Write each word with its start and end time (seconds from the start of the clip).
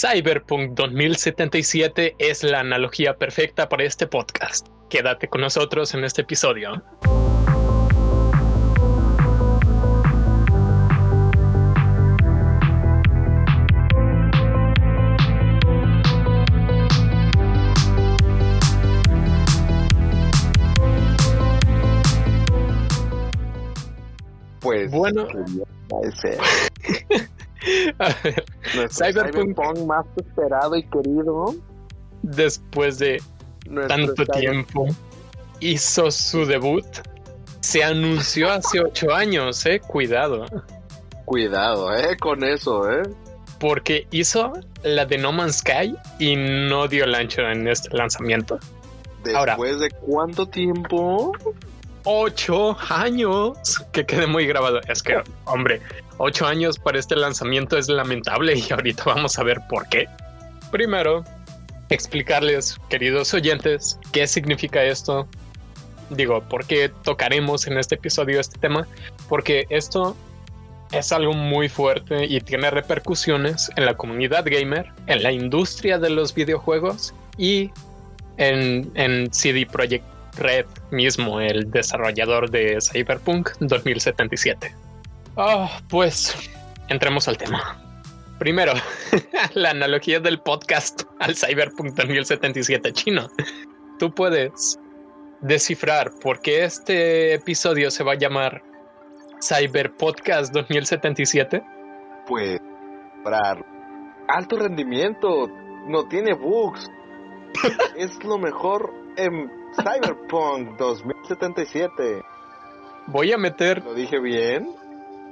Cyberpunk 0.00 0.76
2077 0.76 2.16
es 2.18 2.42
la 2.42 2.60
analogía 2.60 3.18
perfecta 3.18 3.68
para 3.68 3.84
este 3.84 4.06
podcast. 4.06 4.66
Quédate 4.88 5.28
con 5.28 5.42
nosotros 5.42 5.92
en 5.92 6.04
este 6.04 6.22
episodio. 6.22 6.82
Pues 24.60 24.90
Bueno. 24.90 25.28
Cyberpunk. 27.60 28.90
Cyberpunk 28.90 29.78
más 29.86 30.06
esperado 30.16 30.76
y 30.76 30.82
querido. 30.84 31.54
después 32.22 32.98
de 32.98 33.22
Nuestro 33.66 33.96
tanto 33.96 34.26
tiempo, 34.26 34.86
hizo 35.60 36.10
su 36.10 36.44
debut. 36.44 36.84
Se 37.60 37.84
anunció 37.84 38.50
hace 38.50 38.80
ocho 38.80 39.12
años, 39.12 39.64
eh. 39.66 39.80
Cuidado. 39.80 40.46
Cuidado, 41.24 41.94
eh, 41.94 42.16
con 42.18 42.42
eso, 42.42 42.90
eh. 42.90 43.02
Porque 43.58 44.06
hizo 44.10 44.52
la 44.82 45.04
de 45.04 45.18
No 45.18 45.32
Man's 45.32 45.58
Sky 45.58 45.94
y 46.18 46.34
no 46.36 46.88
dio 46.88 47.04
el 47.04 47.14
ancho 47.14 47.42
en 47.42 47.68
este 47.68 47.94
lanzamiento. 47.94 48.58
Ahora. 49.34 49.52
Después 49.52 49.80
de 49.80 49.90
cuánto 49.90 50.46
tiempo? 50.46 51.32
ocho 52.04 52.76
años. 52.88 53.58
Que 53.92 54.06
quede 54.06 54.26
muy 54.26 54.46
grabado. 54.46 54.80
Es 54.88 55.02
que, 55.02 55.22
hombre, 55.44 55.80
ocho 56.20 56.46
años 56.46 56.78
para 56.78 56.98
este 56.98 57.16
lanzamiento 57.16 57.78
es 57.78 57.88
lamentable 57.88 58.54
y 58.56 58.72
ahorita 58.72 59.04
vamos 59.06 59.38
a 59.38 59.42
ver 59.42 59.58
por 59.68 59.88
qué. 59.88 60.06
Primero, 60.70 61.24
explicarles, 61.88 62.76
queridos 62.88 63.32
oyentes, 63.34 63.98
qué 64.12 64.26
significa 64.26 64.84
esto. 64.84 65.26
Digo, 66.10 66.42
por 66.48 66.66
qué 66.66 66.90
tocaremos 67.02 67.66
en 67.66 67.78
este 67.78 67.94
episodio 67.94 68.38
este 68.38 68.58
tema. 68.58 68.86
Porque 69.28 69.64
esto 69.70 70.14
es 70.92 71.10
algo 71.10 71.32
muy 71.32 71.68
fuerte 71.68 72.26
y 72.26 72.40
tiene 72.40 72.70
repercusiones 72.70 73.70
en 73.76 73.86
la 73.86 73.96
comunidad 73.96 74.44
gamer, 74.44 74.92
en 75.06 75.22
la 75.22 75.32
industria 75.32 75.98
de 75.98 76.10
los 76.10 76.34
videojuegos 76.34 77.14
y 77.38 77.70
en, 78.36 78.90
en 78.94 79.32
CD 79.32 79.66
Projekt 79.66 80.04
Red 80.36 80.66
mismo, 80.90 81.40
el 81.40 81.70
desarrollador 81.70 82.50
de 82.50 82.78
Cyberpunk 82.80 83.50
2077. 83.60 84.89
Ah, 85.36 85.80
pues 85.88 86.50
entremos 86.88 87.28
al 87.28 87.38
tema. 87.38 87.80
Primero, 88.38 88.72
la 89.54 89.70
analogía 89.70 90.18
del 90.18 90.40
podcast 90.40 91.02
al 91.18 91.36
Cyberpunk 91.36 91.94
2077 91.94 92.92
chino. 92.92 93.28
Tú 93.98 94.12
puedes 94.14 94.78
descifrar 95.40 96.10
por 96.22 96.40
qué 96.40 96.64
este 96.64 97.34
episodio 97.34 97.90
se 97.90 98.02
va 98.02 98.12
a 98.12 98.18
llamar 98.18 98.62
Cyberpodcast 99.42 100.52
2077. 100.52 101.62
Pues 102.26 102.58
para 103.22 103.58
alto 104.28 104.56
rendimiento, 104.56 105.48
no 105.86 106.08
tiene 106.08 106.34
bugs. 106.34 106.90
es 107.96 108.22
lo 108.24 108.38
mejor 108.38 108.92
en 109.16 109.50
Cyberpunk 109.76 110.76
2077. 110.78 112.22
Voy 113.06 113.32
a 113.32 113.38
meter 113.38 113.82
¿Lo 113.84 113.94
dije 113.94 114.18
bien? 114.20 114.79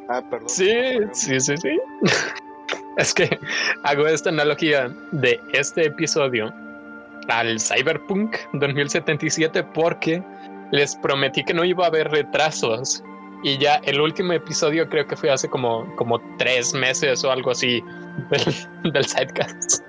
Ah, 0.09 0.23
perdón. 0.28 0.48
Sí, 0.48 0.98
sí, 1.12 1.39
sí, 1.41 1.56
sí. 1.56 1.78
es 2.97 3.14
que 3.14 3.39
hago 3.84 4.06
esta 4.06 4.31
analogía 4.31 4.89
de 5.12 5.41
este 5.53 5.87
episodio 5.87 6.53
al 7.28 7.60
Cyberpunk 7.60 8.37
2077 8.55 9.62
porque 9.75 10.22
les 10.72 10.97
prometí 10.97 11.44
que 11.44 11.55
no 11.55 11.65
iba 11.65 11.84
a 11.84 11.88
haber 11.88 12.09
retrasos. 12.10 13.03
Y 13.44 13.56
ya 13.59 13.77
el 13.84 14.00
último 14.00 14.32
episodio 14.32 14.88
creo 14.88 15.06
que 15.06 15.16
fue 15.16 15.31
hace 15.31 15.49
como, 15.49 15.94
como 15.97 16.21
tres 16.38 16.75
meses 16.75 17.22
o 17.25 17.31
algo 17.31 17.53
así 17.53 17.82
del, 18.31 18.93
del 18.93 19.05
sidecast. 19.05 19.82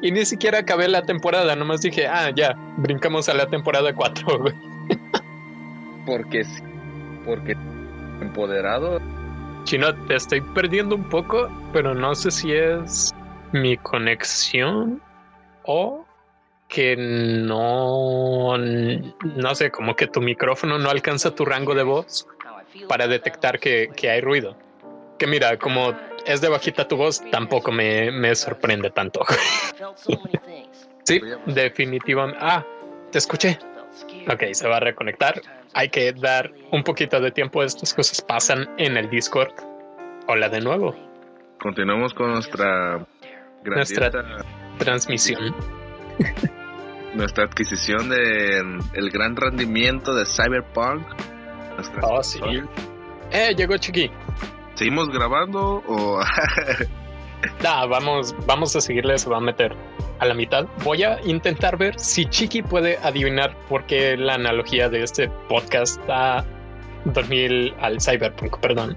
Y 0.00 0.12
ni 0.12 0.24
siquiera 0.24 0.60
acabé 0.60 0.86
la 0.88 1.02
temporada, 1.02 1.56
nomás 1.56 1.80
dije, 1.80 2.06
ah, 2.06 2.30
ya, 2.30 2.54
brincamos 2.76 3.28
a 3.28 3.34
la 3.34 3.46
temporada 3.48 3.92
4. 3.92 4.38
güey. 4.38 4.54
Porque 6.06 6.44
sí. 6.44 6.62
Porque 7.26 7.56
empoderado. 8.20 9.00
Chino, 9.68 9.94
te 10.06 10.14
estoy 10.14 10.40
perdiendo 10.40 10.94
un 10.94 11.06
poco, 11.10 11.46
pero 11.74 11.94
no 11.94 12.14
sé 12.14 12.30
si 12.30 12.54
es 12.54 13.14
mi 13.52 13.76
conexión 13.76 15.02
o 15.64 16.06
que 16.68 16.96
no, 16.96 18.56
no 18.56 19.54
sé, 19.54 19.70
como 19.70 19.94
que 19.94 20.06
tu 20.06 20.22
micrófono 20.22 20.78
no 20.78 20.88
alcanza 20.88 21.34
tu 21.34 21.44
rango 21.44 21.74
de 21.74 21.82
voz 21.82 22.26
para 22.88 23.08
detectar 23.08 23.60
que, 23.60 23.90
que 23.94 24.08
hay 24.08 24.22
ruido. 24.22 24.56
Que 25.18 25.26
mira, 25.26 25.58
como 25.58 25.94
es 26.24 26.40
de 26.40 26.48
bajita 26.48 26.88
tu 26.88 26.96
voz, 26.96 27.22
tampoco 27.30 27.70
me, 27.70 28.10
me 28.10 28.34
sorprende 28.36 28.88
tanto. 28.88 29.20
sí, 31.04 31.20
definitivamente. 31.44 32.38
Ah, 32.40 32.64
te 33.12 33.18
escuché. 33.18 33.58
Ok, 34.32 34.44
se 34.52 34.66
va 34.66 34.78
a 34.78 34.80
reconectar. 34.80 35.42
Hay 35.74 35.88
que 35.90 36.12
dar 36.12 36.52
un 36.72 36.82
poquito 36.82 37.20
de 37.20 37.30
tiempo. 37.30 37.62
Estas 37.62 37.94
cosas 37.94 38.20
pasan 38.22 38.68
en 38.78 38.96
el 38.96 39.08
Discord. 39.10 39.52
Hola 40.26 40.48
de 40.48 40.60
nuevo. 40.60 40.94
Continuamos 41.60 42.14
con 42.14 42.32
nuestra 42.32 43.06
Nuestra- 43.64 44.10
Transmisión. 44.78 45.54
nuestra 47.14 47.44
adquisición 47.44 48.08
de 48.08 48.58
el 48.94 49.10
gran 49.10 49.34
rendimiento 49.36 50.14
de 50.14 50.24
Cyberpunk. 50.26 51.02
Nuestra- 51.76 52.00
Oh, 52.02 52.22
sí. 52.22 52.40
Eh, 53.32 53.54
llegó 53.56 53.76
Chiqui. 53.76 54.10
¿Seguimos 54.74 55.08
grabando 55.10 55.82
o 55.86 56.20
Nah, 57.62 57.86
vamos, 57.86 58.34
vamos 58.46 58.74
a 58.76 58.80
seguirle, 58.80 59.18
se 59.18 59.28
va 59.30 59.38
a 59.38 59.40
meter 59.40 59.74
a 60.18 60.26
la 60.26 60.34
mitad. 60.34 60.66
Voy 60.84 61.02
a 61.02 61.20
intentar 61.24 61.76
ver 61.76 61.98
si 61.98 62.24
Chiqui 62.26 62.62
puede 62.62 62.98
adivinar 62.98 63.56
por 63.68 63.86
qué 63.86 64.16
la 64.16 64.34
analogía 64.34 64.88
de 64.88 65.02
este 65.02 65.28
podcast 65.48 66.00
a 66.08 66.44
2000 67.04 67.74
al 67.80 68.00
Cyberpunk, 68.00 68.58
perdón. 68.58 68.96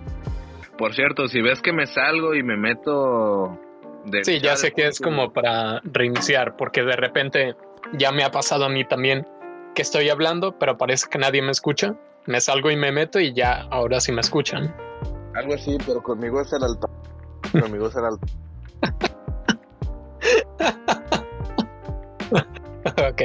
por 0.78 0.94
cierto, 0.94 1.28
si 1.28 1.42
ves 1.42 1.62
que 1.62 1.72
me 1.72 1.86
salgo 1.86 2.34
y 2.34 2.44
me 2.44 2.58
meto 2.58 3.58
de 4.06 4.24
Sí, 4.24 4.40
ya 4.40 4.56
sé 4.56 4.72
que 4.72 4.88
es 4.88 5.00
como 5.00 5.32
para 5.32 5.80
reiniciar, 5.84 6.56
porque 6.58 6.82
de 6.84 6.96
repente 6.96 7.56
ya 7.94 8.12
me 8.12 8.24
ha 8.24 8.32
pasado 8.32 8.66
a 8.66 8.70
mí 8.70 8.84
también 8.86 9.28
que 9.76 9.82
estoy 9.82 10.10
hablando, 10.10 10.58
pero 10.58 10.78
parece 10.78 11.08
que 11.10 11.18
nadie 11.18 11.42
me 11.42 11.52
escucha. 11.52 11.96
Me 12.26 12.42
salgo 12.42 12.70
y 12.70 12.76
me 12.76 12.92
meto 12.92 13.20
y 13.20 13.34
ya 13.34 13.68
ahora 13.72 14.00
sí 14.00 14.12
me 14.12 14.22
escuchan. 14.22 14.76
Algo 15.34 15.54
así, 15.54 15.78
pero 15.86 16.02
conmigo 16.02 16.42
es 16.42 16.52
el 16.54 16.64
alto. 16.64 16.90
Es 17.54 17.96
el 17.96 18.06
alto. 18.06 18.28
ok. 23.10 23.22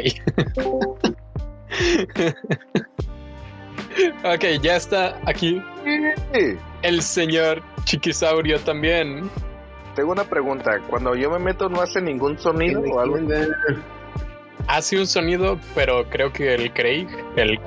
ok, 4.25 4.45
ya 4.63 4.77
está 4.77 5.19
aquí 5.27 5.63
Sí. 5.85 6.59
el 6.83 7.03
señor 7.03 7.63
Chiquisaurio 7.85 8.59
también. 8.61 9.31
Tengo 9.95 10.13
una 10.13 10.25
pregunta. 10.25 10.79
Cuando 10.91 11.15
yo 11.15 11.31
me 11.31 11.39
meto, 11.39 11.69
¿no 11.69 11.81
hace 11.81 12.03
ningún 12.03 12.39
sonido 12.39 12.81
o 12.83 13.01
algo? 13.01 13.17
Hace 14.67 14.99
un 14.99 15.07
sonido, 15.07 15.59
pero 15.75 16.05
creo 16.11 16.33
que 16.33 16.55
el 16.55 16.73
Craig, 16.73 17.07
el, 17.37 17.59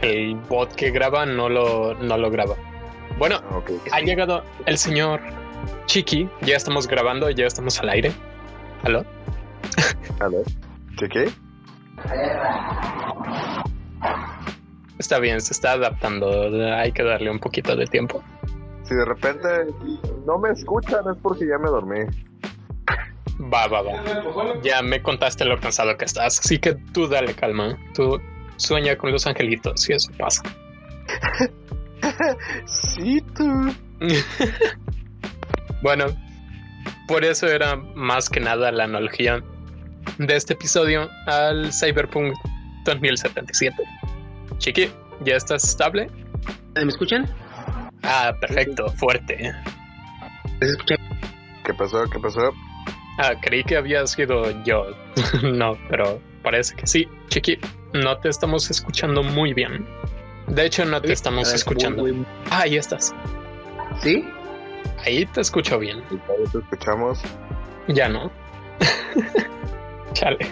el 0.00 0.36
bot 0.48 0.72
que 0.74 0.90
graba, 0.90 1.26
no 1.26 1.48
lo, 1.48 1.94
no 1.94 2.16
lo 2.16 2.30
graba. 2.30 2.54
Bueno, 3.18 3.40
Ah, 3.50 3.56
ok. 3.58 3.70
ha 3.92 4.00
llegado 4.00 4.42
el 4.66 4.78
señor 4.78 5.20
Chiqui. 5.86 6.28
Ya 6.42 6.56
estamos 6.56 6.86
grabando, 6.86 7.30
ya 7.30 7.46
estamos 7.46 7.78
al 7.80 7.88
aire. 7.90 8.12
¿Aló? 8.82 9.04
A 10.20 10.28
ver. 10.28 10.44
¿Qué 10.98 11.08
qué? 11.08 11.30
Está 14.98 15.18
bien, 15.18 15.40
se 15.40 15.52
está 15.52 15.72
adaptando. 15.72 16.50
Hay 16.76 16.92
que 16.92 17.02
darle 17.02 17.30
un 17.30 17.38
poquito 17.38 17.76
de 17.76 17.86
tiempo. 17.86 18.22
Si 18.84 18.94
de 18.94 19.04
repente 19.04 19.48
no 20.26 20.38
me 20.38 20.50
escuchan 20.50 21.00
es 21.10 21.16
porque 21.22 21.46
ya 21.46 21.58
me 21.58 21.68
dormí. 21.68 22.00
Va, 23.52 23.66
va, 23.66 23.82
va. 23.82 24.02
Ya 24.62 24.82
me 24.82 25.02
contaste 25.02 25.44
lo 25.44 25.58
cansado 25.58 25.96
que 25.96 26.04
estás, 26.04 26.38
así 26.38 26.58
que 26.58 26.74
tú 26.92 27.08
dale 27.08 27.34
calma. 27.34 27.76
Tú 27.94 28.20
sueña 28.56 28.96
con 28.96 29.10
los 29.10 29.26
angelitos 29.26 29.88
y 29.88 29.94
eso 29.94 30.10
pasa. 30.18 30.42
Sí, 32.66 33.22
tú. 33.34 33.74
Bueno, 35.84 36.06
por 37.06 37.26
eso 37.26 37.46
era 37.46 37.76
más 37.76 38.30
que 38.30 38.40
nada 38.40 38.72
la 38.72 38.84
analogía 38.84 39.44
de 40.16 40.34
este 40.34 40.54
episodio 40.54 41.10
al 41.26 41.74
Cyberpunk 41.74 42.34
2077. 42.86 43.76
Chiqui, 44.56 44.90
¿ya 45.26 45.36
estás 45.36 45.62
estable? 45.62 46.08
¿Me 46.74 46.88
escuchan? 46.88 47.28
Ah, 48.02 48.32
perfecto, 48.40 48.88
fuerte. 48.92 49.52
¿Qué 51.66 51.74
pasó? 51.74 52.08
¿Qué 52.08 52.18
pasó? 52.18 52.54
Ah, 53.18 53.34
creí 53.42 53.62
que 53.62 53.76
había 53.76 54.06
sido 54.06 54.52
yo. 54.64 54.86
no, 55.42 55.76
pero 55.90 56.18
parece 56.42 56.76
que 56.76 56.86
sí. 56.86 57.06
Chiqui, 57.28 57.58
no 57.92 58.16
te 58.20 58.30
estamos 58.30 58.70
escuchando 58.70 59.22
muy 59.22 59.52
bien. 59.52 59.86
De 60.46 60.64
hecho, 60.64 60.86
no 60.86 61.02
te 61.02 61.12
estamos 61.12 61.52
escuchando. 61.52 62.06
Ah, 62.48 62.60
ahí 62.60 62.78
estás. 62.78 63.14
¿Sí? 64.00 64.24
Ahí 65.04 65.26
te 65.26 65.40
escucho 65.40 65.78
bien. 65.78 66.02
Ahí 66.10 66.44
te 66.50 66.58
escuchamos. 66.58 67.20
Ya 67.88 68.08
no. 68.08 68.30
Chale. 70.12 70.46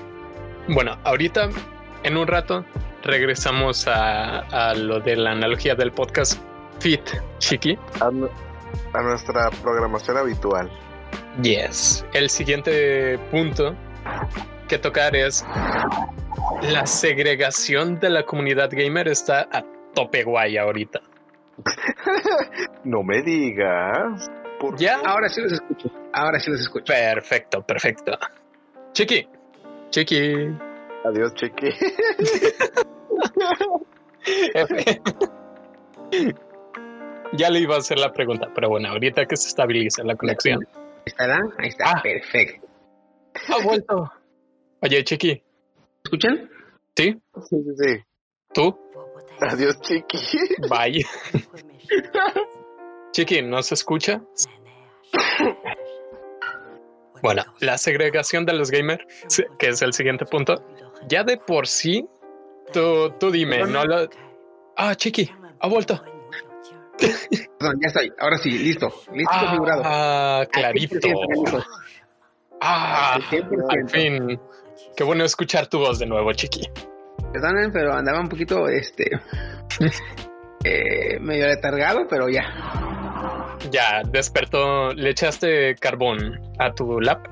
Bueno, 0.68 0.96
ahorita, 1.04 1.48
en 2.02 2.16
un 2.16 2.26
rato, 2.26 2.64
regresamos 3.02 3.86
a, 3.88 4.40
a 4.70 4.74
lo 4.74 5.00
de 5.00 5.16
la 5.16 5.32
analogía 5.32 5.74
del 5.74 5.92
podcast 5.92 6.40
Fit, 6.80 7.02
Chiqui. 7.38 7.78
A, 8.00 8.10
nu- 8.10 8.28
a 8.92 9.02
nuestra 9.02 9.50
programación 9.62 10.16
habitual. 10.18 10.70
Yes. 11.42 12.04
El 12.12 12.28
siguiente 12.30 13.18
punto 13.30 13.74
que 14.68 14.78
tocar 14.78 15.14
es 15.16 15.44
la 16.62 16.86
segregación 16.86 17.98
de 18.00 18.10
la 18.10 18.24
comunidad 18.24 18.70
gamer 18.72 19.08
está 19.08 19.48
a 19.52 19.64
tope 19.94 20.24
guay 20.24 20.56
ahorita. 20.58 21.00
No 22.84 23.02
me 23.04 23.22
digas. 23.22 24.28
¿Por 24.62 24.78
Ya. 24.78 25.00
Ahora 25.04 25.28
sí 25.28 25.40
los 25.40 25.52
escucho. 25.52 25.90
Ahora 26.12 26.38
sí 26.38 26.48
los 26.48 26.60
escucho. 26.60 26.92
Perfecto, 26.92 27.62
perfecto. 27.62 28.12
Chiqui, 28.92 29.26
Chiqui. 29.90 30.56
Adiós, 31.04 31.34
Chiqui. 31.34 31.66
ya 37.32 37.50
le 37.50 37.58
iba 37.58 37.74
a 37.74 37.78
hacer 37.78 37.98
la 37.98 38.12
pregunta, 38.12 38.52
pero 38.54 38.68
bueno, 38.68 38.90
ahorita 38.90 39.26
que 39.26 39.36
se 39.36 39.48
estabiliza 39.48 40.04
la 40.04 40.14
conexión. 40.14 40.64
¿Estará? 41.04 41.40
Ahí 41.58 41.70
está. 41.70 41.94
Ah. 41.96 42.00
Perfecto. 42.00 42.68
Ha 43.48 43.58
vuelto. 43.64 44.12
Oye, 44.80 45.02
Chiqui, 45.02 45.42
¿Escuchan? 46.04 46.48
¿sí? 46.96 47.20
Sí, 47.48 47.56
sí, 47.64 47.72
sí. 47.78 48.00
¿Tú? 48.54 48.78
Adiós, 49.40 49.80
Chiqui. 49.80 50.18
Bye. 50.70 51.04
Chiqui, 53.12 53.42
¿no 53.42 53.62
se 53.62 53.74
escucha? 53.74 54.22
Bueno, 57.22 57.44
la 57.60 57.78
segregación 57.78 58.44
de 58.44 58.54
los 58.54 58.70
gamers, 58.70 59.04
que 59.58 59.68
es 59.68 59.82
el 59.82 59.92
siguiente 59.92 60.24
punto, 60.24 60.54
ya 61.08 61.22
de 61.22 61.36
por 61.36 61.68
sí, 61.68 62.04
tú, 62.72 63.10
tú 63.20 63.30
dime, 63.30 63.64
no 63.64 63.84
lo... 63.84 64.08
Ah, 64.76 64.94
Chiqui, 64.94 65.30
ha 65.60 65.68
vuelto. 65.68 66.02
Perdón, 67.58 67.78
ya 67.80 67.88
estoy. 67.88 68.12
Ahora 68.18 68.38
sí, 68.38 68.50
listo. 68.50 68.92
Listo 69.12 69.34
configurado. 69.38 69.82
Ah, 69.84 70.44
clarito. 70.50 70.96
Al 70.96 71.02
100%, 71.02 71.28
Carlitos. 71.28 71.66
Ah, 72.60 73.14
Al 73.14 73.22
100%. 73.22 73.66
al 73.68 73.88
fin. 73.90 74.40
Qué 74.96 75.04
bueno 75.04 75.24
escuchar 75.24 75.66
tu 75.68 75.78
voz 75.78 75.98
de 75.98 76.06
nuevo, 76.06 76.32
Chiqui. 76.32 76.68
Perdonen, 77.32 77.72
pero 77.72 77.92
andaba 77.94 78.20
un 78.20 78.28
poquito, 78.28 78.68
este, 78.68 79.10
eh, 80.64 81.18
medio 81.20 81.46
letargado, 81.46 82.06
pero 82.08 82.28
ya. 82.28 82.42
Ya, 83.70 84.02
despertó, 84.10 84.92
le 84.94 85.10
echaste 85.10 85.76
carbón 85.76 86.40
a 86.58 86.74
tu 86.74 87.00
lap. 87.00 87.24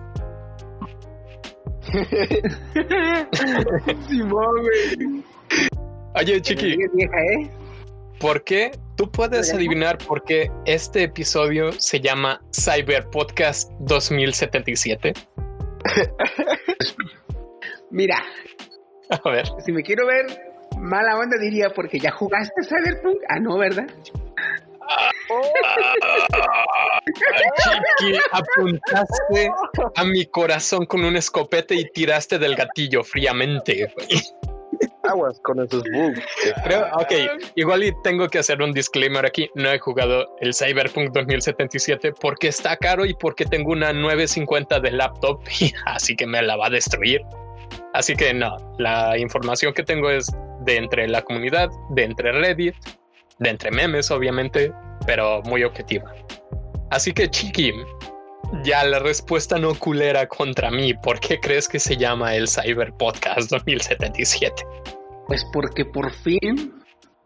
Simón, 4.08 4.54
güey. 4.60 5.24
Oye, 6.14 6.40
Chiqui, 6.40 6.76
vieja, 6.94 7.16
¿eh? 7.34 7.50
¿por 8.20 8.44
qué? 8.44 8.70
Tú 8.96 9.10
puedes 9.10 9.52
adivinar 9.52 9.98
por 9.98 10.22
qué 10.24 10.50
este 10.66 11.02
episodio 11.04 11.72
se 11.72 12.00
llama 12.00 12.40
Cyber 12.54 13.08
Podcast 13.10 13.72
2077. 13.80 15.14
Mira, 17.90 18.22
A 19.10 19.30
ver, 19.30 19.46
si 19.64 19.72
me 19.72 19.82
quiero 19.82 20.06
ver 20.06 20.26
mala 20.78 21.18
onda 21.18 21.36
diría 21.38 21.70
porque 21.70 21.98
ya 21.98 22.12
jugaste 22.12 22.62
Cyberpunk. 22.62 23.18
Ah, 23.28 23.40
no, 23.40 23.58
¿verdad? 23.58 23.88
Chiqui, 27.62 28.18
apuntaste 28.32 29.50
a 29.96 30.04
mi 30.04 30.26
corazón 30.26 30.86
con 30.86 31.04
un 31.04 31.16
escopete 31.16 31.74
y 31.74 31.84
tiraste 31.90 32.38
del 32.38 32.54
gatillo 32.56 33.04
fríamente. 33.04 33.92
Aguas 35.02 35.40
con 35.40 35.60
esos 35.60 35.82
bugs. 35.84 36.20
Creo, 36.64 36.86
ok, 36.92 37.12
igual 37.54 37.84
y 37.84 37.92
tengo 38.02 38.28
que 38.28 38.38
hacer 38.38 38.62
un 38.62 38.72
disclaimer 38.72 39.26
aquí. 39.26 39.50
No 39.54 39.70
he 39.70 39.78
jugado 39.78 40.26
el 40.40 40.54
Cyberpunk 40.54 41.12
2077 41.12 42.12
porque 42.20 42.48
está 42.48 42.76
caro 42.76 43.04
y 43.04 43.14
porque 43.14 43.44
tengo 43.44 43.72
una 43.72 43.92
950 43.92 44.80
de 44.80 44.90
laptop, 44.92 45.40
así 45.86 46.16
que 46.16 46.26
me 46.26 46.42
la 46.42 46.56
va 46.56 46.66
a 46.66 46.70
destruir. 46.70 47.22
Así 47.92 48.14
que 48.14 48.32
no, 48.32 48.56
la 48.78 49.18
información 49.18 49.72
que 49.74 49.82
tengo 49.82 50.10
es 50.10 50.30
de 50.60 50.76
entre 50.76 51.08
la 51.08 51.22
comunidad, 51.22 51.70
de 51.90 52.04
entre 52.04 52.32
Reddit, 52.32 52.74
de 53.38 53.50
entre 53.50 53.70
memes, 53.70 54.10
obviamente, 54.10 54.72
pero 55.06 55.42
muy 55.42 55.64
objetiva. 55.64 56.12
Así 56.90 57.12
que, 57.12 57.28
Chiqui, 57.28 57.72
ya 58.64 58.84
la 58.84 58.98
respuesta 58.98 59.58
no 59.58 59.74
culera 59.74 60.26
contra 60.26 60.70
mí. 60.70 60.94
¿Por 60.94 61.20
qué 61.20 61.38
crees 61.38 61.68
que 61.68 61.78
se 61.78 61.96
llama 61.96 62.34
el 62.34 62.48
Cyber 62.48 62.92
Podcast 62.94 63.50
2077? 63.50 64.62
Pues 65.26 65.44
porque 65.52 65.84
por 65.84 66.10
fin, 66.12 66.74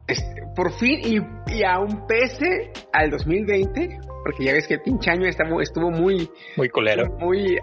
este, 0.06 0.42
por 0.54 0.70
fin 0.74 1.00
y, 1.02 1.54
y 1.54 1.62
aún 1.64 2.06
pese 2.06 2.70
al 2.92 3.10
2020, 3.10 3.98
porque 4.24 4.44
ya 4.44 4.52
ves 4.52 4.66
que 4.66 4.74
el 4.74 4.82
pinche 4.82 5.10
año 5.10 5.26
estuvo, 5.26 5.60
estuvo 5.62 5.90
muy, 5.90 6.28
Muy 6.56 6.68
culero. 6.68 7.06
muy, 7.18 7.58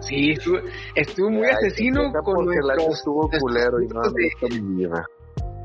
sí, 0.00 0.30
estuvo, 0.32 0.58
estuvo 0.94 1.30
muy 1.30 1.46
Ay, 1.46 1.54
asesino 1.54 2.10
con 2.24 2.34
porque 2.46 2.58
el 2.58 2.70
año 2.70 2.90
estuvo 2.90 3.28
culero 3.38 3.82
y 3.82 3.86
no 3.88 4.00
nuestros 4.00 5.08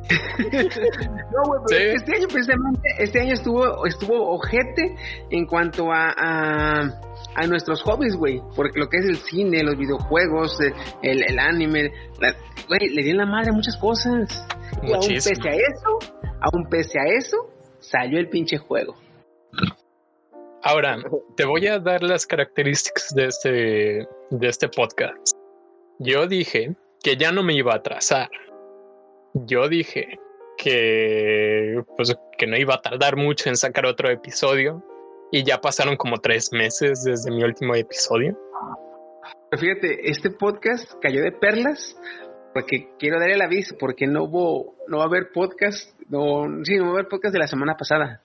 No, 1.31 1.43
güey, 1.45 1.61
pero 1.67 1.79
Sí. 1.79 1.95
este 1.95 2.15
año 2.15 2.27
precisamente, 2.27 2.89
este 2.99 3.19
año 3.21 3.33
estuvo, 3.33 3.85
estuvo 3.85 4.35
ojete 4.35 4.95
en 5.29 5.45
cuanto 5.45 5.91
a, 5.91 6.13
a, 6.17 6.81
a 7.35 7.47
nuestros 7.47 7.81
hobbies, 7.83 8.15
güey. 8.15 8.41
Porque 8.55 8.79
lo 8.79 8.87
que 8.89 8.97
es 8.97 9.05
el 9.05 9.17
cine, 9.17 9.63
los 9.63 9.77
videojuegos, 9.77 10.57
el, 11.01 11.23
el, 11.23 11.39
anime, 11.39 11.91
güey, 12.67 12.89
le 12.93 13.03
di 13.03 13.11
en 13.11 13.17
la 13.17 13.25
madre 13.25 13.49
a 13.51 13.53
muchas 13.53 13.75
cosas. 13.77 14.45
Y 14.83 14.93
aún 14.93 15.07
pese 15.07 15.31
a 15.49 15.53
eso, 15.53 15.99
aún 16.41 16.67
pese 16.69 16.99
a 16.99 17.05
eso, 17.17 17.49
salió 17.79 18.19
el 18.19 18.29
pinche 18.29 18.57
juego. 18.57 18.95
Ahora, 20.63 20.97
te 21.35 21.45
voy 21.45 21.67
a 21.67 21.79
dar 21.79 22.03
las 22.03 22.25
características 22.25 23.13
de 23.15 23.25
este, 23.25 24.07
de 24.31 24.47
este 24.47 24.67
podcast. 24.67 25.37
Yo 25.99 26.27
dije 26.27 26.75
que 27.03 27.15
ya 27.15 27.31
no 27.31 27.43
me 27.43 27.53
iba 27.55 27.73
a 27.73 27.77
atrasar. 27.77 28.29
Yo 29.33 29.67
dije 29.67 30.19
que, 30.57 31.81
pues, 31.95 32.15
que 32.37 32.47
no 32.47 32.57
iba 32.57 32.75
a 32.75 32.81
tardar 32.81 33.15
mucho 33.15 33.49
en 33.49 33.55
sacar 33.55 33.85
otro 33.85 34.09
episodio. 34.09 34.83
Y 35.31 35.43
ya 35.43 35.59
pasaron 35.59 35.97
como 35.97 36.17
tres 36.17 36.51
meses 36.53 37.03
desde 37.03 37.31
mi 37.31 37.43
último 37.43 37.75
episodio. 37.75 38.37
Pero 39.49 39.61
fíjate, 39.61 40.09
este 40.09 40.31
podcast 40.31 40.93
cayó 41.01 41.21
de 41.21 41.31
perlas 41.31 41.97
porque 42.53 42.89
quiero 42.97 43.19
dar 43.19 43.29
el 43.29 43.41
aviso 43.41 43.75
porque 43.77 44.07
no 44.07 44.23
hubo, 44.23 44.75
no 44.87 44.97
va 44.97 45.03
a 45.03 45.07
haber 45.07 45.31
podcast, 45.31 45.91
no, 46.09 46.47
sí, 46.63 46.75
no 46.77 46.85
va 46.85 46.89
a 46.89 46.93
haber 46.93 47.07
podcast 47.07 47.33
de 47.33 47.39
la 47.39 47.47
semana 47.47 47.75
pasada. 47.75 48.21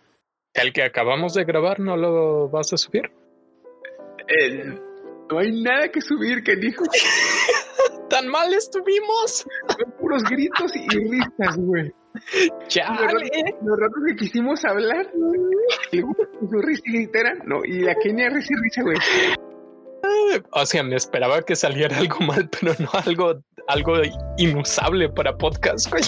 El 0.54 0.72
que 0.72 0.82
acabamos 0.82 1.34
de 1.34 1.44
grabar, 1.44 1.80
¿no 1.80 1.96
lo 1.96 2.48
vas 2.48 2.72
a 2.72 2.76
subir? 2.76 3.10
Eh, 4.28 4.78
no 5.30 5.38
hay 5.38 5.62
nada 5.62 5.88
que 5.90 6.00
subir, 6.00 6.42
que 6.42 6.56
dijo. 6.56 6.84
¡Tan 8.10 8.28
mal 8.28 8.52
estuvimos! 8.52 9.46
puros 10.12 10.24
gritos 10.30 10.72
y 10.76 10.88
risas, 11.08 11.56
güey. 11.56 11.92
¡Chale! 12.68 13.54
Los 13.64 13.78
ratos 13.78 13.98
que 14.06 14.16
quisimos 14.16 14.64
hablar, 14.64 15.06
su 15.90 16.60
risa 16.60 16.82
y 16.86 16.92
gritera, 16.92 17.32
no, 17.46 17.64
y 17.64 17.80
la 17.80 17.94
Kenia 18.02 18.28
risa 18.28 18.48
y 18.52 18.62
risa, 18.62 18.82
güey. 18.82 18.96
O 20.52 20.66
sea, 20.66 20.82
me 20.82 20.96
esperaba 20.96 21.42
que 21.42 21.56
saliera 21.56 21.96
algo 21.98 22.18
mal, 22.20 22.48
pero 22.60 22.72
no 22.78 22.88
algo, 23.06 23.40
algo 23.68 23.94
inusable 24.36 25.08
para 25.08 25.36
podcast, 25.36 25.90
güey. 25.90 26.02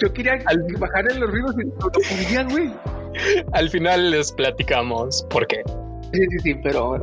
Yo 0.00 0.12
quería 0.12 0.38
Al- 0.46 0.64
bajarle 0.78 1.14
los 1.18 1.30
ruidos 1.30 1.54
y 1.60 1.64
no 1.66 1.90
podía, 1.90 2.42
güey. 2.44 2.72
Al 3.52 3.68
final 3.70 4.10
les 4.10 4.32
platicamos 4.32 5.26
por 5.30 5.46
qué. 5.46 5.62
Sí, 6.12 6.20
sí, 6.30 6.38
sí, 6.40 6.54
pero 6.62 7.02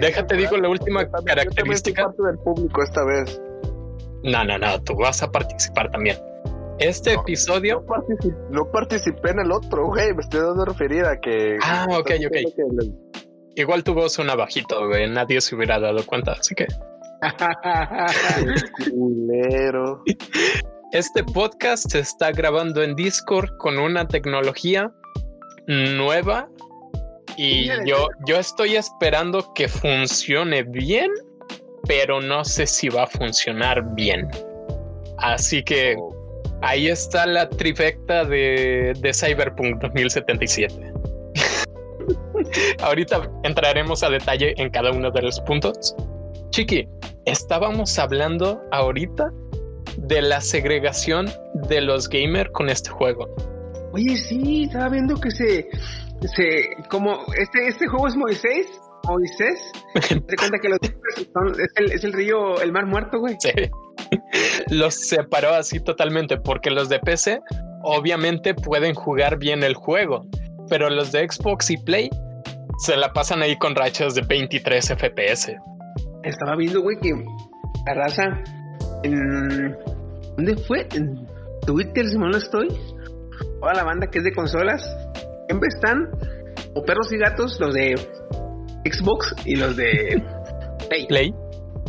Déjate 0.00 0.36
digo 0.36 0.56
la 0.56 0.68
última 0.68 1.08
característica. 1.24 2.04
parte 2.06 2.22
del 2.24 2.38
público 2.38 2.82
esta 2.82 3.04
vez. 3.04 3.40
No, 4.24 4.44
no, 4.44 4.58
no, 4.58 4.82
tú 4.82 4.94
vas 4.96 5.22
a 5.22 5.30
participar 5.30 5.90
también. 5.90 6.16
Este 6.78 7.12
episodio, 7.14 7.80
No, 7.80 7.86
participé, 7.86 8.36
no 8.50 8.70
participé 8.70 9.30
en 9.30 9.40
el 9.40 9.52
otro, 9.52 9.86
güey. 9.88 10.12
Me 10.14 10.22
estoy 10.22 10.40
dando 10.40 10.64
referida 10.64 11.12
a 11.12 11.20
que. 11.20 11.56
Ah, 11.62 11.86
ok, 11.90 12.10
ok. 12.26 12.36
igual 13.54 13.84
tu 13.84 13.94
voz 13.94 14.14
suena 14.14 14.34
bajito, 14.34 14.88
güey. 14.88 15.08
Nadie 15.08 15.40
se 15.40 15.54
hubiera 15.54 15.78
dado 15.78 16.04
cuenta. 16.06 16.32
Así 16.32 16.54
que 16.54 16.66
Culero. 18.90 20.02
este 20.92 21.22
podcast 21.24 21.90
se 21.90 22.00
está 22.00 22.32
grabando 22.32 22.82
en 22.82 22.94
Discord 22.96 23.56
con 23.58 23.78
una 23.78 24.08
tecnología 24.08 24.90
nueva 25.68 26.48
Y 27.36 27.68
yo, 27.86 28.08
yo 28.26 28.36
estoy 28.36 28.76
esperando 28.76 29.52
que 29.54 29.68
funcione 29.68 30.64
bien, 30.64 31.10
pero 31.86 32.20
no 32.20 32.44
sé 32.44 32.66
si 32.66 32.88
va 32.88 33.04
a 33.04 33.06
funcionar 33.06 33.94
bien. 33.94 34.28
Así 35.18 35.62
que 35.62 35.96
ahí 36.62 36.88
está 36.88 37.26
la 37.26 37.48
trifecta 37.48 38.24
de, 38.24 38.92
de 38.98 39.12
Cyberpunk 39.12 39.80
2077. 39.80 40.92
Ahorita 42.82 43.30
entraremos 43.44 44.02
a 44.02 44.10
detalle 44.10 44.54
en 44.56 44.70
cada 44.70 44.90
uno 44.90 45.10
de 45.10 45.22
los 45.22 45.40
puntos. 45.40 45.94
Chiqui, 46.50 46.88
estábamos 47.24 47.98
hablando 47.98 48.62
ahorita 48.72 49.30
de 49.96 50.22
la 50.22 50.40
segregación 50.40 51.30
de 51.68 51.80
los 51.80 52.08
gamers 52.08 52.50
con 52.52 52.68
este 52.68 52.90
juego. 52.90 53.28
Oye, 53.92 54.16
sí, 54.16 54.64
estaba 54.64 54.88
viendo 54.88 55.16
que 55.16 55.30
se, 55.30 55.68
se, 56.34 56.76
como 56.88 57.24
este, 57.38 57.68
este 57.68 57.86
juego 57.86 58.08
es 58.08 58.16
Moisés, 58.16 58.66
Moisés, 59.08 59.72
te 60.26 60.36
cuenta 60.36 60.58
que 60.60 60.68
los 60.68 60.78
son- 61.32 61.60
es, 61.60 61.68
el, 61.76 61.92
es 61.92 62.04
el 62.04 62.12
río, 62.12 62.60
el 62.60 62.72
mar 62.72 62.86
muerto, 62.86 63.18
güey. 63.18 63.36
Sí. 63.40 63.50
Los 64.70 64.94
separó 64.94 65.50
así 65.54 65.80
totalmente 65.80 66.36
porque 66.38 66.70
los 66.70 66.88
de 66.88 66.98
PC 66.98 67.40
obviamente 67.82 68.54
pueden 68.54 68.94
jugar 68.94 69.38
bien 69.38 69.62
el 69.62 69.74
juego, 69.74 70.26
pero 70.68 70.88
los 70.90 71.12
de 71.12 71.26
Xbox 71.30 71.70
y 71.70 71.76
Play 71.76 72.10
se 72.78 72.96
la 72.96 73.12
pasan 73.12 73.42
ahí 73.42 73.56
con 73.58 73.74
rachas 73.74 74.14
de 74.14 74.22
23 74.22 74.94
FPS. 74.96 75.56
Estaba 76.24 76.56
viendo, 76.56 76.80
güey, 76.82 76.96
que 77.00 77.12
la 77.86 77.94
raza 77.94 78.22
en 79.02 79.76
¿dónde 80.36 80.56
fue? 80.66 80.86
En 80.94 81.26
Twitter, 81.66 82.08
si 82.08 82.16
no 82.18 82.30
estoy. 82.36 82.68
Toda 83.60 83.74
la 83.74 83.84
banda 83.84 84.08
que 84.08 84.18
es 84.18 84.24
de 84.24 84.32
consolas, 84.32 84.82
siempre 85.48 85.68
están 85.68 86.08
o 86.74 86.82
perros 86.84 87.12
y 87.12 87.18
gatos, 87.18 87.58
los 87.60 87.74
de 87.74 87.94
Xbox 88.84 89.34
y 89.44 89.56
los 89.56 89.76
de 89.76 90.22
Play, 90.88 91.06
Play. 91.06 91.34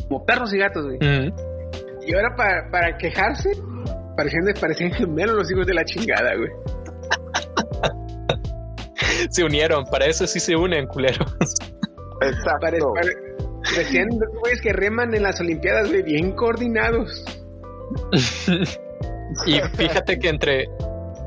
como 0.07 0.25
perros 0.25 0.53
y 0.53 0.57
gatos, 0.59 0.85
güey. 0.85 0.97
Mm. 0.97 1.33
Y 2.07 2.13
ahora 2.13 2.35
para, 2.35 2.69
para 2.71 2.97
quejarse, 2.97 3.49
parecían, 4.17 4.43
parecían 4.59 4.91
gemelos 4.91 5.35
los 5.35 5.51
hijos 5.51 5.65
de 5.65 5.73
la 5.73 5.85
chingada, 5.85 6.35
güey. 6.35 6.49
Se 9.29 9.43
unieron, 9.43 9.85
para 9.85 10.05
eso 10.05 10.27
sí 10.27 10.39
se 10.39 10.55
unen, 10.55 10.85
culeros. 10.87 11.33
Exacto. 12.21 12.59
Pare- 12.61 12.79
pare- 12.79 13.13
parecían 13.63 14.09
dos 14.09 14.29
güeyes 14.41 14.61
que 14.61 14.73
reman 14.73 15.13
en 15.15 15.23
las 15.23 15.39
Olimpiadas, 15.39 15.89
güey, 15.89 16.03
bien 16.03 16.31
coordinados. 16.35 17.23
Y 19.47 19.59
fíjate 19.75 20.19
que 20.19 20.29
entre 20.29 20.67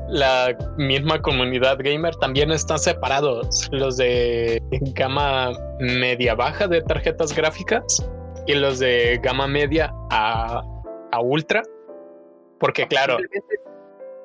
la 0.09 0.57
misma 0.77 1.21
comunidad 1.21 1.77
gamer 1.79 2.15
también 2.15 2.51
están 2.51 2.79
separados 2.79 3.67
los 3.71 3.97
de 3.97 4.61
gama 4.93 5.51
media 5.79 6.35
baja 6.35 6.67
de 6.67 6.81
tarjetas 6.81 7.35
gráficas 7.35 8.09
y 8.45 8.55
los 8.55 8.79
de 8.79 9.19
gama 9.21 9.47
media 9.47 9.91
a, 10.09 10.61
a 11.11 11.21
ultra. 11.21 11.63
Porque 12.59 12.87
claro, 12.87 13.17
Simplemente, 13.17 13.55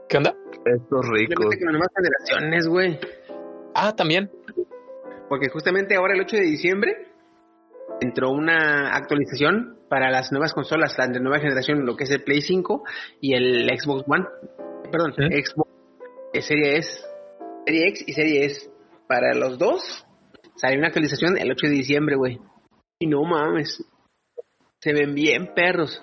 ¿qué 0.08 0.16
onda? 0.16 0.34
Estos 0.64 1.08
ricos. 1.08 1.44
con 1.44 1.50
las 1.50 1.60
nuevas 1.60 1.88
generaciones, 1.94 2.68
güey. 2.68 2.98
Ah, 3.74 3.94
también. 3.94 4.30
Porque 5.28 5.48
justamente 5.48 5.96
ahora 5.96 6.14
el 6.14 6.20
8 6.20 6.36
de 6.36 6.42
diciembre 6.42 7.08
entró 8.00 8.30
una 8.30 8.94
actualización 8.94 9.78
para 9.88 10.10
las 10.10 10.32
nuevas 10.32 10.54
consolas, 10.54 10.96
la 10.98 11.08
de 11.08 11.20
nueva 11.20 11.38
generación, 11.38 11.84
lo 11.84 11.96
que 11.96 12.04
es 12.04 12.10
el 12.10 12.22
Play 12.22 12.40
5 12.40 12.82
y 13.20 13.34
el 13.34 13.68
Xbox 13.78 14.04
One. 14.08 14.24
Perdón, 14.90 15.14
¿Eh? 15.18 15.44
Xbox 15.44 15.71
Serie 16.40 16.78
S, 16.78 17.04
Serie 17.66 17.88
X 17.88 18.04
y 18.06 18.12
Serie 18.12 18.44
S. 18.46 18.70
Para 19.06 19.34
los 19.34 19.58
dos 19.58 20.06
salió 20.56 20.78
una 20.78 20.88
actualización 20.88 21.36
el 21.36 21.50
8 21.50 21.66
de 21.66 21.72
diciembre, 21.72 22.16
güey. 22.16 22.38
Y 22.98 23.06
no 23.06 23.22
mames, 23.24 23.84
se 24.80 24.92
ven 24.92 25.14
bien 25.14 25.52
perros. 25.54 26.02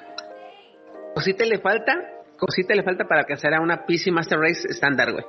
Cosita 1.16 1.46
le 1.46 1.60
falta, 1.60 1.96
cosita 2.38 2.76
le 2.76 2.84
falta 2.84 3.06
para 3.06 3.22
alcanzar 3.22 3.54
a 3.54 3.62
una 3.62 3.86
PC 3.86 4.12
Master 4.12 4.40
Race 4.40 4.68
estándar, 4.70 5.12
güey. 5.12 5.26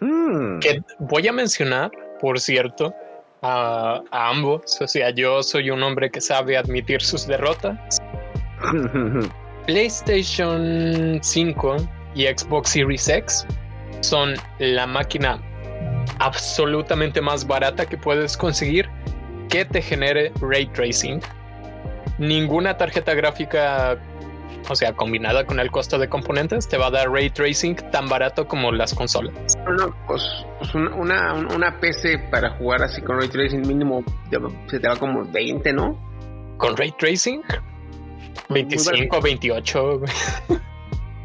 Hmm. 0.00 0.58
Que 0.58 0.80
voy 0.98 1.28
a 1.28 1.32
mencionar, 1.32 1.90
por 2.20 2.40
cierto, 2.40 2.92
a, 3.40 4.02
a 4.10 4.28
ambos. 4.30 4.80
O 4.80 4.88
sea, 4.88 5.10
yo 5.10 5.42
soy 5.42 5.70
un 5.70 5.82
hombre 5.82 6.10
que 6.10 6.20
sabe 6.20 6.56
admitir 6.56 7.02
sus 7.02 7.26
derrotas. 7.26 7.98
PlayStation 9.66 11.20
5 11.22 11.76
y 12.14 12.26
Xbox 12.26 12.70
Series 12.70 13.08
X 13.08 13.46
son 14.02 14.34
la 14.58 14.86
máquina 14.86 15.40
absolutamente 16.18 17.20
más 17.20 17.46
barata 17.46 17.86
que 17.86 17.96
puedes 17.96 18.36
conseguir 18.36 18.88
que 19.48 19.64
te 19.64 19.82
genere 19.82 20.32
ray 20.40 20.66
tracing. 20.66 21.20
Ninguna 22.18 22.76
tarjeta 22.76 23.14
gráfica, 23.14 23.98
o 24.68 24.76
sea, 24.76 24.94
combinada 24.94 25.44
con 25.44 25.58
el 25.60 25.70
costo 25.70 25.98
de 25.98 26.08
componentes, 26.08 26.68
te 26.68 26.76
va 26.76 26.86
a 26.86 26.90
dar 26.90 27.10
ray 27.10 27.30
tracing 27.30 27.76
tan 27.90 28.08
barato 28.08 28.46
como 28.46 28.72
las 28.72 28.94
consolas. 28.94 29.34
No, 29.64 29.72
no, 29.72 29.96
pues, 30.06 30.22
pues 30.58 30.74
una, 30.74 31.34
una, 31.34 31.80
PC 31.80 32.18
para 32.30 32.50
jugar 32.56 32.82
así 32.82 33.00
con 33.02 33.18
Ray 33.18 33.28
Tracing 33.28 33.66
mínimo 33.66 34.04
se 34.68 34.78
te 34.78 34.88
va 34.88 34.96
como 34.96 35.24
20, 35.24 35.72
¿no? 35.72 35.98
Con 36.58 36.76
ray 36.76 36.92
tracing, 36.92 37.42
25, 38.48 39.20
28. 39.20 40.00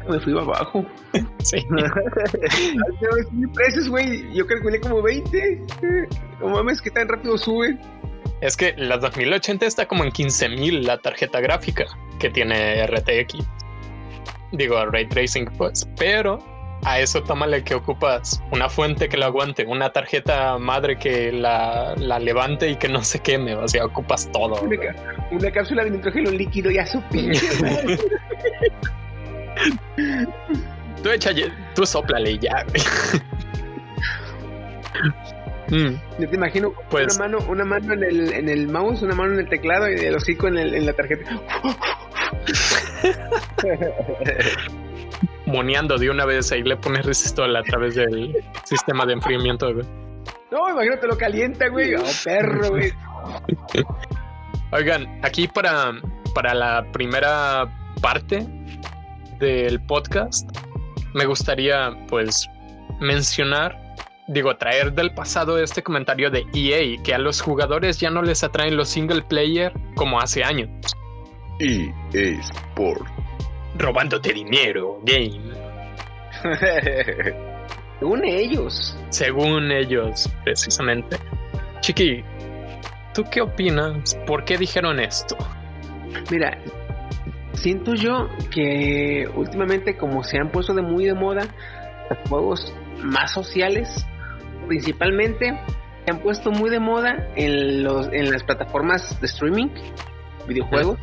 Me 0.08 0.20
fui 0.20 0.38
abajo. 0.38 0.84
Sí. 1.42 1.64
Mil 3.32 3.48
precios, 3.50 3.88
güey. 3.88 4.34
Yo 4.34 4.46
calculé 4.46 4.80
como 4.80 5.00
20. 5.02 5.62
No 6.40 6.48
mames, 6.48 6.82
que 6.82 6.90
tan 6.90 7.08
rápido 7.08 7.38
sube. 7.38 7.78
Es 8.40 8.56
que 8.56 8.74
la 8.76 8.98
2080 8.98 9.66
está 9.66 9.86
como 9.86 10.04
en 10.04 10.10
15.000 10.10 10.82
la 10.82 10.98
tarjeta 10.98 11.40
gráfica 11.40 11.86
que 12.18 12.28
tiene 12.30 12.86
RTX. 12.86 13.38
Digo, 14.52 14.84
Ray 14.86 15.08
Tracing, 15.08 15.46
pues. 15.56 15.88
Pero 15.96 16.38
a 16.84 17.00
eso 17.00 17.22
tómale 17.22 17.64
que 17.64 17.74
ocupas 17.74 18.42
una 18.52 18.68
fuente 18.68 19.08
que 19.08 19.16
lo 19.16 19.26
aguante, 19.26 19.64
una 19.66 19.90
tarjeta 19.90 20.58
madre 20.58 20.96
que 20.98 21.32
la, 21.32 21.94
la 21.96 22.18
levante 22.18 22.68
y 22.68 22.76
que 22.76 22.88
no 22.88 23.02
se 23.02 23.20
queme. 23.20 23.54
O 23.54 23.66
sea, 23.66 23.84
ocupas 23.84 24.30
todo. 24.30 24.60
Una, 25.30 25.50
cápsula 25.50 25.84
de 25.84 25.90
nitrógeno 25.90 26.30
líquido 26.30 26.70
ya 26.70 26.86
su. 26.86 27.02
Tú 31.02 31.10
échale, 31.10 31.52
tú 31.74 31.86
soplale 31.86 32.38
ya. 32.38 32.64
Mm, 35.70 35.96
Yo 36.18 36.28
te 36.30 36.34
imagino 36.34 36.72
Pues- 36.88 37.14
una 37.18 37.28
mano, 37.28 37.38
una 37.46 37.62
mano 37.64 37.92
en 37.92 38.02
el, 38.02 38.32
en 38.32 38.48
el 38.48 38.68
mouse, 38.68 39.02
una 39.02 39.14
mano 39.14 39.34
en 39.34 39.40
el 39.40 39.48
teclado 39.50 39.86
y 39.90 39.96
el 39.96 40.16
hocico 40.16 40.48
en, 40.48 40.56
el, 40.56 40.72
en 40.74 40.86
la 40.86 40.94
tarjeta. 40.94 41.30
moneando 45.46 45.96
de 45.98 46.10
una 46.10 46.24
vez 46.24 46.50
ahí 46.52 46.62
le 46.62 46.76
pones 46.76 47.04
resistor 47.04 47.54
a 47.56 47.62
través 47.62 47.94
del 47.94 48.34
sistema 48.64 49.04
de 49.06 49.14
enfriamiento. 49.14 49.72
güey. 49.74 49.86
No, 50.50 50.68
imagínate 50.70 51.06
lo 51.06 51.16
calienta, 51.18 51.68
güey. 51.68 51.94
Oh, 51.94 52.02
perro, 52.24 52.70
güey. 52.70 52.92
Oigan, 54.72 55.20
aquí 55.22 55.48
para, 55.48 55.92
para 56.34 56.54
la 56.54 56.84
primera 56.92 57.66
parte 58.00 58.46
del 59.38 59.80
podcast, 59.80 60.48
me 61.14 61.24
gustaría 61.26 61.96
pues 62.08 62.48
mencionar, 63.00 63.96
digo, 64.26 64.56
traer 64.56 64.92
del 64.92 65.14
pasado 65.14 65.58
este 65.58 65.82
comentario 65.82 66.30
de 66.30 66.46
EA, 66.54 67.02
que 67.02 67.14
a 67.14 67.18
los 67.18 67.40
jugadores 67.40 67.98
ya 67.98 68.10
no 68.10 68.22
les 68.22 68.44
atraen 68.44 68.76
los 68.76 68.88
single 68.88 69.22
player 69.22 69.72
como 69.94 70.20
hace 70.20 70.44
años. 70.44 70.68
EA 71.60 72.40
Sport. 72.40 73.06
Robándote 73.76 74.32
dinero, 74.32 75.00
game. 75.04 75.40
Según 77.98 78.24
ellos. 78.24 78.96
Según 79.10 79.72
ellos, 79.72 80.30
precisamente. 80.44 81.16
Chiqui, 81.80 82.22
¿tú 83.14 83.24
qué 83.30 83.40
opinas? 83.40 84.14
¿Por 84.26 84.44
qué 84.44 84.56
dijeron 84.56 85.00
esto? 85.00 85.36
Mira, 86.30 86.58
siento 87.62 87.94
yo 87.94 88.28
que 88.50 89.28
últimamente 89.34 89.96
como 89.96 90.22
se 90.24 90.38
han 90.38 90.50
puesto 90.50 90.74
de 90.74 90.82
muy 90.82 91.04
de 91.04 91.14
moda 91.14 91.42
los 92.10 92.28
juegos 92.28 92.74
más 93.02 93.32
sociales, 93.32 93.88
principalmente 94.66 95.58
se 96.04 96.10
han 96.10 96.20
puesto 96.20 96.50
muy 96.50 96.70
de 96.70 96.80
moda 96.80 97.28
en 97.36 97.82
los 97.84 98.08
en 98.12 98.30
las 98.32 98.42
plataformas 98.44 99.20
de 99.20 99.26
streaming, 99.26 99.68
videojuegos. 100.46 100.98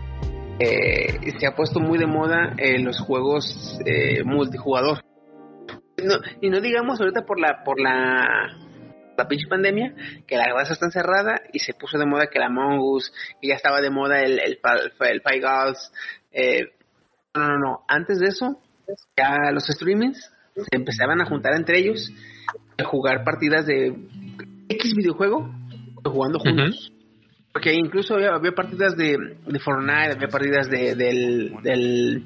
eh, 0.60 1.20
se 1.38 1.48
ha 1.48 1.56
puesto 1.56 1.80
muy 1.80 1.98
de 2.00 2.08
moda 2.08 2.54
en 2.58 2.86
los 2.86 3.00
juegos 3.00 3.80
eh, 3.86 4.24
multijugador. 4.24 5.04
No, 6.04 6.16
y 6.42 6.50
no 6.50 6.60
digamos 6.62 7.00
ahorita 7.00 7.26
por 7.26 7.40
la 7.40 7.64
por 7.64 7.80
la 7.80 8.58
la 9.18 9.28
pinche 9.30 9.48
pandemia, 9.48 9.94
que 10.28 10.36
la 10.36 10.52
raza 10.54 10.74
está 10.74 10.88
encerrada 10.88 11.40
y 11.54 11.60
se 11.60 11.74
puso 11.74 11.98
de 11.98 12.06
moda 12.06 12.28
que 12.28 12.38
la 12.38 12.48
Among 12.48 12.80
Us, 12.82 13.14
que 13.42 13.48
ya 13.48 13.56
estaba 13.56 13.80
de 13.80 13.90
moda 13.90 14.20
el, 14.20 14.40
el, 14.40 14.58
pa- 14.58 14.76
el, 15.08 15.22
Pie 15.22 15.40
Girls. 15.40 15.92
Eh, 16.36 16.62
no, 17.34 17.48
no, 17.48 17.58
no. 17.58 17.80
Antes 17.88 18.20
de 18.20 18.28
eso, 18.28 18.60
ya 19.18 19.52
los 19.52 19.66
streamings 19.66 20.32
se 20.56 20.76
empezaban 20.76 21.22
a 21.22 21.26
juntar 21.26 21.54
entre 21.56 21.80
ellos 21.80 22.12
a 22.78 22.84
jugar 22.86 23.24
partidas 23.24 23.66
de 23.66 23.96
X 24.70 24.94
videojuego 24.96 25.50
jugando 26.04 26.40
juntos. 26.40 26.92
Porque 27.52 27.74
incluso 27.74 28.16
había, 28.16 28.36
había 28.36 28.52
partidas 28.52 28.96
de, 28.98 29.18
de 29.48 29.60
Fortnite, 29.60 30.14
había 30.14 30.28
partidas 30.28 30.70
de, 30.70 30.94
del, 30.96 31.56
del 31.64 32.24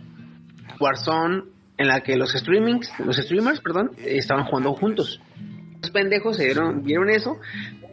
Warzone 0.79 1.43
en 1.77 1.87
la 1.87 2.01
que 2.01 2.17
los 2.17 2.31
streamings, 2.33 2.91
los 3.05 3.15
streamers, 3.17 3.61
perdón, 3.61 3.91
estaban 3.97 4.45
jugando 4.45 4.73
juntos. 4.73 5.21
Los 5.81 5.91
pendejos 5.91 6.35
se 6.37 6.45
dieron, 6.45 6.83
vieron 6.83 7.09
eso, 7.09 7.37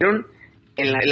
vieron 0.00 0.26
en, 0.76 0.92
la- 0.92 1.00
en 1.02 1.08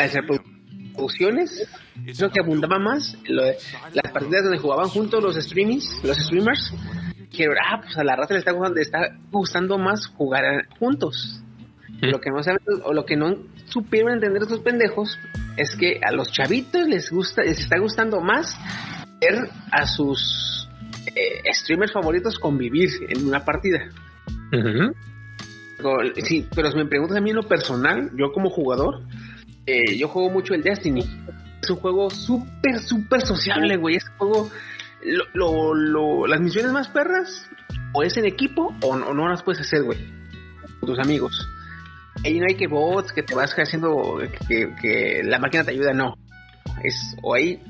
reproducciones, 0.95 1.69
eso 2.07 2.31
que 2.31 2.41
abundaba 2.41 2.79
más, 2.79 3.17
lo 3.27 3.45
de- 3.45 3.57
las 3.93 4.13
partidas 4.13 4.45
donde 4.45 4.59
jugaban 4.59 4.89
juntos 4.89 5.23
los 5.23 5.37
streamings, 5.37 6.01
los 6.05 6.17
streamers, 6.17 6.73
dijeron, 7.31 7.57
ah, 7.65 7.81
pues 7.83 7.97
a 7.97 8.05
la 8.05 8.17
raza 8.17 8.35
le 8.35 8.39
está 8.41 8.53
gustando, 8.53 8.81
está 8.81 8.99
gustando 9.31 9.79
más 9.79 10.07
jugar 10.07 10.69
juntos. 10.79 11.41
Lo 12.01 12.21
que 12.21 12.31
no 12.31 12.43
saben, 12.43 12.61
o 12.85 12.93
lo 12.93 13.05
que 13.07 13.17
no 13.17 13.37
supieron 13.67 14.13
entender 14.13 14.43
estos 14.43 14.61
pendejos 14.61 15.19
es 15.57 15.75
que 15.77 16.01
a 16.07 16.13
los 16.13 16.31
chavitos 16.33 16.87
les 16.87 17.11
gusta, 17.11 17.43
les 17.43 17.59
está 17.61 17.79
gustando 17.79 18.21
más 18.21 18.55
ver 19.21 19.49
a 19.71 19.87
sus 19.87 20.69
eh, 21.15 21.41
streamers 21.53 21.93
favoritos 21.93 22.39
convivir 22.39 22.91
en 23.09 23.27
una 23.27 23.45
partida. 23.45 23.89
Sí, 26.25 26.47
pero 26.55 26.71
si 26.71 26.77
me 26.77 26.87
preguntas 26.87 27.17
a 27.17 27.21
mí 27.21 27.31
en 27.31 27.37
lo 27.37 27.49
personal, 27.49 28.11
yo 28.17 28.33
como 28.33 28.51
jugador, 28.51 29.03
eh, 29.67 29.97
yo 29.97 30.09
juego 30.09 30.31
mucho 30.31 30.55
el 30.55 30.63
Destiny. 30.63 31.01
Es 31.63 31.71
un 31.71 31.77
juego 31.77 32.11
súper, 32.11 32.79
súper 32.81 33.23
sociable, 33.23 33.77
güey. 33.77 33.97
Es 33.97 34.05
un 34.05 34.17
juego, 34.19 34.51
lo, 35.03 35.25
lo- 35.35 35.75
lo- 35.75 36.27
las 36.27 36.41
misiones 36.41 36.73
más 36.73 36.89
perras, 36.89 37.49
o 37.95 38.03
es 38.03 38.17
en 38.17 38.27
equipo, 38.27 38.75
o 38.83 38.97
no, 38.97 39.15
no 39.15 39.29
las 39.29 39.43
puedes 39.43 39.61
hacer, 39.63 39.83
güey, 39.83 39.99
con 40.81 40.89
tus 40.91 40.99
amigos. 40.99 41.49
Ahí 42.25 42.39
no 42.39 42.47
hay 42.49 42.57
que 42.57 42.67
bots, 42.69 43.13
que 43.13 43.23
te 43.23 43.35
vas 43.35 43.53
haciendo, 43.57 44.19
que, 44.49 44.75
que 44.81 45.23
la 45.25 45.39
máquina 45.39 45.65
te 45.65 45.73
ayuda, 45.73 45.93
no. 45.93 46.17
Es 46.83 46.95
o 47.23 47.35
ahí 47.35 47.63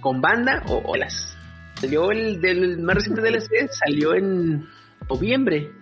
con 0.00 0.20
banda 0.20 0.62
o 0.66 0.82
olas. 0.86 1.36
Salió 1.74 2.10
el 2.12 2.40
del 2.40 2.78
más 2.80 2.96
reciente 2.96 3.20
DLC, 3.22 3.68
salió 3.72 4.14
en 4.14 4.66
noviembre. 5.08 5.72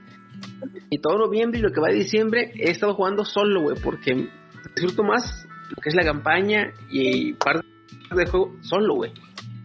Y 0.89 0.99
todo 0.99 1.19
noviembre 1.19 1.59
y 1.61 1.63
lo 1.63 1.73
que 1.73 1.81
va 1.81 1.89
de 1.89 1.97
diciembre 1.97 2.53
he 2.57 2.71
estado 2.71 2.95
jugando 2.95 3.25
solo, 3.25 3.63
güey, 3.63 3.77
porque 3.83 4.29
disfruto 4.75 5.03
más 5.03 5.47
lo 5.71 5.83
que 5.83 5.89
es 5.89 5.95
la 5.95 6.05
campaña 6.05 6.73
y 6.91 7.33
parte 7.35 7.67
del 8.15 8.29
juego 8.29 8.57
solo, 8.61 8.95
güey. 8.95 9.13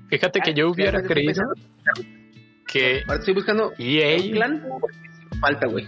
Fíjate 0.10 0.40
que 0.40 0.54
yo 0.54 0.70
hubiera 0.70 1.02
creído 1.02 1.44
que 2.68 3.02
Ahora 3.08 3.20
estoy 3.20 3.34
buscando 3.34 3.70
un 3.70 3.74
EA, 3.80 4.18
porque 4.70 4.98
falta, 5.40 5.68
güey. 5.68 5.88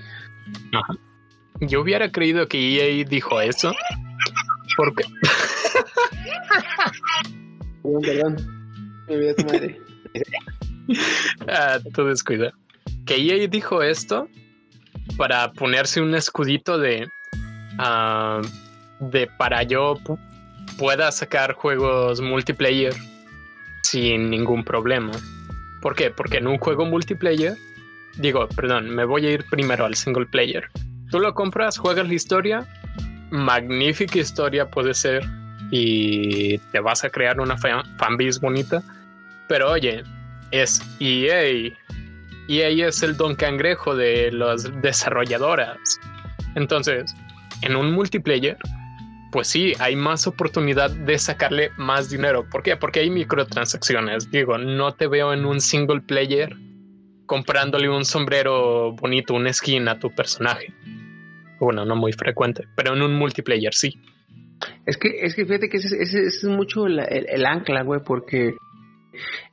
yo 1.62 1.81
hubiera 1.81 2.12
creído 2.12 2.47
que 2.47 2.57
EA 2.57 3.05
dijo 3.05 3.39
eso 3.41 3.74
porque 4.75 5.03
Perdón, 7.83 8.01
perdón. 8.01 8.36
Me 9.07 9.15
olvidé 9.15 9.33
tu 9.33 9.45
madre. 9.45 9.81
Ah, 11.50 11.79
tú 11.93 12.05
descuida. 12.05 12.53
Que 13.05 13.15
EA 13.17 13.45
dijo 13.50 13.83
esto 13.83 14.29
para 15.17 15.51
ponerse 15.51 16.01
un 16.01 16.15
escudito 16.15 16.77
de. 16.77 17.09
ah, 17.77 18.41
de 19.00 19.27
para 19.27 19.63
yo 19.63 19.96
pu- 20.04 20.20
pueda 20.77 21.12
sacar 21.12 21.54
juegos 21.54 22.22
multiplayer 22.22 22.94
sin 23.84 24.30
ningún 24.30 24.63
problema. 24.63 25.12
¿Por 25.82 25.96
qué? 25.96 26.10
Porque 26.12 26.38
en 26.38 26.48
un 26.48 26.58
juego 26.58 26.86
multiplayer. 26.86 27.56
Digo, 28.18 28.48
perdón, 28.50 28.89
me 28.89 29.06
voy 29.06 29.25
a 29.27 29.32
ir 29.32 29.46
primero 29.50 29.86
al 29.86 29.96
single 29.96 30.25
player. 30.25 30.68
Tú 31.12 31.20
lo 31.20 31.34
compras, 31.34 31.77
juegas 31.77 32.08
la 32.08 32.13
historia. 32.16 32.66
Magnífica 33.30 34.20
historia 34.20 34.70
puede 34.70 34.94
ser. 34.94 35.24
Y 35.72 36.57
te 36.72 36.79
vas 36.79 37.03
a 37.03 37.10
crear 37.10 37.40
una 37.40 37.57
fan- 37.57 37.83
fanbase 37.98 38.40
bonita. 38.42 38.81
Pero 39.48 39.72
oye, 39.72 40.03
es 40.51 40.81
EA. 41.00 41.72
EA 42.50 42.88
es 42.88 43.03
el 43.03 43.16
don 43.18 43.36
cangrejo 43.36 43.96
de 43.96 44.31
las 44.31 44.70
desarrolladoras. 44.81 45.77
Entonces, 46.55 47.14
en 47.62 47.75
un 47.75 47.92
multiplayer, 47.92 48.57
pues 49.31 49.48
sí, 49.48 49.74
hay 49.79 49.96
más 49.96 50.25
oportunidad 50.27 50.90
de 50.92 51.18
sacarle 51.18 51.72
más 51.77 52.09
dinero. 52.09 52.48
¿Por 52.50 52.63
qué? 52.63 52.77
Porque 52.77 53.01
hay 53.01 53.09
microtransacciones. 53.09 54.31
Digo, 54.31 54.57
no 54.57 54.94
te 54.94 55.07
veo 55.07 55.33
en 55.33 55.46
un 55.46 55.59
single 55.59 56.01
player 56.01 56.55
comprándole 57.25 57.90
un 57.90 58.05
sombrero 58.05 58.94
bonito, 58.94 59.33
una 59.33 59.51
skin 59.51 59.87
a 59.90 60.00
tu 60.00 60.13
personaje. 60.16 60.74
Bueno, 61.59 61.83
no 61.85 61.96
muy 61.96 62.13
frecuente, 62.13 62.63
pero 62.75 62.94
en 62.94 63.01
un 63.01 63.16
multiplayer 63.16 63.74
sí. 63.74 64.00
Es 64.85 64.98
que, 64.98 65.09
es 65.22 65.35
que 65.35 65.46
fíjate 65.46 65.70
que 65.70 65.77
ese, 65.77 65.87
ese- 66.01 66.22
ese 66.24 66.27
es 66.27 66.44
mucho 66.46 66.85
el, 66.87 67.00
el 67.00 67.46
ancla, 67.46 67.83
güey, 67.83 68.01
porque 68.03 68.55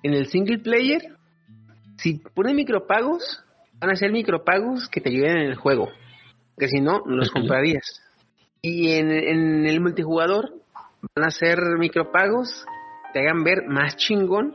en 0.02 0.14
el 0.14 0.26
single 0.28 0.58
player, 0.58 1.02
si 1.96 2.20
ponen 2.34 2.56
micropagos, 2.56 3.42
van 3.80 3.90
a 3.90 3.96
ser 3.96 4.12
micropagos 4.12 4.88
que 4.88 5.00
te 5.00 5.10
ayuden 5.10 5.38
en 5.38 5.46
el 5.48 5.56
juego. 5.56 5.90
Que 6.56 6.68
si 6.68 6.80
no, 6.80 7.02
los 7.06 7.30
comprarías. 7.30 8.00
Y 8.66 8.92
en, 8.92 9.10
en 9.10 9.66
el 9.66 9.78
multijugador, 9.82 10.54
van 11.14 11.26
a 11.26 11.30
ser 11.30 11.58
micropagos 11.78 12.64
que 13.12 13.12
te 13.12 13.20
hagan 13.20 13.44
ver 13.44 13.66
más 13.68 13.94
chingón 13.96 14.54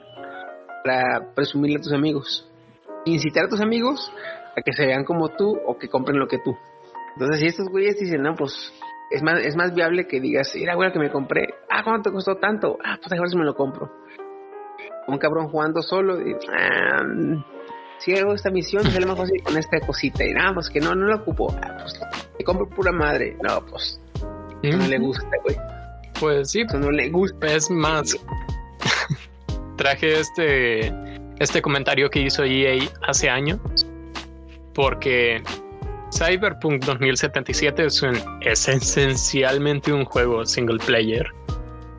para 0.84 1.32
presumirle 1.36 1.78
a 1.78 1.82
tus 1.82 1.94
amigos. 1.94 2.50
Incitar 3.06 3.46
a 3.46 3.50
tus 3.50 3.62
amigos 3.62 4.12
a 4.58 4.64
que 4.64 4.74
se 4.74 4.88
vean 4.88 5.06
como 5.06 5.30
tú 5.30 5.56
o 5.64 5.78
que 5.78 5.90
compren 5.90 6.18
lo 6.18 6.28
que 6.28 6.40
tú. 6.40 6.58
Entonces, 7.14 7.40
si 7.40 7.46
estos 7.46 7.70
güeyes 7.70 8.00
dicen, 8.00 8.24
no, 8.24 8.34
pues 8.34 8.74
es 9.12 9.22
más, 9.22 9.42
es 9.46 9.56
más 9.56 9.76
viable 9.76 10.08
que 10.08 10.20
digas, 10.20 10.54
mira, 10.56 10.74
güey, 10.74 10.92
que 10.92 10.98
me 10.98 11.12
compré. 11.12 11.48
Ah, 11.70 11.84
¿cuánto 11.84 12.12
costó 12.12 12.38
tanto? 12.38 12.80
Ah, 12.84 12.98
pues 13.00 13.12
a 13.14 13.22
ver 13.22 13.30
si 13.30 13.38
me 13.38 13.46
lo 13.46 13.54
compro. 13.54 13.92
Un 15.06 15.20
cabrón 15.20 15.50
jugando 15.50 15.84
solo. 15.84 16.18
Ah, 16.52 17.04
si 18.00 18.16
hago 18.18 18.34
esta 18.34 18.50
misión, 18.50 18.84
sale 18.92 19.06
más 19.06 19.18
fácil 19.18 19.42
con 19.44 19.58
esta 19.58 19.80
cosita. 19.82 20.24
Y 20.26 20.34
nada, 20.34 20.54
pues 20.54 20.70
que 20.70 20.80
no, 20.80 20.96
no 20.96 21.06
lo 21.08 21.16
ocupo. 21.18 21.56
Ah, 21.62 21.78
pues 21.82 22.00
me 22.38 22.46
compro 22.46 22.68
pura 22.70 22.92
madre. 22.92 23.36
No, 23.44 23.66
pues 23.66 24.00
no 24.64 24.88
le 24.88 24.98
gusta, 25.00 25.28
güey. 25.44 25.56
Pues 26.20 26.52
sí, 26.52 26.62
Eso 26.62 26.78
no 26.80 26.92
le 26.92 27.10
gusta. 27.10 27.48
Es 27.48 27.70
más, 27.70 28.16
traje 29.78 30.20
este, 30.20 30.94
este 31.40 31.62
comentario 31.62 32.10
que 32.10 32.22
hizo 32.22 32.44
EA 32.44 32.84
hace 33.08 33.30
años, 33.30 33.60
porque 34.74 35.42
Cyberpunk 36.14 36.84
2077 36.86 37.86
es, 37.86 38.02
un- 38.02 38.18
es 38.42 38.68
esencialmente 38.68 39.94
un 39.94 40.06
juego 40.06 40.46
single 40.46 40.80
player 40.86 41.26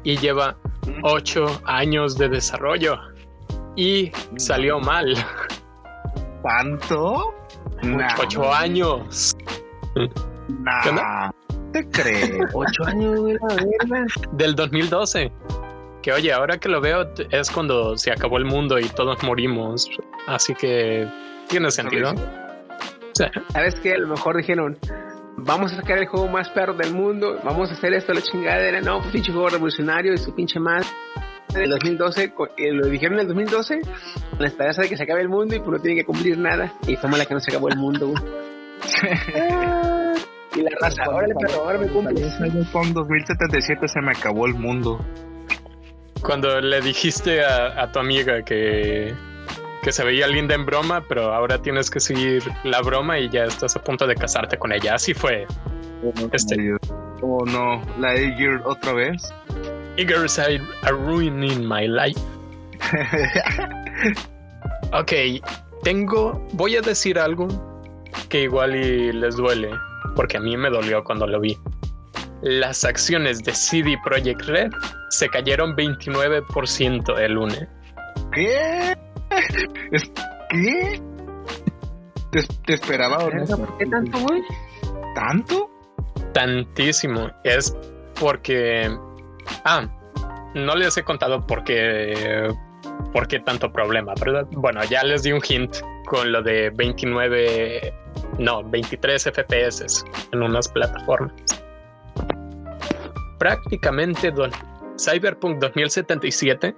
y 0.02 0.16
lleva 0.18 0.56
ocho 1.02 1.60
años 1.64 2.16
de 2.18 2.28
desarrollo 2.28 2.98
y 3.76 4.10
salió 4.36 4.80
mal. 4.80 5.14
¿Cuánto? 6.42 7.35
Nah, 7.83 8.14
Ocho 8.18 8.53
años. 8.53 9.37
nah. 10.48 10.83
¿Qué 10.83 10.88
onda? 10.90 11.35
¿Te 11.72 11.88
crees? 11.88 12.33
Ocho 12.55 12.85
años, 12.87 13.20
güey, 13.20 13.35
la 13.35 13.55
verga. 13.55 14.07
del 14.33 14.55
2012. 14.55 15.33
Que 16.03 16.12
oye, 16.12 16.33
ahora 16.33 16.59
que 16.59 16.68
lo 16.68 16.81
veo 16.81 17.07
es 17.31 17.50
cuando 17.50 17.96
se 17.96 18.11
acabó 18.11 18.38
el 18.38 18.46
mundo 18.46 18.79
y 18.79 18.88
todos 18.88 19.22
morimos. 19.22 19.88
Así 20.26 20.55
que 20.55 21.07
tiene 21.48 21.70
sentido. 21.70 22.14
Sí. 23.12 23.24
¿Sabes 23.53 23.74
qué? 23.81 23.94
A 23.94 23.98
lo 23.98 24.09
mejor 24.09 24.37
dijeron, 24.38 24.79
vamos 25.37 25.72
a 25.72 25.76
sacar 25.76 25.98
el 25.98 26.07
juego 26.07 26.26
más 26.29 26.48
perro 26.50 26.72
del 26.72 26.94
mundo, 26.94 27.38
vamos 27.44 27.70
a 27.70 27.74
hacer 27.74 27.92
esto, 27.92 28.14
la 28.14 28.22
chingadera, 28.22 28.81
no, 28.81 29.00
pues 29.00 29.12
pinche 29.12 29.31
juego 29.31 29.50
revolucionario 29.50 30.14
y 30.14 30.18
su 30.18 30.35
pinche 30.35 30.59
madre. 30.59 30.87
En 31.54 31.62
el 31.62 31.70
2012, 31.70 32.32
co- 32.32 32.48
eh, 32.56 32.72
lo 32.72 32.86
dijeron 32.86 33.14
en 33.14 33.20
el 33.22 33.26
2012, 33.28 33.80
con 33.80 34.38
la 34.40 34.46
esperanza 34.46 34.82
de 34.82 34.88
que 34.88 34.96
se 34.96 35.02
acabe 35.02 35.20
el 35.20 35.28
mundo 35.28 35.54
y 35.54 35.58
pues 35.58 35.70
no 35.70 35.78
tiene 35.78 35.96
que 36.00 36.06
cumplir 36.06 36.38
nada. 36.38 36.72
Y 36.86 36.96
fue 36.96 37.10
mala 37.10 37.26
que 37.26 37.34
no 37.34 37.40
se 37.40 37.50
acabó 37.50 37.68
el 37.68 37.76
mundo, 37.76 38.14
y 40.56 40.62
la 40.62 40.70
raza, 40.80 41.02
órale, 41.08 41.34
perro, 41.40 41.64
ahora 41.64 41.78
me 41.78 41.88
cumples. 41.88 42.34
Con 42.72 42.92
2077 42.92 43.88
se 43.88 44.00
me 44.00 44.10
acabó 44.12 44.46
el 44.46 44.54
mundo. 44.54 45.04
Cuando 46.22 46.60
le 46.60 46.80
dijiste 46.80 47.42
a, 47.44 47.82
a 47.82 47.92
tu 47.92 47.98
amiga 47.98 48.42
que, 48.42 49.14
que 49.82 49.92
se 49.92 50.04
veía 50.04 50.26
linda 50.26 50.54
en 50.54 50.66
broma, 50.66 51.04
pero 51.08 51.32
ahora 51.32 51.62
tienes 51.62 51.90
que 51.90 52.00
seguir 52.00 52.42
la 52.64 52.80
broma 52.82 53.18
y 53.18 53.28
ya 53.30 53.44
estás 53.44 53.76
a 53.76 53.82
punto 53.82 54.06
de 54.06 54.14
casarte 54.14 54.58
con 54.58 54.72
ella. 54.72 54.94
Así 54.94 55.14
fue. 55.14 55.46
Este. 56.32 56.56
Oh 57.22 57.44
no, 57.46 57.82
la 57.98 58.10
Aegir 58.12 58.60
otra 58.64 58.92
vez. 58.92 59.32
Eagers 60.00 60.38
are, 60.38 60.60
are 60.82 60.94
ruining 60.96 61.66
my 61.66 61.86
life. 61.86 62.18
Ok, 64.92 65.12
tengo. 65.84 66.44
Voy 66.54 66.76
a 66.76 66.80
decir 66.80 67.16
algo 67.18 67.46
que 68.28 68.42
igual 68.42 68.74
y 68.74 69.12
les 69.12 69.36
duele, 69.36 69.70
porque 70.16 70.36
a 70.38 70.40
mí 70.40 70.56
me 70.56 70.68
dolió 70.68 71.04
cuando 71.04 71.26
lo 71.28 71.38
vi. 71.38 71.56
Las 72.42 72.84
acciones 72.84 73.44
de 73.44 73.54
CD 73.54 73.96
Projekt 74.02 74.42
Red 74.46 74.70
se 75.10 75.28
cayeron 75.28 75.76
29% 75.76 77.18
el 77.20 77.32
lunes. 77.32 77.68
¿Qué? 78.32 78.96
¿Es- 79.92 80.10
¿Qué? 80.50 81.00
¿Te, 82.32 82.42
te 82.66 82.74
esperaba 82.74 83.18
o 83.18 83.30
no? 83.30 83.44
¿Por 83.46 83.78
qué 83.78 83.86
tanto, 83.86 84.18
güey? 84.18 84.42
¿Tanto? 85.14 85.70
Tantísimo. 86.32 87.30
Es 87.44 87.76
porque... 88.18 88.90
Ah, 89.64 89.86
no 90.54 90.74
les 90.74 90.96
he 90.96 91.02
contado 91.02 91.46
por 91.46 91.64
qué, 91.64 92.52
por 93.12 93.28
qué 93.28 93.40
tanto 93.40 93.72
problema, 93.72 94.14
¿verdad? 94.18 94.46
Bueno, 94.52 94.82
ya 94.84 95.02
les 95.04 95.22
di 95.22 95.32
un 95.32 95.40
hint 95.46 95.76
con 96.06 96.32
lo 96.32 96.42
de 96.42 96.70
29, 96.70 97.94
no, 98.38 98.62
23 98.64 99.24
FPS 99.24 100.04
en 100.32 100.42
unas 100.42 100.68
plataformas. 100.68 101.34
Prácticamente 103.38 104.30
don, 104.30 104.50
Cyberpunk 104.98 105.58
2077 105.60 106.74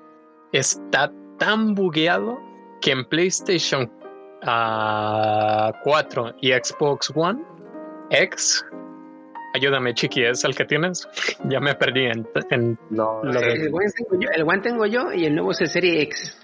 está 0.52 1.11
tan 1.38 1.74
bugueado 1.74 2.38
que 2.80 2.92
en 2.92 3.04
PlayStation 3.06 3.90
4 4.42 6.35
y 6.40 6.52
Xbox 6.52 7.12
One 7.14 7.42
X 8.11 8.64
Ayúdame, 9.54 9.94
Chiqui, 9.94 10.24
¿es 10.24 10.44
el 10.44 10.54
que 10.54 10.64
tienes? 10.64 11.08
ya 11.48 11.60
me 11.60 11.74
perdí 11.74 12.06
en, 12.06 12.78
no, 12.90 13.22
lo 13.22 13.40
el, 13.40 13.72
One 13.72 14.60
tengo 14.62 14.86
yo, 14.86 15.12
y 15.12 15.26
el 15.26 15.34
nuevo 15.34 15.52
es 15.52 15.60
el 15.60 15.68
Serie 15.68 16.02
X. 16.02 16.36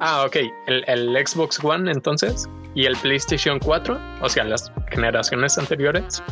Ah, 0.00 0.24
ok. 0.26 0.36
El, 0.66 0.84
el, 0.88 1.26
Xbox 1.26 1.62
One 1.62 1.90
entonces 1.90 2.48
y 2.74 2.86
el 2.86 2.96
PlayStation 2.96 3.60
4, 3.60 4.00
o 4.20 4.28
sea, 4.28 4.44
las 4.44 4.72
generaciones 4.90 5.56
anteriores. 5.58 6.22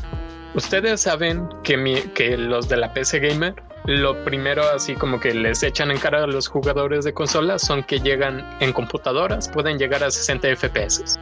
Ustedes 0.55 1.03
saben 1.03 1.49
que, 1.63 1.77
mi, 1.77 1.95
que 2.15 2.37
los 2.37 2.69
de 2.69 2.79
la 2.79 2.93
PC 2.93 3.21
Gamer, 3.21 3.55
lo 3.87 4.25
primero 4.25 4.63
así 4.75 4.95
como 4.95 5.21
que 5.21 5.33
les 5.33 5.63
echan 5.63 5.93
en 5.93 5.99
cara 5.99 6.25
a 6.25 6.27
los 6.27 6.49
jugadores 6.49 7.05
de 7.05 7.15
consolas 7.15 7.63
son 7.63 7.85
que 7.85 8.01
llegan 8.01 8.45
en 8.61 8.73
computadoras, 8.73 9.49
pueden 9.49 9.79
llegar 9.79 10.03
a 10.03 10.11
60 10.11 10.57
FPS. 10.57 11.21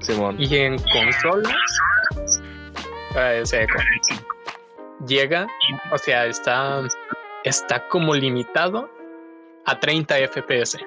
Simón. 0.00 0.36
Y 0.38 0.54
en 0.54 0.76
consolas 0.78 1.52
eco. 3.14 3.78
Llega, 5.06 5.46
o 5.92 5.98
sea, 5.98 6.26
está, 6.26 6.82
está 7.44 7.86
como 7.88 8.14
limitado 8.14 8.90
a 9.64 9.78
30 9.78 10.16
FPS. 10.28 10.78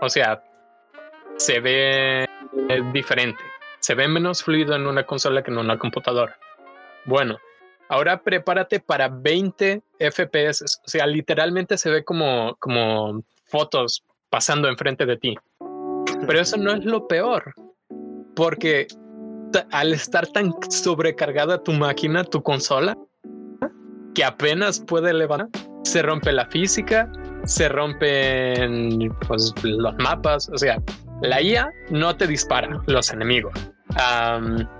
O 0.00 0.08
sea, 0.08 0.42
se 1.36 1.60
ve 1.60 2.26
diferente. 2.92 3.42
Se 3.80 3.94
ve 3.94 4.08
menos 4.08 4.42
fluido 4.42 4.74
en 4.74 4.86
una 4.86 5.04
consola 5.04 5.42
que 5.42 5.50
en 5.50 5.58
una 5.58 5.78
computadora. 5.78 6.38
Bueno, 7.04 7.38
ahora 7.88 8.22
prepárate 8.22 8.80
para 8.80 9.08
20 9.08 9.82
FPS. 9.98 10.80
O 10.84 10.88
sea, 10.88 11.06
literalmente 11.06 11.76
se 11.76 11.90
ve 11.90 12.04
como, 12.04 12.56
como 12.58 13.22
fotos 13.44 14.04
pasando 14.30 14.68
enfrente 14.68 15.04
de 15.06 15.16
ti. 15.16 15.36
Pero 16.26 16.40
eso 16.40 16.56
no 16.56 16.72
es 16.72 16.84
lo 16.84 17.06
peor. 17.06 17.52
Porque 18.34 18.86
al 19.70 19.92
estar 19.92 20.26
tan 20.28 20.52
sobrecargada 20.70 21.62
tu 21.62 21.72
máquina, 21.72 22.24
tu 22.24 22.42
consola, 22.42 22.96
que 24.14 24.24
apenas 24.24 24.80
puede 24.80 25.12
levantar, 25.12 25.48
se 25.82 26.02
rompe 26.02 26.32
la 26.32 26.46
física, 26.46 27.10
se 27.44 27.68
rompen 27.68 29.12
pues, 29.26 29.52
los 29.62 29.94
mapas, 29.96 30.48
o 30.48 30.58
sea, 30.58 30.80
la 31.22 31.40
IA 31.40 31.70
no 31.90 32.16
te 32.16 32.26
dispara 32.26 32.80
los 32.86 33.10
enemigos. 33.10 33.52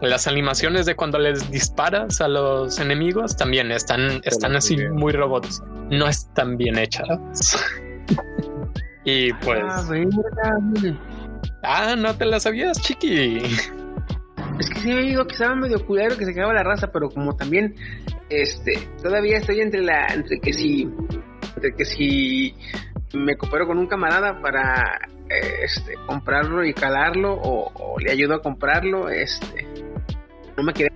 las 0.00 0.26
animaciones 0.26 0.86
de 0.86 0.96
cuando 0.96 1.18
les 1.18 1.50
disparas 1.50 2.20
a 2.20 2.28
los 2.28 2.78
enemigos 2.78 3.36
también 3.36 3.70
están, 3.70 4.20
están 4.24 4.56
así 4.56 4.76
muy 4.88 5.12
robots. 5.12 5.62
No 5.90 6.08
están 6.08 6.56
bien 6.56 6.78
hechas. 6.78 7.06
y 9.04 9.32
pues. 9.34 9.62
Ah, 9.62 10.62
ah, 11.62 11.96
no 11.96 12.14
te 12.14 12.24
las 12.24 12.44
sabías, 12.44 12.80
chiqui. 12.80 13.42
Es 14.58 14.70
que 14.70 14.80
sí 14.80 14.88
me 14.92 15.02
digo 15.02 15.26
que 15.26 15.32
estaba 15.32 15.54
medio 15.56 15.84
culero 15.84 16.16
que 16.16 16.24
se 16.24 16.34
quedaba 16.34 16.54
la 16.54 16.62
raza, 16.62 16.88
pero 16.92 17.08
como 17.10 17.36
también, 17.36 17.74
este, 18.30 18.88
todavía 19.02 19.38
estoy 19.38 19.60
entre 19.60 19.82
la, 19.82 20.06
entre 20.06 20.38
que 20.40 20.52
si, 20.52 20.88
entre 21.56 21.74
que 21.74 21.84
si 21.84 22.54
me 23.14 23.36
coopero 23.36 23.66
con 23.66 23.78
un 23.78 23.86
camarada 23.86 24.40
para, 24.40 25.00
este, 25.28 25.94
comprarlo 26.06 26.64
y 26.64 26.72
calarlo 26.72 27.34
o, 27.42 27.98
le 27.98 28.12
ayudo 28.12 28.34
a 28.34 28.42
comprarlo, 28.42 29.08
este, 29.08 29.66
no 30.56 30.62
me 30.62 30.72
quería 30.72 30.92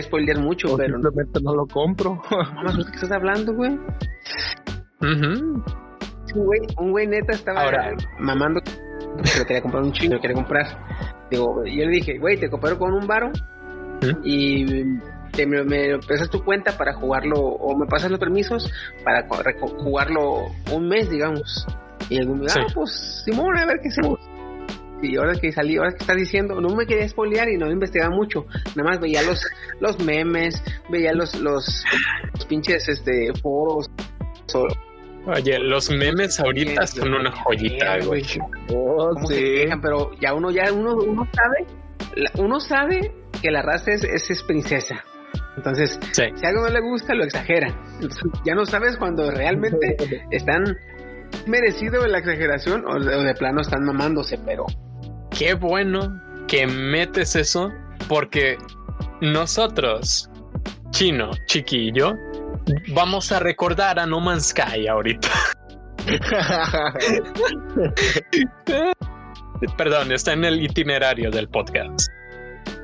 spoilear 0.00 0.38
mucho, 0.38 0.76
pero 0.76 0.94
simplemente 0.94 1.40
no 1.42 1.54
lo 1.54 1.66
compro. 1.66 2.22
Más 2.64 2.76
¿qué 2.76 2.94
estás 2.94 3.12
hablando, 3.12 3.54
güey? 3.54 3.78
un 5.00 5.64
güey, 6.34 6.60
un 6.78 6.92
güey 6.92 7.06
neta 7.08 7.32
estaba 7.32 7.62
Ahora, 7.62 7.94
mamando 8.18 8.60
que 8.62 8.70
lo 9.38 9.44
quería 9.44 9.60
comprar 9.60 9.82
un 9.82 9.92
chingo, 9.92 10.14
lo 10.14 10.20
quería 10.20 10.36
comprar 10.36 10.66
yo 11.36 11.62
le 11.64 11.90
dije, 11.90 12.18
güey, 12.18 12.38
te 12.38 12.48
coopero 12.48 12.78
con 12.78 12.92
un 12.92 13.06
varo 13.06 13.30
y 14.24 14.64
te, 15.32 15.46
me, 15.46 15.64
me 15.64 15.98
tu 16.30 16.44
cuenta 16.44 16.76
para 16.76 16.94
jugarlo 16.94 17.38
o 17.38 17.76
me 17.78 17.86
pasas 17.86 18.10
los 18.10 18.20
permisos 18.20 18.70
para 19.04 19.26
jugarlo 19.58 20.46
un 20.72 20.88
mes, 20.88 21.10
digamos. 21.10 21.66
Y 22.08 22.18
el 22.18 22.28
me 22.28 22.46
ah, 22.50 22.66
pues 22.74 23.22
Simón, 23.24 23.56
a 23.56 23.64
ver 23.64 23.80
qué 23.80 23.88
hacemos. 23.88 24.18
Y 25.02 25.16
ahora 25.16 25.34
que 25.34 25.50
salí, 25.50 25.76
ahora 25.76 25.90
que 25.90 25.98
estás 25.98 26.16
diciendo, 26.16 26.60
no 26.60 26.74
me 26.76 26.86
quería 26.86 27.08
spoilear 27.08 27.48
y 27.48 27.56
no 27.56 27.70
investigaba 27.70 28.14
mucho. 28.14 28.46
Nada 28.76 28.90
más 28.90 29.00
veía 29.00 29.22
los, 29.22 29.44
los 29.80 29.98
memes, 29.98 30.62
veía 30.90 31.12
los, 31.12 31.34
los, 31.40 31.84
pinches 32.48 32.88
este, 32.88 33.32
foros. 33.42 33.90
Oye, 35.26 35.58
los 35.60 35.88
memes 35.90 36.40
ahorita 36.40 36.86
son 36.86 37.14
una 37.14 37.30
joyita, 37.30 37.98
güey. 38.04 38.24
Oh, 38.74 39.14
sí. 39.28 39.64
pero 39.80 40.10
ya 40.20 40.34
uno, 40.34 40.50
ya 40.50 40.72
uno, 40.72 40.94
uno 40.96 41.28
sabe, 41.32 41.66
uno 42.38 42.58
sabe 42.58 43.12
que 43.40 43.50
la 43.50 43.62
raza 43.62 43.92
es, 43.92 44.04
es, 44.04 44.42
princesa. 44.42 45.04
Entonces, 45.56 45.98
si 46.12 46.22
algo 46.44 46.62
no 46.62 46.68
le 46.68 46.80
gusta, 46.80 47.14
lo 47.14 47.24
exagera. 47.24 47.68
ya 48.44 48.54
no 48.54 48.66
sabes 48.66 48.96
cuando 48.96 49.30
realmente 49.30 49.96
están 50.30 50.76
merecido 51.46 52.04
la 52.06 52.18
exageración 52.18 52.84
o 52.86 52.98
de, 52.98 53.14
o 53.14 53.22
de 53.22 53.34
plano 53.34 53.60
están 53.60 53.84
mamándose, 53.84 54.38
pero. 54.44 54.66
Qué 55.30 55.54
bueno 55.54 56.20
que 56.48 56.66
metes 56.66 57.36
eso, 57.36 57.70
porque 58.08 58.58
nosotros, 59.20 60.28
chino, 60.90 61.30
chiquillo, 61.46 62.14
vamos 62.94 63.32
a 63.32 63.38
recordar 63.38 63.98
a 63.98 64.06
No 64.06 64.20
Man's 64.20 64.48
Sky 64.48 64.86
ahorita. 64.86 65.28
Perdón, 69.76 70.12
está 70.12 70.32
en 70.32 70.44
el 70.44 70.62
itinerario 70.62 71.30
del 71.30 71.48
podcast. 71.48 72.08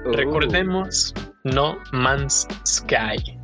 Oh. 0.06 0.12
Recordemos 0.12 1.12
No 1.44 1.78
Man's 1.92 2.46
Sky, 2.66 3.38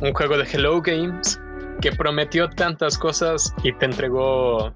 un 0.00 0.12
juego 0.12 0.38
de 0.38 0.44
Hello 0.44 0.80
Games 0.80 1.40
que 1.80 1.92
prometió 1.92 2.48
tantas 2.48 2.96
cosas 2.96 3.52
y 3.62 3.72
te 3.72 3.86
entregó 3.86 4.72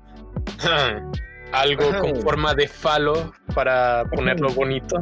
algo 1.53 2.01
con 2.01 2.17
forma 2.17 2.55
de 2.55 2.69
falo 2.69 3.33
para 3.55 4.05
ponerlo 4.11 4.51
bonito. 4.51 4.97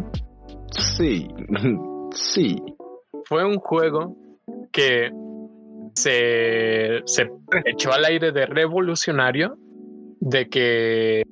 Sí, 0.70 1.28
sí. 2.12 2.62
Fue 3.24 3.44
un 3.44 3.56
juego 3.56 4.16
que 4.72 5.10
se, 5.98 7.02
se 7.04 7.26
echó 7.64 7.92
al 7.92 8.04
aire 8.04 8.32
de 8.32 8.46
revolucionario 8.46 9.56
de 10.20 10.48
que 10.48 11.22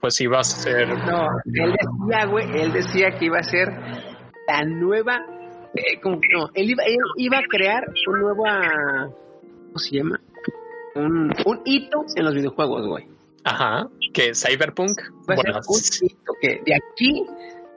pues 0.00 0.20
iba 0.20 0.38
a 0.38 0.44
ser. 0.44 0.88
No, 0.88 1.28
él 1.44 1.72
decía, 1.72 2.26
güey, 2.26 2.60
él 2.60 2.72
decía 2.72 3.10
que 3.18 3.26
iba 3.26 3.38
a 3.38 3.42
ser 3.42 3.68
la 4.48 4.64
nueva. 4.64 5.24
Eh, 5.74 6.00
como, 6.02 6.16
no, 6.32 6.48
él 6.54 6.70
iba, 6.70 6.84
él 6.84 6.96
iba 7.16 7.38
a 7.38 7.42
crear 7.48 7.84
un 8.08 8.20
nueva. 8.20 9.10
¿Cómo 9.66 9.78
se 9.78 9.96
llama? 9.96 10.20
Un, 10.94 11.32
un 11.44 11.60
hito 11.64 12.04
en 12.14 12.24
los 12.24 12.34
videojuegos, 12.34 12.86
güey. 12.86 13.06
Aja, 13.44 13.88
que 14.12 14.32
Cyberpunk. 14.34 14.98
Va 15.28 15.34
a 15.34 15.36
ser 15.36 15.52
un 15.54 16.08
hito 16.10 16.32
que 16.40 16.60
de 16.64 16.74
aquí, 16.74 17.26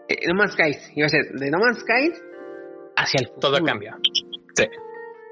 eh, 0.07 0.27
No 0.27 0.35
Man's 0.35 0.53
Sky, 0.53 0.77
iba 0.95 1.07
a 1.07 1.09
ser 1.09 1.25
de 1.33 1.49
No 1.51 1.59
Man's 1.59 1.79
Sky 1.79 2.11
hacia 2.95 3.19
el 3.21 3.27
futuro. 3.27 3.53
Todo 3.53 3.65
cambia. 3.65 3.97
Sí. 4.55 4.65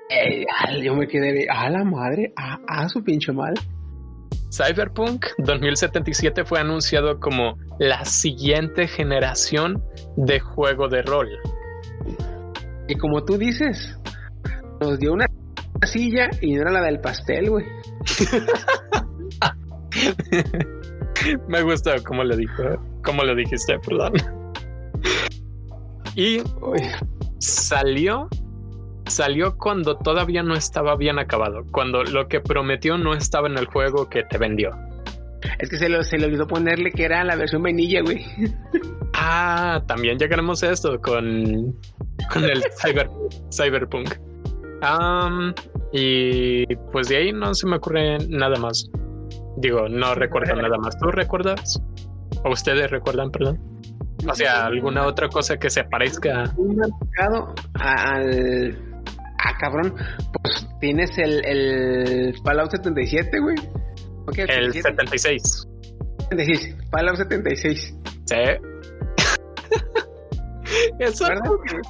Eh, 0.10 0.46
yo 0.82 0.96
me 0.96 1.08
quedé 1.08 1.48
a 1.50 1.70
la 1.70 1.84
madre, 1.84 2.34
a, 2.36 2.88
su 2.88 3.04
pinche 3.04 3.34
mal. 3.34 3.54
Cyberpunk 4.52 5.26
2077 5.40 6.46
fue 6.46 6.60
anunciado 6.60 7.20
como 7.20 7.58
la 7.80 8.06
siguiente 8.06 8.88
generación 8.88 9.84
de 10.16 10.40
juego 10.40 10.88
de 10.88 11.02
rol. 11.02 11.28
Y 12.88 12.96
como 12.96 13.26
tú 13.26 13.38
dices, 13.38 14.00
nos 14.80 14.98
dio 15.00 15.12
una 15.12 15.26
silla 15.84 16.30
y 16.42 16.56
no 16.56 16.62
era 16.62 16.72
la 16.72 16.84
del 16.84 17.02
pastel, 17.02 17.50
güey. 17.50 17.66
Me 21.50 21.62
gustó 21.64 21.92
cómo 22.06 22.24
lo 22.24 22.38
dijo, 22.38 22.64
cómo 23.04 23.24
lo 23.24 23.36
dijiste, 23.36 23.78
perdón. 23.80 24.14
Y 26.16 26.42
salió 27.40 28.30
salió 29.10 29.58
cuando 29.58 29.98
todavía 29.98 30.44
no 30.44 30.56
estaba 30.56 30.96
bien 30.96 31.20
acabado, 31.20 31.66
cuando 31.72 32.04
lo 32.04 32.28
que 32.28 32.40
prometió 32.40 32.98
no 32.98 33.14
estaba 33.14 33.48
en 33.48 33.58
el 33.58 33.66
juego 33.66 34.10
que 34.10 34.24
te 34.24 34.38
vendió. 34.38 34.72
Es 35.60 35.70
que 35.70 35.78
se, 35.78 35.90
lo, 35.90 36.04
se 36.04 36.18
le 36.18 36.26
olvidó 36.26 36.48
ponerle 36.48 36.92
que 36.92 37.06
era 37.06 37.24
la 37.24 37.36
versión 37.36 37.64
vainilla, 37.64 38.02
güey. 38.02 38.26
Ah, 39.14 39.82
también 39.88 40.18
llegaremos 40.18 40.64
a 40.64 40.72
esto 40.72 41.00
con, 41.02 41.76
con 42.32 42.44
el 42.44 42.64
cyber, 42.82 43.10
Cyberpunk. 43.52 44.16
Y 45.92 46.66
pues 46.92 47.08
de 47.08 47.18
ahí 47.18 47.32
no 47.32 47.54
se 47.54 47.68
me 47.68 47.78
ocurre 47.78 48.18
nada 48.30 48.58
más. 48.60 48.90
Digo, 49.58 49.88
no 49.90 50.14
recuerdo 50.16 50.56
nada 50.56 50.78
más. 50.78 50.98
¿Tú 51.00 51.10
recuerdas? 51.12 51.82
¿O 52.44 52.52
ustedes 52.52 52.92
recuerdan, 52.92 53.32
perdón? 53.32 53.60
O 54.30 54.34
sea, 54.34 54.66
alguna 54.66 55.06
otra 55.06 55.30
cosa 55.30 55.58
que 55.58 55.70
se 55.70 55.84
parezca. 55.84 56.54
Un 56.58 56.76
mercado 56.76 57.54
al. 57.76 58.78
Cabrón. 59.60 59.96
Pues 60.42 60.68
tienes 60.80 61.18
el, 61.18 61.44
el 61.46 62.36
Fallout 62.44 62.72
77, 62.72 63.40
güey. 63.40 63.56
El 64.36 64.74
76. 64.74 65.68
76. 66.30 66.76
Fallout 66.92 67.18
76. 67.18 67.96
Sí. 68.26 68.36
¿Verdad? 71.00 71.42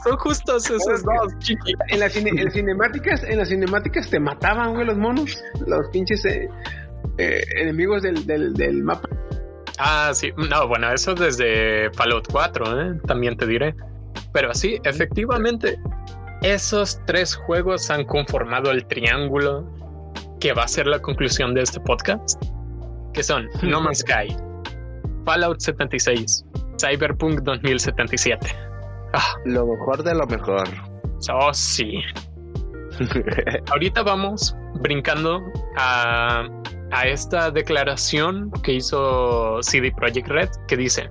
son 0.03 0.17
justos 0.17 0.69
esos 0.69 1.03
dos, 1.03 1.39
chiqui. 1.39 1.73
En 1.89 1.99
las, 1.99 2.13
cine- 2.13 2.29
en 2.29 2.45
las 2.45 2.53
cinemáticas, 2.53 3.23
en 3.23 3.37
las 3.39 3.49
cinemáticas 3.49 4.09
te 4.09 4.19
mataban, 4.19 4.73
güey, 4.75 4.85
los 4.85 4.97
monos. 4.97 5.41
Los 5.65 5.87
pinches 5.91 6.23
eh, 6.25 6.47
eh, 7.17 7.41
enemigos 7.61 8.03
del, 8.03 8.25
del, 8.27 8.53
del 8.53 8.83
mapa. 8.83 9.09
Ah, 9.79 10.11
sí. 10.13 10.31
No, 10.49 10.67
bueno, 10.67 10.91
eso 10.93 11.15
desde 11.15 11.91
Fallout 11.93 12.27
4, 12.31 12.81
¿eh? 12.81 12.99
también 13.07 13.35
te 13.37 13.47
diré. 13.47 13.75
Pero 14.33 14.53
sí, 14.53 14.77
efectivamente, 14.83 15.79
esos 16.41 16.99
tres 17.05 17.35
juegos 17.35 17.89
han 17.89 18.05
conformado 18.05 18.71
el 18.71 18.85
triángulo 18.85 19.65
que 20.39 20.53
va 20.53 20.63
a 20.63 20.67
ser 20.67 20.87
la 20.87 20.99
conclusión 20.99 21.53
de 21.53 21.61
este 21.63 21.79
podcast, 21.79 22.41
que 23.13 23.23
son 23.23 23.47
No 23.63 23.81
Man's 23.81 23.99
Sky, 23.99 24.35
Fallout 25.25 25.59
76, 25.59 26.45
Cyberpunk 26.79 27.41
2077. 27.41 28.47
Ah, 29.13 29.35
Lo 29.45 29.65
mejor 29.65 30.03
de 30.03 30.13
lo 30.13 30.27
mejor. 30.27 30.67
oh, 31.33 31.53
sí. 31.53 32.01
Ahorita 33.71 34.03
vamos 34.03 34.55
brincando 34.81 35.41
a, 35.77 36.47
a 36.91 37.07
esta 37.07 37.51
declaración 37.51 38.51
que 38.63 38.73
hizo 38.73 39.61
CD 39.61 39.91
Projekt 39.91 40.27
Red 40.27 40.49
que 40.67 40.77
dice, 40.77 41.09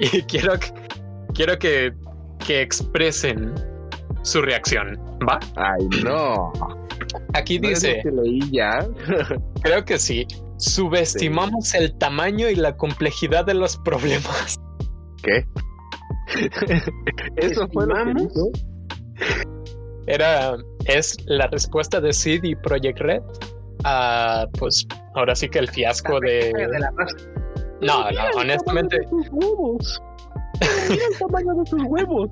y 0.00 0.22
quiero 0.22 0.58
que, 0.58 0.72
quiero 1.34 1.58
que, 1.58 1.92
que 2.46 2.62
expresen 2.62 3.54
su 4.22 4.42
reacción, 4.42 4.98
¿va? 5.28 5.38
Ay, 5.56 5.88
no. 6.04 6.52
Aquí 7.34 7.58
¿No 7.58 7.68
es 7.68 7.82
lo 7.82 7.88
dice, 7.88 8.00
que 8.02 8.10
leí 8.10 8.40
ya. 8.50 8.86
creo 9.62 9.84
que 9.84 9.98
sí, 9.98 10.26
subestimamos 10.58 11.74
el 11.74 11.96
tamaño 11.98 12.48
y 12.48 12.54
la 12.54 12.76
complejidad 12.76 13.44
de 13.44 13.54
los 13.54 13.76
problemas. 13.78 14.60
¿Qué? 15.22 15.44
Eso 17.36 17.68
fue 17.72 17.86
lo 17.86 17.94
que 17.94 18.14
dijo. 18.14 18.50
Era, 20.06 20.56
es 20.86 21.16
la 21.26 21.46
respuesta 21.48 22.00
de 22.00 22.12
CD 22.12 22.56
Projekt 22.62 22.98
Red 23.00 23.22
a, 23.84 24.46
pues, 24.58 24.86
ahora 25.14 25.34
sí 25.34 25.48
que 25.48 25.58
el 25.58 25.68
fiasco 25.68 26.20
de... 26.20 26.52
De 26.52 26.78
la 26.78 26.92
raza. 26.96 27.16
No, 27.80 28.10
no, 28.10 28.20
honestamente, 28.36 29.00
huevos. 29.32 30.00
El 30.60 31.18
tamaño 31.18 31.54
de 31.54 31.70
tus 31.70 31.82
huevos. 31.84 32.30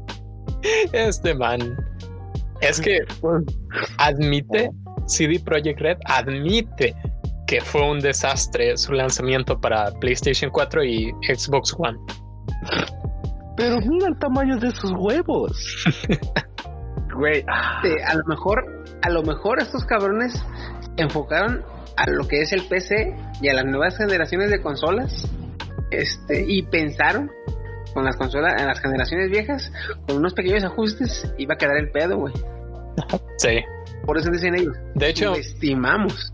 Este 0.93 1.35
man. 1.35 1.77
Es 2.61 2.81
que 2.81 2.99
Pues, 3.21 3.45
admite, 3.99 4.71
CD 5.07 5.41
Projekt 5.41 5.81
Red 5.81 5.99
admite 6.07 6.95
que 7.47 7.61
fue 7.61 7.83
un 7.89 8.01
desastre 8.01 8.77
su 8.77 8.93
lanzamiento 8.93 9.61
para 9.61 9.91
PlayStation 10.01 10.51
4 10.51 10.85
y 10.85 11.11
Xbox 11.35 11.75
One. 11.79 11.99
pero 13.57 13.77
mira 13.81 14.07
el 14.09 14.19
tamaño 14.19 14.57
de 14.59 14.71
sus 14.71 14.93
huevos. 14.93 15.85
Güey, 17.13 17.45
ah, 17.49 17.81
Este, 17.83 18.03
a 18.05 18.15
lo 18.15 18.25
mejor, 18.27 18.85
a 19.03 19.11
lo 19.11 19.23
mejor 19.23 19.61
estos 19.61 19.85
cabrones 19.85 20.33
enfocaron 20.97 21.63
a 21.97 22.09
lo 22.09 22.27
que 22.27 22.41
es 22.41 22.53
el 22.53 22.63
PC 22.63 23.15
y 23.43 23.49
a 23.49 23.55
las 23.55 23.65
nuevas 23.65 23.97
generaciones 23.99 24.51
de 24.51 24.63
consolas. 24.63 25.29
Este, 25.91 26.45
y 26.47 26.63
pensaron 26.63 27.31
con 27.93 28.05
las 28.05 28.17
consolas, 28.17 28.61
en 28.61 28.67
las 28.67 28.81
generaciones 28.81 29.31
viejas, 29.31 29.73
con 30.07 30.19
unos 30.19 30.35
pequeños 30.35 30.65
ajustes, 30.65 31.33
iba 31.39 31.55
a 31.55 31.59
quedar 31.59 31.77
el 31.77 31.91
pedo, 31.91 32.19
güey. 32.19 32.35
Sí. 33.39 33.61
Por 34.05 34.19
eso 34.19 34.31
dicen 34.31 34.55
ellos. 34.55 34.77
De 34.95 35.09
hecho, 35.09 35.35
estimamos. 35.35 36.33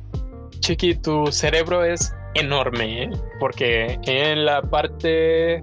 Chiqui, 0.60 0.94
tu 0.96 1.26
cerebro 1.30 1.84
es 1.84 2.14
enorme, 2.34 3.04
¿eh? 3.04 3.10
porque 3.38 3.98
en 4.06 4.44
la 4.44 4.62
parte... 4.62 5.62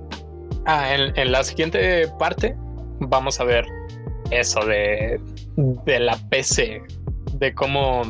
Ah, 0.66 0.96
en, 0.96 1.18
en 1.18 1.32
la 1.32 1.44
siguiente 1.44 2.08
parte 2.18 2.56
vamos 3.00 3.40
a 3.42 3.44
ver 3.44 3.66
eso 4.32 4.66
de, 4.66 5.20
de 5.58 6.00
la 6.00 6.18
PC, 6.30 6.82
de 7.34 7.54
cómo, 7.54 8.04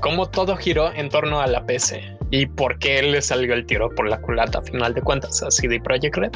cómo 0.00 0.30
todo 0.30 0.56
giró 0.56 0.92
en 0.92 1.10
torno 1.10 1.40
a 1.40 1.46
la 1.46 1.66
PC 1.66 2.16
y 2.30 2.46
por 2.46 2.78
qué 2.78 3.02
le 3.02 3.22
salió 3.22 3.54
el 3.54 3.66
tiro 3.66 3.90
por 3.90 4.08
la 4.08 4.20
culata 4.20 4.58
a 4.58 4.62
final 4.62 4.94
de 4.94 5.02
cuentas 5.02 5.42
a 5.42 5.50
CD 5.50 5.80
Projekt 5.80 6.16
Red. 6.16 6.32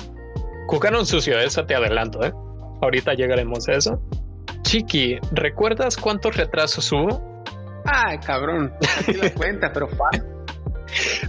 Jugaron 0.69 1.07
sucio, 1.07 1.39
eso 1.41 1.65
te 1.65 1.75
adelanto, 1.75 2.23
¿eh? 2.23 2.33
Ahorita 2.83 3.15
llegaremos 3.15 3.69
a 3.69 3.73
eso. 3.73 4.01
Chiqui, 4.63 5.19
¿recuerdas 5.33 5.97
cuántos 5.97 6.37
retrasos 6.37 6.93
hubo? 6.93 7.43
Ay, 7.85 8.19
cabrón. 8.19 8.73
Así 8.83 9.15
la 9.15 9.33
cuenta, 9.35 9.73
pero 9.73 9.89
fácil. 9.89 10.23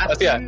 O 0.10 0.16
sea, 0.16 0.40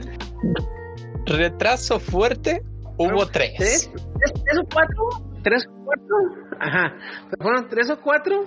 Retraso 1.26 2.00
fuerte 2.00 2.62
hubo 2.98 3.26
tres. 3.28 3.54
¿Tres? 3.58 3.92
¿Tres, 3.94 4.34
tres 4.44 4.58
o 4.60 4.68
cuatro? 4.74 5.04
¿Tres 5.44 5.68
o 5.68 5.86
cuatro? 5.86 6.16
Ajá. 6.60 6.94
Pero 7.30 7.44
fueron 7.44 7.70
tres 7.70 7.90
o 7.90 8.00
cuatro 8.02 8.46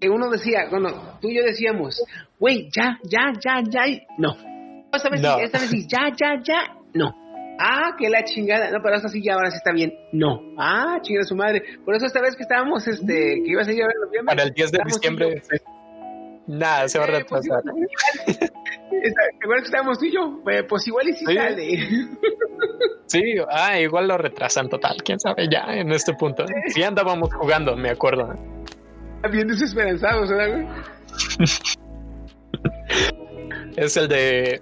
que 0.00 0.08
uno 0.08 0.30
decía, 0.30 0.66
bueno, 0.70 0.90
tú 1.20 1.28
y 1.28 1.36
yo 1.36 1.42
decíamos, 1.44 2.02
güey, 2.38 2.70
ya, 2.74 2.98
ya, 3.04 3.32
ya, 3.42 3.62
ya. 3.68 3.82
No. 4.16 4.34
Esta 4.92 5.10
vez 5.10 5.20
No. 5.20 5.38
esta 5.38 5.58
vez 5.58 5.70
sí, 5.70 5.86
ya, 5.88 6.08
ya, 6.16 6.40
ya. 6.42 6.76
No. 6.94 7.14
Ah, 7.58 7.96
que 7.98 8.08
la 8.08 8.24
chingada. 8.24 8.70
No, 8.70 8.78
pero 8.82 8.96
esta 8.96 9.08
sí 9.08 9.22
ya, 9.22 9.34
ahora 9.34 9.50
sí 9.50 9.56
está 9.56 9.72
bien. 9.72 9.92
No. 10.12 10.40
Ah, 10.58 10.98
chingada 11.02 11.24
su 11.26 11.34
madre. 11.34 11.62
Por 11.84 11.94
eso 11.94 12.06
esta 12.06 12.20
vez 12.20 12.36
que 12.36 12.42
estábamos, 12.42 12.86
este, 12.86 13.42
que 13.44 13.50
iba 13.50 13.62
a 13.62 13.64
ser 13.64 13.74
en 13.74 13.86
noviembre. 14.04 14.26
Para 14.36 14.42
el 14.44 14.52
10 14.52 14.72
de 14.72 14.78
diciembre. 14.84 15.42
sí. 15.42 15.56
Nada, 16.46 16.88
se 16.88 16.98
va 16.98 17.04
a 17.04 17.08
eh, 17.08 17.24
pues, 17.28 17.44
retrasar. 17.46 17.62
¿Te 18.24 19.44
acuerdas 19.44 19.62
que 19.62 19.66
estábamos 19.66 19.98
tú 19.98 20.06
y 20.06 20.12
yo? 20.14 20.40
Eh, 20.50 20.62
pues 20.64 20.86
igual 20.88 21.08
y 21.08 21.12
sí, 21.12 21.24
Sí. 21.26 21.34
sale. 21.34 21.78
Sí, 23.06 23.22
ah, 23.50 23.78
igual 23.80 24.08
lo 24.08 24.18
retrasan 24.18 24.68
total, 24.68 24.96
quién 25.04 25.18
sabe 25.20 25.48
ya 25.50 25.64
en 25.74 25.90
este 25.92 26.12
punto. 26.14 26.44
Sí 26.68 26.82
andábamos 26.82 27.32
jugando, 27.34 27.76
me 27.76 27.90
acuerdo. 27.90 28.34
Bien 29.30 29.46
desesperanzados, 29.48 30.30
¿verdad? 30.30 30.66
Es 33.76 33.96
el 33.96 34.08
de 34.08 34.60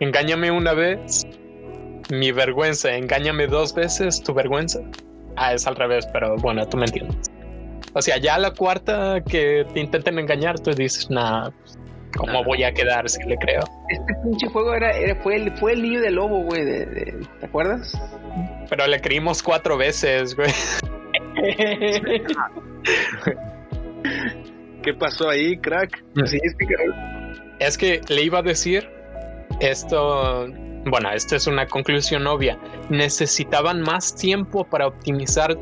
engáñame 0.00 0.50
una 0.50 0.72
vez, 0.74 1.26
mi 2.10 2.32
vergüenza, 2.32 2.94
engáñame 2.94 3.46
dos 3.46 3.74
veces, 3.74 4.22
tu 4.22 4.32
vergüenza. 4.34 4.80
Ah, 5.36 5.52
es 5.54 5.66
al 5.66 5.76
revés, 5.76 6.06
pero 6.12 6.36
bueno, 6.36 6.66
tú 6.68 6.76
me 6.76 6.86
entiendes. 6.86 7.30
O 7.94 8.02
sea, 8.02 8.16
ya 8.18 8.38
la 8.38 8.50
cuarta 8.52 9.20
que 9.22 9.64
te 9.72 9.80
intenten 9.80 10.18
engañar, 10.18 10.58
tú 10.60 10.72
dices, 10.72 11.08
nah, 11.10 11.50
¿cómo 12.16 12.32
Nah. 12.34 12.42
voy 12.42 12.62
a 12.64 12.72
quedar 12.72 13.08
si 13.08 13.22
le 13.24 13.36
creo? 13.36 13.62
Este 13.88 14.14
pinche 14.22 14.48
juego 14.48 14.74
era, 14.74 14.90
era- 14.92 15.14
fue, 15.22 15.36
el, 15.36 15.50
fue 15.58 15.72
el 15.72 15.82
niño 15.82 16.00
del 16.00 16.14
lobo, 16.16 16.40
güey. 16.42 16.64
De, 16.64 16.86
de- 16.86 17.26
¿Te 17.40 17.46
acuerdas? 17.46 17.92
Pero 18.68 18.86
le 18.86 19.00
creímos 19.00 19.42
cuatro 19.42 19.76
veces, 19.76 20.34
güey. 20.36 20.50
¿qué 24.82 24.94
pasó 24.94 25.28
ahí, 25.28 25.56
crack? 25.58 26.02
Sí, 26.26 26.38
es 26.42 26.54
que 26.54 26.66
cabrón. 26.66 26.94
Es 27.58 27.76
que 27.78 28.00
le 28.08 28.22
iba 28.22 28.38
a 28.38 28.42
decir 28.42 28.88
esto, 29.60 30.46
bueno, 30.86 31.10
esto 31.12 31.36
es 31.36 31.46
una 31.46 31.66
conclusión 31.66 32.26
obvia. 32.26 32.58
Necesitaban 32.88 33.80
más 33.82 34.14
tiempo 34.14 34.64
para 34.64 34.86
optimizar 34.86 35.56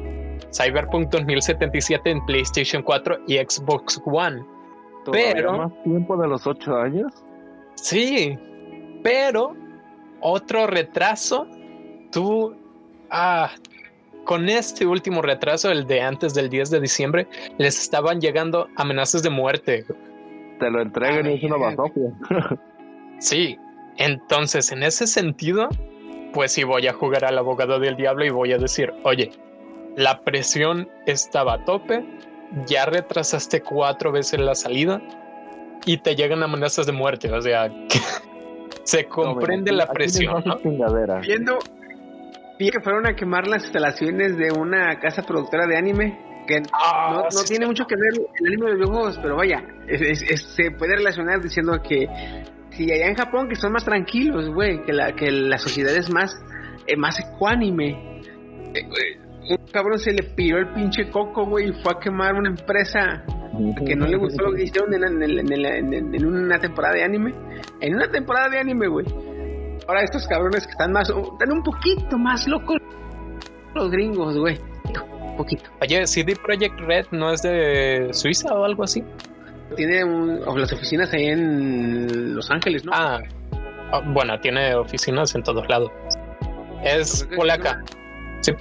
Cyberpunk 0.53 1.09
2077 1.11 2.11
en 2.11 2.25
PlayStation 2.27 2.83
4 2.83 3.19
y 3.27 3.37
Xbox 3.39 4.01
One. 4.05 4.45
¿Todavía 5.05 5.33
Pero- 5.35 5.59
más 5.59 5.83
tiempo 5.85 6.17
de 6.17 6.29
los 6.29 6.47
ocho 6.47 6.77
años? 6.77 7.13
Sí, 7.75 8.39
pero 9.03 9.55
otro 10.21 10.67
retraso, 10.67 11.47
tú, 12.11 12.55
ah, 13.11 13.51
con 14.25 14.49
este 14.49 14.87
último 14.87 15.23
retraso, 15.23 15.71
el 15.71 15.87
de 15.87 16.01
antes 16.01 16.35
del 16.35 16.49
10 16.49 16.71
de 16.71 16.81
diciembre, 16.81 17.29
les 17.59 17.79
estaban 17.81 18.21
llegando 18.21 18.69
amenazas 18.77 19.23
de 19.23 19.31
muerte. 19.31 19.85
Te 20.59 20.71
lo 20.71 20.81
entregan 20.81 21.27
y 21.31 21.35
es 21.35 21.45
una 21.45 21.57
basofia. 21.57 22.11
Sí, 23.19 23.57
entonces 23.99 24.73
en 24.73 24.83
ese 24.83 25.07
sentido, 25.07 25.69
pues 26.33 26.53
sí 26.53 26.65
voy 26.65 26.87
a 26.87 26.93
jugar 26.93 27.25
al 27.25 27.39
abogado 27.39 27.79
del 27.79 27.97
diablo 27.97 28.25
y 28.25 28.31
voy 28.31 28.53
a 28.53 28.59
decir, 28.59 28.93
oye, 29.05 29.31
la 29.97 30.21
presión 30.21 30.89
estaba 31.07 31.55
a 31.55 31.65
tope, 31.65 32.05
ya 32.67 32.85
retrasaste 32.87 33.63
cuatro 33.63 34.13
veces 34.13 34.41
la 34.41 34.55
salida 34.55 35.01
y 35.85 35.99
te 35.99 36.15
llegan 36.15 36.43
amenazas 36.43 36.87
de 36.87 36.93
muerte, 36.93 37.33
o 37.33 37.41
sea, 37.41 37.69
que 37.89 37.99
se 38.85 39.07
comprende 39.07 39.73
la 39.73 39.87
presión, 39.87 40.43
¿no? 40.45 40.59
Viendo, 41.21 41.59
vi 42.59 42.71
que 42.71 42.81
fueron 42.81 43.07
a 43.07 43.15
quemar 43.17 43.47
las 43.47 43.63
instalaciones 43.65 44.37
de 44.37 44.51
una 44.53 44.99
casa 45.01 45.23
productora 45.25 45.67
de 45.67 45.77
anime 45.77 46.19
que 46.47 46.63
Ah, 46.73 47.11
no, 47.13 47.23
no 47.23 47.31
sí, 47.31 47.49
tiene 47.49 47.65
sí. 47.65 47.69
mucho 47.71 47.87
que 47.87 47.97
ver 47.97 48.13
el 48.39 48.47
anime 48.47 48.67
de 48.67 48.71
los 48.73 48.79
videojuegos, 48.79 49.19
pero 49.21 49.37
vaya, 49.37 49.65
es- 49.89 50.01
es- 50.01 50.23
es- 50.31 50.43
se 50.55 50.71
puede 50.71 50.95
relacionar 50.97 51.41
diciendo 51.41 51.81
que 51.83 52.07
si 52.77 52.93
allá 52.93 53.07
en 53.07 53.15
Japón 53.15 53.49
que 53.49 53.57
son 53.57 53.73
más 53.73 53.85
tranquilos, 53.85 54.49
güey, 54.51 54.83
que 54.85 54.93
la, 54.93 55.13
que 55.13 55.31
la 55.31 55.59
sociedad 55.59 55.95
es 55.97 56.13
más, 56.13 56.37
eh, 56.87 56.97
más 56.97 57.19
ecuánime. 57.19 58.21
Eh, 58.75 58.87
un 59.49 59.67
cabrón 59.73 59.99
se 59.99 60.13
le 60.13 60.23
piró 60.23 60.59
el 60.59 60.73
pinche 60.75 61.09
coco, 61.11 61.47
güey, 61.47 61.71
y 61.71 61.73
fue 61.83 61.93
a 61.93 61.99
quemar 62.01 62.35
una 62.35 62.51
empresa 62.51 63.25
que 63.87 63.97
no 63.97 64.07
le 64.07 64.17
gustó 64.17 64.45
lo 64.45 64.53
que 64.53 64.65
hicieron 64.65 64.93
en 64.93 66.27
una 66.27 66.59
temporada 66.59 66.95
de 66.95 67.05
anime. 67.05 67.35
En 67.81 67.95
una 67.95 68.11
temporada 68.11 68.49
de 68.51 68.59
anime, 68.59 68.89
güey. 68.89 69.07
Ahora 69.89 70.03
estos 70.03 70.27
cabrones 70.27 70.65
que 70.67 70.73
están 70.73 70.93
más, 70.93 71.09
están 71.09 71.53
un 71.53 71.63
poquito 71.63 72.19
más 72.19 72.47
locos 72.49 72.77
los 73.75 73.91
gringos, 73.91 74.37
güey. 74.37 74.59
Un 75.23 75.37
poquito. 75.37 75.71
Oye, 75.81 76.07
CD 76.07 76.35
Projekt 76.35 76.81
Red 76.81 77.07
no 77.13 77.31
es 77.31 77.43
de 77.43 78.09
Suiza 78.13 78.53
o 78.53 78.65
algo 78.65 78.83
así. 78.83 79.03
Tiene 79.75 80.05
un- 80.05 80.41
o 80.47 80.57
las 80.57 80.73
oficinas 80.73 81.13
ahí 81.13 81.27
en 81.27 82.35
Los 82.35 82.51
Ángeles, 82.51 82.85
¿no? 82.85 82.93
Ah, 82.95 83.19
ah, 83.93 84.01
bueno, 84.07 84.39
tiene 84.41 84.75
oficinas 84.75 85.35
en 85.35 85.43
todos 85.43 85.69
lados. 85.69 85.91
Es 86.85 87.27
polaca. 87.35 87.83
Sí. 88.41 88.53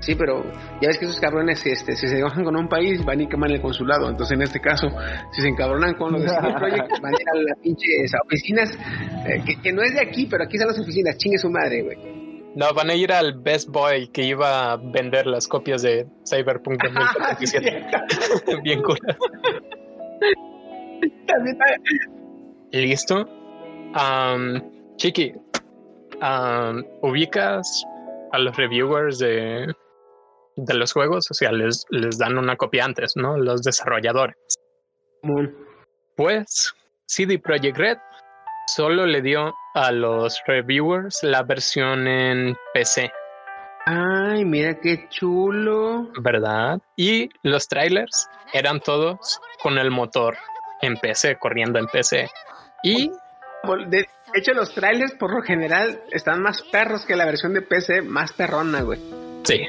Sí, 0.00 0.14
pero 0.14 0.44
ya 0.80 0.88
ves 0.88 0.98
que 0.98 1.06
esos 1.06 1.18
cabrones, 1.18 1.64
este, 1.66 1.96
si 1.96 2.06
se 2.06 2.18
enojan 2.18 2.44
con 2.44 2.54
un 2.54 2.68
país, 2.68 3.04
van 3.04 3.20
y 3.22 3.26
queman 3.28 3.50
el 3.50 3.60
consulado. 3.60 4.08
Entonces, 4.08 4.36
en 4.36 4.42
este 4.42 4.60
caso, 4.60 4.88
si 5.32 5.40
se 5.42 5.48
encabronan 5.48 5.94
con 5.94 6.12
los 6.12 6.22
de 6.22 6.28
CD 6.40 6.52
Projekt, 6.52 7.00
van 7.02 7.14
a 7.14 7.16
ir 7.20 7.28
a 7.32 7.34
las 7.36 7.58
pinches 7.60 8.12
oficinas, 8.24 8.78
eh, 9.26 9.42
que, 9.44 9.60
que 9.60 9.72
no 9.72 9.82
es 9.82 9.94
de 9.94 10.02
aquí, 10.02 10.26
pero 10.30 10.44
aquí 10.44 10.56
están 10.56 10.68
las 10.68 10.78
oficinas. 10.78 11.16
Chingue 11.16 11.38
su 11.38 11.50
madre, 11.50 11.82
güey. 11.82 12.16
No, 12.54 12.72
van 12.72 12.88
a 12.90 12.94
ir 12.94 13.12
al 13.12 13.40
Best 13.40 13.68
Boy 13.70 14.08
que 14.08 14.22
iba 14.22 14.72
a 14.72 14.76
vender 14.76 15.26
las 15.26 15.48
copias 15.48 15.82
de 15.82 16.06
Cyberpunk 16.28 16.80
2077. 17.38 17.86
Bien 18.62 18.82
cool. 18.82 18.98
¿Listo? 22.72 23.28
Am, 23.94 24.62
Chiqui, 24.96 25.34
¿ubicas 27.02 27.84
a 28.32 28.38
los 28.38 28.56
reviewers 28.56 29.18
de, 29.18 29.72
de 30.56 30.74
los 30.74 30.92
juegos? 30.92 31.30
O 31.30 31.34
sea, 31.34 31.52
les, 31.52 31.84
les 31.90 32.18
dan 32.18 32.38
una 32.38 32.56
copia 32.56 32.84
antes, 32.84 33.16
¿no? 33.16 33.36
Los 33.36 33.62
desarrolladores. 33.62 34.36
Pues 36.16 36.74
CD 37.06 37.38
Projekt 37.38 37.78
Red 37.78 37.98
solo 38.68 39.06
le 39.06 39.22
dio 39.22 39.54
a 39.74 39.92
los 39.92 40.40
reviewers 40.46 41.22
la 41.22 41.42
versión 41.42 42.06
en 42.06 42.56
PC, 42.74 43.10
Ay, 43.86 44.44
mira 44.44 44.80
qué 44.80 45.08
chulo. 45.08 46.10
¿verdad? 46.20 46.80
Y 46.96 47.28
los 47.42 47.68
trailers 47.68 48.28
eran 48.52 48.80
todos 48.80 49.40
con 49.62 49.78
el 49.78 49.90
motor 49.90 50.36
en 50.82 50.96
PC, 50.96 51.36
corriendo 51.38 51.78
en 51.78 51.86
PC. 51.86 52.28
Y 52.82 53.10
De 53.88 54.06
hecho, 54.34 54.52
los 54.54 54.74
trailers, 54.74 55.14
por 55.14 55.32
lo 55.32 55.40
general, 55.42 56.00
están 56.10 56.42
más 56.42 56.62
perros 56.62 57.04
que 57.06 57.14
la 57.16 57.26
versión 57.26 57.54
de 57.54 57.62
PC, 57.62 58.02
más 58.02 58.32
perrona, 58.32 58.82
güey. 58.82 59.00
sí. 59.44 59.68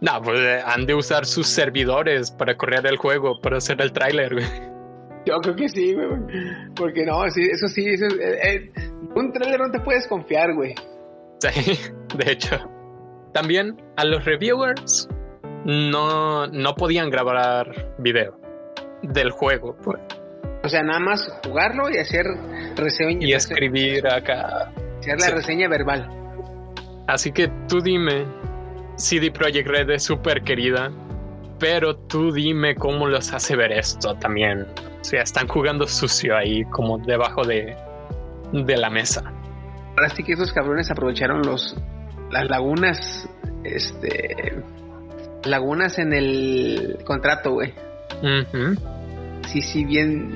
No, 0.00 0.22
pues 0.22 0.38
eh, 0.38 0.62
han 0.64 0.86
de 0.86 0.94
usar 0.94 1.26
sus 1.26 1.48
servidores 1.48 2.30
para 2.30 2.56
correr 2.56 2.86
el 2.86 2.98
juego, 2.98 3.40
para 3.40 3.56
hacer 3.56 3.82
el 3.82 3.90
tráiler, 3.92 4.32
güey. 4.32 4.46
Yo 5.26 5.40
creo 5.40 5.56
que 5.56 5.68
sí, 5.68 5.92
güey. 5.92 6.06
Porque 6.76 7.04
no, 7.04 7.28
sí, 7.30 7.42
eso 7.42 7.66
sí, 7.66 7.84
eso, 7.84 8.06
eh, 8.06 8.70
eh, 8.76 8.90
un 9.16 9.32
trailer 9.32 9.58
no 9.58 9.72
te 9.72 9.80
puedes 9.80 10.06
confiar, 10.06 10.54
güey. 10.54 10.72
Sí, 11.40 11.76
de 12.16 12.30
hecho. 12.30 12.77
También 13.32 13.76
a 13.96 14.04
los 14.04 14.24
reviewers 14.24 15.08
no, 15.64 16.46
no 16.46 16.74
podían 16.74 17.10
grabar 17.10 17.94
video 17.98 18.38
del 19.02 19.30
juego 19.30 19.76
pues, 19.82 20.00
O 20.64 20.68
sea, 20.68 20.82
nada 20.82 20.98
más 20.98 21.30
jugarlo 21.44 21.90
y 21.90 21.98
hacer 21.98 22.26
reseña. 22.76 23.26
y 23.26 23.32
escribir 23.32 24.06
acá. 24.08 24.72
Hacer 24.98 25.20
la 25.20 25.26
sí. 25.26 25.32
reseña 25.32 25.68
verbal. 25.68 26.08
Así 27.06 27.32
que 27.32 27.48
tú 27.68 27.80
dime, 27.80 28.26
CD 28.96 29.30
Projekt 29.30 29.68
Red 29.68 29.90
es 29.90 30.02
súper 30.02 30.42
querida, 30.42 30.90
pero 31.58 31.96
tú 31.96 32.32
dime 32.32 32.74
cómo 32.74 33.06
los 33.06 33.32
hace 33.32 33.56
ver 33.56 33.72
esto 33.72 34.14
también. 34.16 34.66
O 35.00 35.04
sea, 35.04 35.22
están 35.22 35.48
jugando 35.48 35.86
sucio 35.86 36.36
ahí, 36.36 36.64
como 36.64 36.98
debajo 36.98 37.44
de, 37.44 37.76
de 38.52 38.76
la 38.76 38.90
mesa. 38.90 39.22
Ahora 39.96 40.10
sí 40.10 40.22
que 40.22 40.32
esos 40.32 40.52
cabrones 40.52 40.90
aprovecharon 40.90 41.42
los 41.42 41.76
las 42.30 42.48
lagunas, 42.48 43.28
este, 43.64 44.62
lagunas 45.44 45.98
en 45.98 46.12
el 46.12 46.98
contrato, 47.04 47.52
güey. 47.52 47.72
Ujú. 48.22 48.74
Sí, 49.48 49.62
sí, 49.62 49.84
bien. 49.84 50.34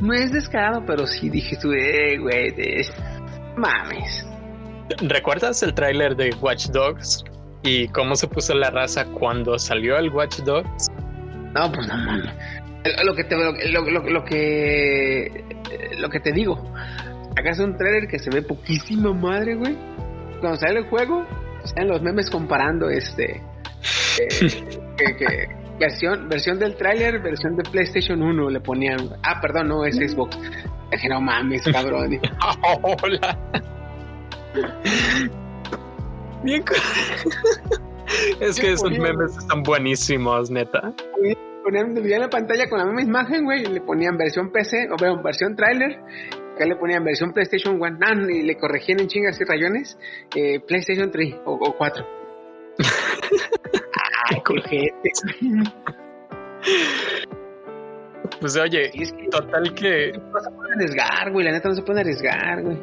No 0.00 0.12
es 0.12 0.32
descarado, 0.32 0.84
pero 0.86 1.06
sí 1.06 1.30
dije 1.30 1.56
tú, 1.60 1.72
eh, 1.72 2.18
güey, 2.18 2.50
de- 2.52 2.86
mames. 3.56 4.26
¿Recuerdas 5.00 5.62
el 5.62 5.74
tráiler 5.74 6.16
de 6.16 6.34
Watch 6.40 6.66
Dogs? 6.66 7.24
Y 7.62 7.88
cómo 7.88 8.14
se 8.14 8.28
puso 8.28 8.54
la 8.54 8.70
raza 8.70 9.06
cuando 9.06 9.58
salió 9.58 9.96
el 9.96 10.10
Watch 10.10 10.40
Dogs. 10.40 10.88
No, 11.54 11.72
pues 11.72 11.88
no 11.88 11.96
mames. 11.96 12.30
Lo 13.04 13.14
que 13.14 13.24
te 13.24 13.34
lo, 13.36 13.52
lo- 13.52 13.90
lo- 13.90 14.10
lo 14.10 14.24
que 14.24 15.44
lo 15.98 16.08
que 16.10 16.20
te 16.20 16.30
digo. 16.32 16.72
Acá 17.36 17.50
es 17.50 17.58
un 17.58 17.76
trailer 17.76 18.06
que 18.08 18.18
se 18.18 18.30
ve 18.30 18.42
poquísima 18.42 19.12
madre, 19.12 19.54
güey. 19.56 19.76
Cuando 20.40 20.56
sale 20.58 20.80
el 20.80 20.86
juego, 20.88 21.24
salen 21.64 21.88
los 21.88 22.02
memes 22.02 22.30
comparando 22.30 22.88
este 22.90 23.42
eh, 24.20 24.28
que, 24.96 25.16
que- 25.16 25.48
versión 25.78 26.28
versión 26.28 26.58
del 26.58 26.74
tráiler, 26.76 27.20
versión 27.20 27.54
de 27.56 27.62
PlayStation 27.64 28.22
1 28.22 28.48
le 28.50 28.60
ponían. 28.60 28.98
Ah, 29.22 29.40
perdón, 29.40 29.68
no 29.68 29.84
es 29.84 29.96
Xbox. 29.96 30.38
Dije, 30.90 31.08
no 31.08 31.20
mames, 31.20 31.62
cabrón. 31.70 32.18
Hola. 32.82 33.38
Bien. 36.42 36.64
es 38.40 38.58
que 38.60 38.72
esos 38.72 38.90
memes 38.90 39.36
están 39.38 39.62
buenísimos, 39.62 40.50
neta. 40.50 40.92
ponían, 41.64 41.94
dividían 41.94 42.20
la 42.22 42.30
pantalla 42.30 42.68
con 42.68 42.78
la 42.78 42.86
misma 42.86 43.02
imagen, 43.02 43.44
güey, 43.44 43.62
y 43.62 43.66
le 43.66 43.80
ponían 43.80 44.16
versión 44.16 44.50
PC, 44.52 44.88
o 44.92 44.96
bueno, 44.96 45.22
versión 45.22 45.56
trailer, 45.56 45.98
acá 46.56 46.64
le 46.64 46.76
ponían 46.76 47.04
versión 47.04 47.32
PlayStation 47.32 47.80
One, 47.80 47.98
ah, 48.02 48.14
y 48.14 48.42
le 48.42 48.56
corregían 48.56 49.00
en 49.00 49.08
chingas 49.08 49.40
y 49.40 49.44
rayones, 49.44 49.98
eh, 50.34 50.58
PlayStation 50.60 51.10
3 51.10 51.34
o, 51.44 51.52
o 51.52 51.76
4. 51.76 52.06
Ay, 54.30 54.40
cojete. 54.42 55.10
Pues 58.40 58.56
oye, 58.56 58.90
Y 58.94 59.02
es 59.02 59.12
que 59.12 59.28
total 59.28 59.74
que 59.74 60.12
no 60.12 60.40
se 60.40 60.50
puede 60.50 60.72
arriesgar, 60.74 61.32
güey, 61.32 61.44
la 61.44 61.52
neta 61.52 61.68
no 61.68 61.74
se 61.74 61.82
puede 61.82 62.00
arriesgar, 62.00 62.62
güey. 62.62 62.78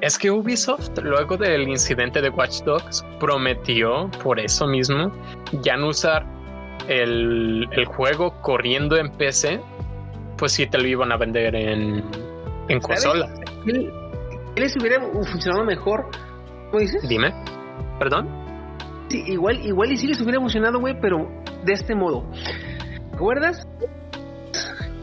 es 0.00 0.18
que 0.18 0.30
Ubisoft 0.30 0.98
luego 1.02 1.36
del 1.36 1.68
incidente 1.68 2.20
de 2.20 2.30
Watch 2.30 2.62
Dogs 2.62 3.04
prometió 3.20 4.10
por 4.22 4.40
eso 4.40 4.66
mismo 4.66 5.12
ya 5.62 5.76
no 5.76 5.88
usar 5.88 6.26
el, 6.88 7.68
el 7.70 7.84
juego 7.84 8.40
corriendo 8.42 8.96
en 8.96 9.10
PC, 9.10 9.60
pues 10.36 10.52
sí 10.52 10.66
te 10.66 10.78
lo 10.78 10.86
iban 10.86 11.12
a 11.12 11.16
vender 11.16 11.54
en, 11.54 12.02
en 12.68 12.80
consola. 12.80 13.28
¿Qué, 13.64 13.90
les 14.56 14.74
hubiera 14.80 15.00
funcionado 15.00 15.64
mejor? 15.64 16.08
¿Cómo 16.70 16.80
dices? 16.80 17.06
Dime, 17.08 17.32
perdón. 17.98 18.28
Sí, 19.08 19.22
igual, 19.26 19.64
igual 19.64 19.92
y 19.92 19.96
sí 19.96 20.06
les 20.06 20.20
hubiera 20.20 20.40
funcionado, 20.40 20.80
güey, 20.80 20.98
pero 21.00 21.28
de 21.64 21.72
este 21.72 21.94
modo. 21.94 22.24
¿Recuerdas? 23.12 23.66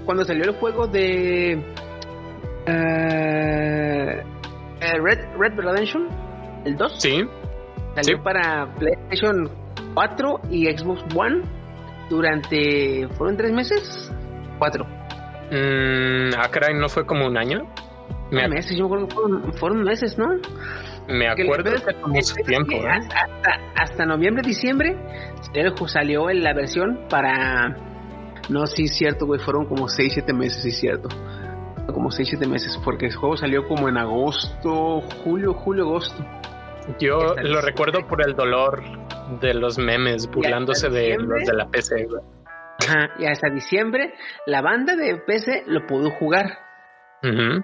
Cuando 0.05 0.25
salió 0.25 0.43
el 0.43 0.55
juego 0.57 0.87
de 0.87 1.63
eh, 2.65 4.23
Red, 4.81 5.19
Red 5.37 5.53
Redemption, 5.55 6.07
el 6.65 6.75
2, 6.75 7.01
Sí, 7.01 7.23
salió 7.95 8.17
sí. 8.17 8.23
para 8.23 8.73
PlayStation 8.75 9.49
4 9.93 10.41
y 10.49 10.65
Xbox 10.65 11.03
One 11.15 11.41
durante, 12.09 13.07
¿fueron 13.17 13.37
tres 13.37 13.53
meses? 13.53 14.11
Cuatro. 14.59 14.85
Mm, 15.51 16.33
ah, 16.37 16.49
caray, 16.49 16.73
¿no 16.75 16.87
fue 16.89 17.05
como 17.05 17.27
un 17.27 17.37
año? 17.37 17.59
Me, 18.31 18.43
ac- 18.43 18.49
meses, 18.49 18.77
yo 18.77 18.87
me 18.87 18.95
acuerdo 18.95 19.07
que 19.07 19.13
fueron, 19.15 19.53
fueron 19.53 19.83
meses, 19.83 20.17
¿no? 20.17 20.27
me 21.07 21.27
acuerdo 21.27 21.71
que 21.85 21.93
tomó 21.93 22.21
su 22.21 22.35
tiempo, 22.35 22.71
¿eh? 22.73 22.87
hasta, 22.89 23.27
hasta 23.75 24.05
noviembre, 24.05 24.43
diciembre, 24.45 24.95
el 25.53 25.73
salió 25.87 26.29
en 26.29 26.41
la 26.43 26.53
versión 26.53 27.01
para. 27.09 27.75
No, 28.49 28.65
sí, 28.65 28.87
cierto, 28.87 29.25
güey. 29.25 29.39
Fueron 29.41 29.65
como 29.65 29.87
6, 29.89 30.13
7 30.13 30.33
meses, 30.33 30.61
sí, 30.63 30.71
cierto. 30.71 31.09
Como 31.93 32.09
6, 32.11 32.29
7 32.29 32.47
meses, 32.47 32.79
porque 32.83 33.07
el 33.07 33.15
juego 33.15 33.35
salió 33.35 33.67
como 33.67 33.89
en 33.89 33.97
agosto, 33.97 35.01
julio, 35.23 35.53
julio, 35.53 35.83
agosto. 35.83 36.25
Yo 36.99 37.35
lo 37.43 37.61
recuerdo 37.61 38.07
por 38.07 38.25
el 38.25 38.33
dolor 38.35 38.81
de 39.41 39.53
los 39.53 39.77
memes 39.77 40.27
burlándose 40.27 40.89
de 40.89 41.17
los 41.17 41.45
de 41.45 41.53
la 41.53 41.67
PC. 41.67 42.05
güey. 42.05 42.21
Ajá, 42.91 43.09
y 43.19 43.25
hasta 43.25 43.49
diciembre, 43.49 44.13
la 44.45 44.61
banda 44.61 44.95
de 44.95 45.15
PC 45.17 45.63
lo 45.67 45.85
pudo 45.85 46.09
jugar. 46.11 46.45
Ujú. 47.23 47.61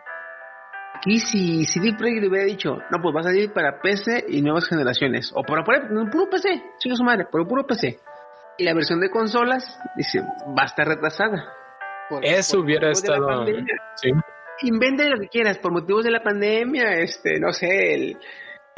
Aquí, 0.95 1.19
si 1.19 1.65
CD 1.65 1.93
Projekt 1.97 2.21
le 2.21 2.27
hubiera 2.29 2.45
dicho, 2.45 2.77
no, 2.89 3.01
pues 3.01 3.15
va 3.15 3.19
a 3.19 3.23
salir 3.23 3.53
para 3.53 3.79
PC 3.79 4.25
y 4.29 4.41
nuevas 4.41 4.67
generaciones, 4.67 5.31
o 5.35 5.43
para, 5.43 5.63
para 5.63 5.89
no, 5.89 6.09
puro 6.09 6.29
PC, 6.29 6.49
chico 6.79 6.95
su 6.95 7.03
madre, 7.03 7.27
pero 7.31 7.47
puro 7.47 7.65
PC. 7.67 7.99
Y 8.57 8.63
la 8.63 8.73
versión 8.73 8.99
de 8.99 9.09
consolas, 9.11 9.79
dice, 9.95 10.21
va 10.21 10.63
a 10.63 10.65
estar 10.65 10.87
retrasada. 10.87 11.53
Por- 12.09 12.25
Eso 12.25 12.57
por 12.57 12.65
hubiera 12.65 12.89
estado. 12.91 13.45
Sí. 13.95 14.09
Inventa 14.63 15.03
lo 15.03 15.19
que 15.19 15.27
quieras, 15.27 15.59
por 15.59 15.71
motivos 15.71 16.03
de 16.03 16.09
la 16.09 16.23
pandemia, 16.23 16.93
este, 16.99 17.39
no 17.39 17.51
sé, 17.53 17.93
el, 17.93 18.17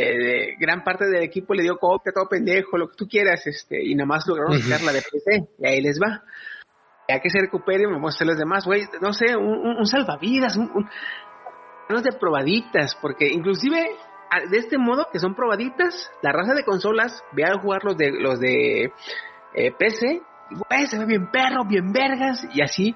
eh, 0.02 0.56
gran 0.60 0.84
parte 0.84 1.06
del 1.06 1.24
equipo 1.24 1.54
le 1.54 1.64
dio 1.64 1.78
copia, 1.78 2.12
todo 2.14 2.28
pendejo, 2.30 2.78
lo 2.78 2.90
que 2.90 2.96
tú 2.96 3.08
quieras, 3.08 3.46
este, 3.46 3.84
y 3.84 3.96
nada 3.96 4.08
más 4.08 4.28
lograron 4.28 4.58
sacar 4.60 4.82
la 4.84 4.92
de 4.94 5.02
PC, 5.02 5.48
y 5.60 5.68
ahí 5.68 5.82
les 5.82 6.00
va. 6.00 6.24
Ya 7.08 7.20
que 7.20 7.30
se 7.30 7.40
recuperen, 7.40 7.92
vamos 7.92 8.14
a 8.14 8.16
hacer 8.16 8.28
los 8.28 8.38
demás, 8.38 8.66
güey, 8.66 8.84
no 9.02 9.14
sé, 9.14 9.36
un, 9.36 9.46
un- 9.48 9.78
un 9.78 9.86
salvavidas, 9.86 10.56
un, 10.58 10.70
un- 10.74 10.90
unos 11.90 12.04
de 12.04 12.12
probaditas, 12.14 12.96
porque 13.02 13.28
inclusive 13.28 13.78
de 14.52 14.58
este 14.60 14.78
modo 14.78 15.08
que 15.12 15.18
son 15.18 15.34
probaditas, 15.34 16.12
la 16.22 16.32
raza 16.32 16.54
de 16.54 16.64
consolas 16.64 17.24
ve 17.32 17.46
a 17.46 17.58
jugar 17.60 17.84
los 17.84 17.98
de 17.98 18.12
los 18.12 18.40
de 18.40 18.94
eh, 19.56 19.72
PC, 19.72 20.22
güey, 20.52 20.86
se 20.86 21.00
ve 21.00 21.06
bien 21.06 21.32
perro, 21.32 21.66
bien 21.68 21.92
vergas, 21.92 22.46
y 22.54 22.62
así, 22.62 22.96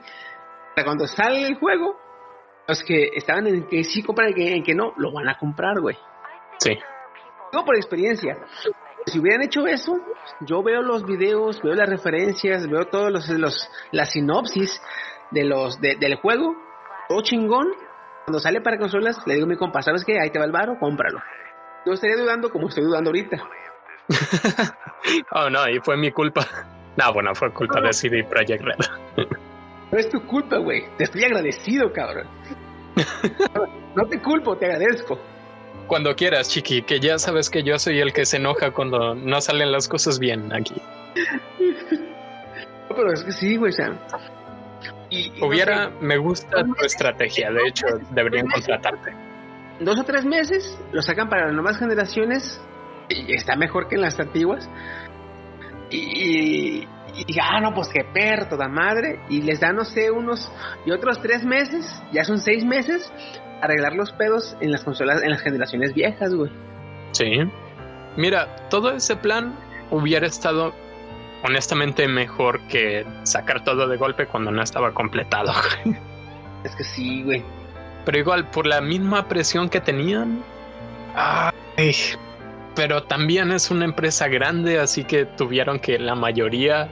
para 0.75 0.85
cuando 0.85 1.07
sale 1.07 1.47
el 1.47 1.55
juego, 1.55 1.97
los 2.67 2.83
que 2.83 3.09
estaban 3.15 3.47
en 3.47 3.67
que 3.67 3.83
sí 3.83 4.03
compran 4.03 4.29
y 4.29 4.33
que, 4.35 4.53
en 4.53 4.63
que 4.63 4.75
no, 4.75 4.93
lo 4.97 5.11
van 5.11 5.27
a 5.27 5.37
comprar, 5.39 5.79
güey. 5.81 5.97
Sí. 6.59 6.77
Digo 7.53 7.65
por 7.65 7.75
experiencia. 7.75 8.35
Si 9.05 9.19
hubieran 9.19 9.43
hecho 9.43 9.67
eso, 9.67 9.95
yo 10.41 10.63
veo 10.63 10.81
los 10.81 11.05
videos, 11.05 11.61
veo 11.61 11.75
las 11.75 11.87
referencias, 11.87 12.67
veo 12.67 12.85
todos 12.87 13.11
los, 13.11 13.29
los 13.29 13.69
la 13.91 14.05
sinopsis 14.05 14.81
de 15.29 15.43
los 15.43 15.79
de- 15.79 15.95
del 15.97 16.15
juego, 16.15 16.55
todo 17.07 17.21
chingón. 17.21 17.67
Cuando 18.25 18.39
sale 18.39 18.59
para 18.61 18.79
consolas, 18.79 19.17
le 19.27 19.35
digo 19.35 19.45
a 19.45 19.49
mi 19.49 19.55
compa, 19.57 19.83
¿sabes 19.83 20.03
qué? 20.03 20.19
Ahí 20.19 20.31
te 20.31 20.39
va 20.39 20.45
el 20.45 20.51
varo, 20.51 20.77
cómpralo. 20.79 21.19
No 21.85 21.93
estaría 21.93 22.15
dudando 22.17 22.49
como 22.49 22.69
estoy 22.69 22.85
dudando 22.85 23.09
ahorita. 23.11 23.37
Oh, 25.31 25.49
no, 25.49 25.67
y 25.69 25.79
fue 25.79 25.97
mi 25.97 26.11
culpa. 26.11 26.45
No, 26.95 27.11
bueno, 27.13 27.35
fue 27.35 27.51
culpa 27.53 27.81
de 27.81 27.91
CD 27.91 28.23
Projekt 28.23 28.63
Red. 28.63 29.27
No 29.91 29.97
es 29.99 30.07
tu 30.09 30.25
culpa, 30.25 30.57
güey. 30.57 30.85
Te 30.97 31.03
estoy 31.03 31.25
agradecido, 31.25 31.91
cabrón. 31.91 32.27
No 33.95 34.05
te 34.07 34.19
culpo, 34.21 34.57
te 34.57 34.65
agradezco. 34.65 35.19
Cuando 35.87 36.15
quieras, 36.15 36.49
Chiqui, 36.49 36.81
que 36.83 36.99
ya 36.99 37.19
sabes 37.19 37.49
que 37.49 37.61
yo 37.63 37.77
soy 37.77 37.99
el 37.99 38.13
que 38.13 38.25
se 38.25 38.37
enoja 38.37 38.71
cuando 38.71 39.13
no 39.15 39.41
salen 39.41 39.71
las 39.71 39.87
cosas 39.87 40.19
bien 40.19 40.51
aquí. 40.53 40.75
No, 42.89 42.97
pero 42.97 43.13
es 43.13 43.23
que 43.23 43.31
sí, 43.31 43.55
güey, 43.57 43.71
o 43.71 43.75
sea. 43.75 43.93
y- 45.09 45.31
y 45.35 45.39
no 45.39 45.47
Hubiera, 45.47 45.85
sé, 45.85 45.91
me 46.01 46.17
gusta 46.17 46.63
tu 46.63 46.85
estrategia, 46.85 47.49
de 47.49 47.67
hecho, 47.67 47.85
deberían 48.11 48.45
contratarte. 48.47 49.11
dos 49.79 49.99
o 49.99 50.03
tres 50.03 50.25
meses, 50.25 50.77
lo 50.91 51.01
sacan 51.01 51.29
para 51.29 51.45
las 51.45 51.53
nuevas 51.55 51.77
generaciones 51.77 52.61
y 53.09 53.33
está 53.33 53.55
mejor 53.55 53.87
que 53.87 53.95
en 53.95 54.01
las 54.01 54.19
antiguas. 54.19 54.69
Y, 55.89 56.85
y, 57.15 57.37
ah, 57.41 57.59
no, 57.61 57.73
pues 57.73 57.87
qué 57.89 58.03
perro, 58.13 58.47
toda 58.49 58.67
madre. 58.67 59.19
Y 59.29 59.41
les 59.41 59.59
dan, 59.59 59.75
no 59.75 59.85
sé, 59.85 60.11
unos 60.11 60.51
y 60.85 60.91
otros 60.91 61.21
tres 61.21 61.43
meses, 61.43 62.01
ya 62.11 62.23
son 62.23 62.37
seis 62.39 62.65
meses, 62.65 63.11
arreglar 63.63 63.95
los 63.95 64.11
pedos 64.11 64.55
en 64.59 64.71
las 64.71 64.83
consolas, 64.83 65.23
en 65.23 65.31
las 65.31 65.41
generaciones 65.41 65.93
viejas, 65.93 66.33
güey. 66.33 66.51
Sí. 67.11 67.39
Mira, 68.17 68.55
todo 68.69 68.91
ese 68.91 69.15
plan 69.15 69.53
hubiera 69.89 70.27
estado 70.27 70.73
honestamente 71.43 72.07
mejor 72.07 72.59
que 72.67 73.05
sacar 73.23 73.63
todo 73.63 73.87
de 73.87 73.97
golpe 73.97 74.27
cuando 74.27 74.51
no 74.51 74.61
estaba 74.61 74.93
completado. 74.93 75.53
Es 76.63 76.73
que 76.77 76.85
sí, 76.85 77.23
güey. 77.23 77.43
Pero 78.05 78.17
igual, 78.17 78.49
por 78.51 78.65
la 78.65 78.79
misma 78.79 79.27
presión 79.27 79.67
que 79.67 79.81
tenían. 79.81 80.41
Ay, 81.13 81.93
pero 82.73 83.03
también 83.03 83.51
es 83.51 83.69
una 83.69 83.83
empresa 83.83 84.29
grande, 84.29 84.79
así 84.79 85.03
que 85.03 85.25
tuvieron 85.25 85.77
que 85.77 85.99
la 85.99 86.15
mayoría 86.15 86.87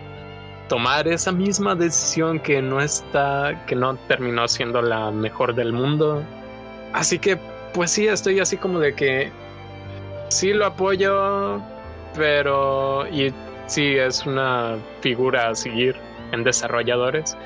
tomar 0.68 1.08
esa 1.08 1.32
misma 1.32 1.74
decisión 1.76 2.40
que 2.40 2.62
no 2.62 2.82
está, 2.82 3.66
que 3.66 3.76
no 3.76 3.96
terminó 4.08 4.48
siendo 4.48 4.82
la 4.82 5.10
mejor 5.12 5.56
del 5.56 5.74
mundo. 5.74 6.24
Así 6.94 7.20
que, 7.20 7.38
pues 7.74 7.92
sí, 7.92 8.08
estoy 8.08 8.40
así 8.40 8.58
como 8.58 8.80
de 8.80 8.94
que 8.94 9.32
sí 10.30 10.54
lo 10.54 10.66
apoyo, 10.66 11.62
pero 12.16 13.08
y 13.08 13.34
sí 13.68 13.96
es 13.98 14.26
una 14.26 14.78
figura 15.02 15.50
a 15.50 15.56
seguir 15.56 15.96
en 16.32 16.44
desarrolladores. 16.44 17.38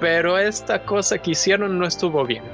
Pero 0.00 0.38
esta 0.38 0.84
cosa 0.84 1.18
que 1.18 1.32
hicieron 1.32 1.78
no 1.78 1.86
estuvo 1.86 2.24
bien. 2.24 2.44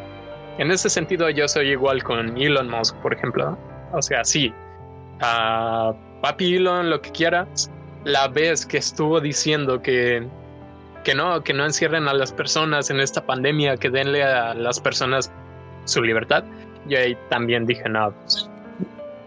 En 0.59 0.71
ese 0.71 0.91
sentido, 0.91 1.31
yo 1.31 1.49
soy 1.49 1.71
igual 1.71 2.03
con 2.03 2.37
Elon 2.37 2.69
Musk, 2.69 2.97
por 2.97 3.15
ejemplo. 3.15 3.59
O 3.93 4.03
sea, 4.03 4.25
sí, 4.25 4.53
a 5.21 5.93
papi 6.21 6.57
Elon, 6.57 6.91
lo 6.91 7.01
que 7.01 7.11
quieras, 7.11 7.71
la 8.05 8.29
vez 8.29 8.67
que 8.67 8.79
estuvo 8.79 9.21
diciendo 9.21 9.81
que, 9.83 10.27
que 11.05 11.15
no, 11.15 11.43
que 11.43 11.55
no 11.55 11.65
encierren 11.65 12.09
a 12.09 12.15
las 12.15 12.33
personas 12.33 12.91
en 12.91 13.01
esta 13.01 13.25
pandemia, 13.25 13.77
que 13.77 13.91
denle 13.91 14.23
a 14.23 14.55
las 14.55 14.81
personas 14.81 15.33
su 15.85 16.03
libertad, 16.03 16.45
yo 16.87 16.99
ahí 16.99 17.17
también 17.29 17.67
dije, 17.67 17.89
no, 17.89 18.13
pues, 18.13 18.49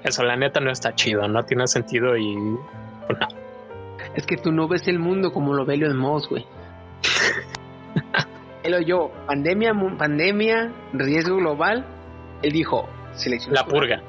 eso 0.04 0.24
la 0.24 0.36
neta 0.36 0.60
no 0.60 0.72
está 0.72 0.94
chido, 0.96 1.28
no 1.28 1.44
tiene 1.44 1.68
sentido 1.68 2.18
y 2.18 2.36
pues, 3.08 3.20
no. 3.20 3.28
Es 4.16 4.26
que 4.26 4.38
tú 4.38 4.52
no 4.52 4.68
ves 4.68 4.88
el 4.88 5.00
mundo 5.00 5.32
como 5.32 5.54
lo 5.54 5.66
ve 5.66 5.76
Elon 5.76 5.98
Musk, 5.98 6.32
güey. 6.32 6.46
Él 8.64 8.74
oyó 8.74 9.10
pandemia, 9.28 9.74
pandemia, 9.98 10.72
riesgo 10.94 11.38
global. 11.38 11.86
Él 12.42 12.52
dijo, 12.52 12.90
selección. 13.14 13.54
la 13.54 13.66
purga. 13.66 14.02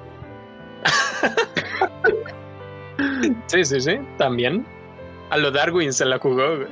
sí, 3.46 3.64
sí, 3.64 3.80
sí, 3.80 3.98
también. 4.18 4.66
A 5.30 5.38
lo 5.38 5.50
Darwin 5.50 5.92
se 5.92 6.04
la 6.04 6.18
jugó, 6.18 6.56
güey. 6.56 6.68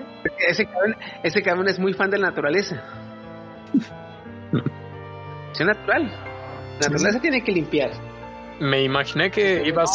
Ese 0.49 0.67
cabrón, 0.67 0.97
ese 1.23 1.43
cabrón 1.43 1.69
es 1.69 1.79
muy 1.79 1.95
fan 1.95 2.11
de 2.11 2.19
la 2.19 2.29
naturaleza. 2.29 2.83
Natural. 5.61 6.03
La 6.05 6.87
Sí, 6.87 6.93
naturaleza 6.93 7.21
tiene 7.21 7.43
que 7.45 7.53
limpiar. 7.53 7.91
Me 8.61 8.83
imaginé 8.83 9.31
que 9.31 9.63
ibas 9.67 9.91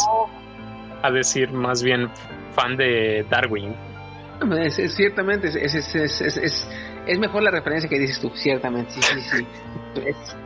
a 1.02 1.10
decir 1.10 1.50
más 1.52 1.82
bien 1.82 2.08
fan 2.54 2.76
de 2.76 3.24
Darwin. 3.30 3.74
Es- 4.60 4.78
es- 4.78 4.94
ciertamente, 4.94 5.48
es, 5.48 5.56
es, 5.56 5.74
es, 5.74 5.94
es, 5.94 6.20
es- 6.20 6.36
es- 6.36 6.68
es 7.06 7.18
mejor 7.18 7.42
la 7.42 7.50
referencia 7.50 7.88
que 7.88 7.98
dices 7.98 8.20
tú, 8.20 8.30
ciertamente, 8.34 8.92
sí, 8.92 9.00
sí, 9.02 9.20
sí. 9.20 9.46
Es- 10.06 10.36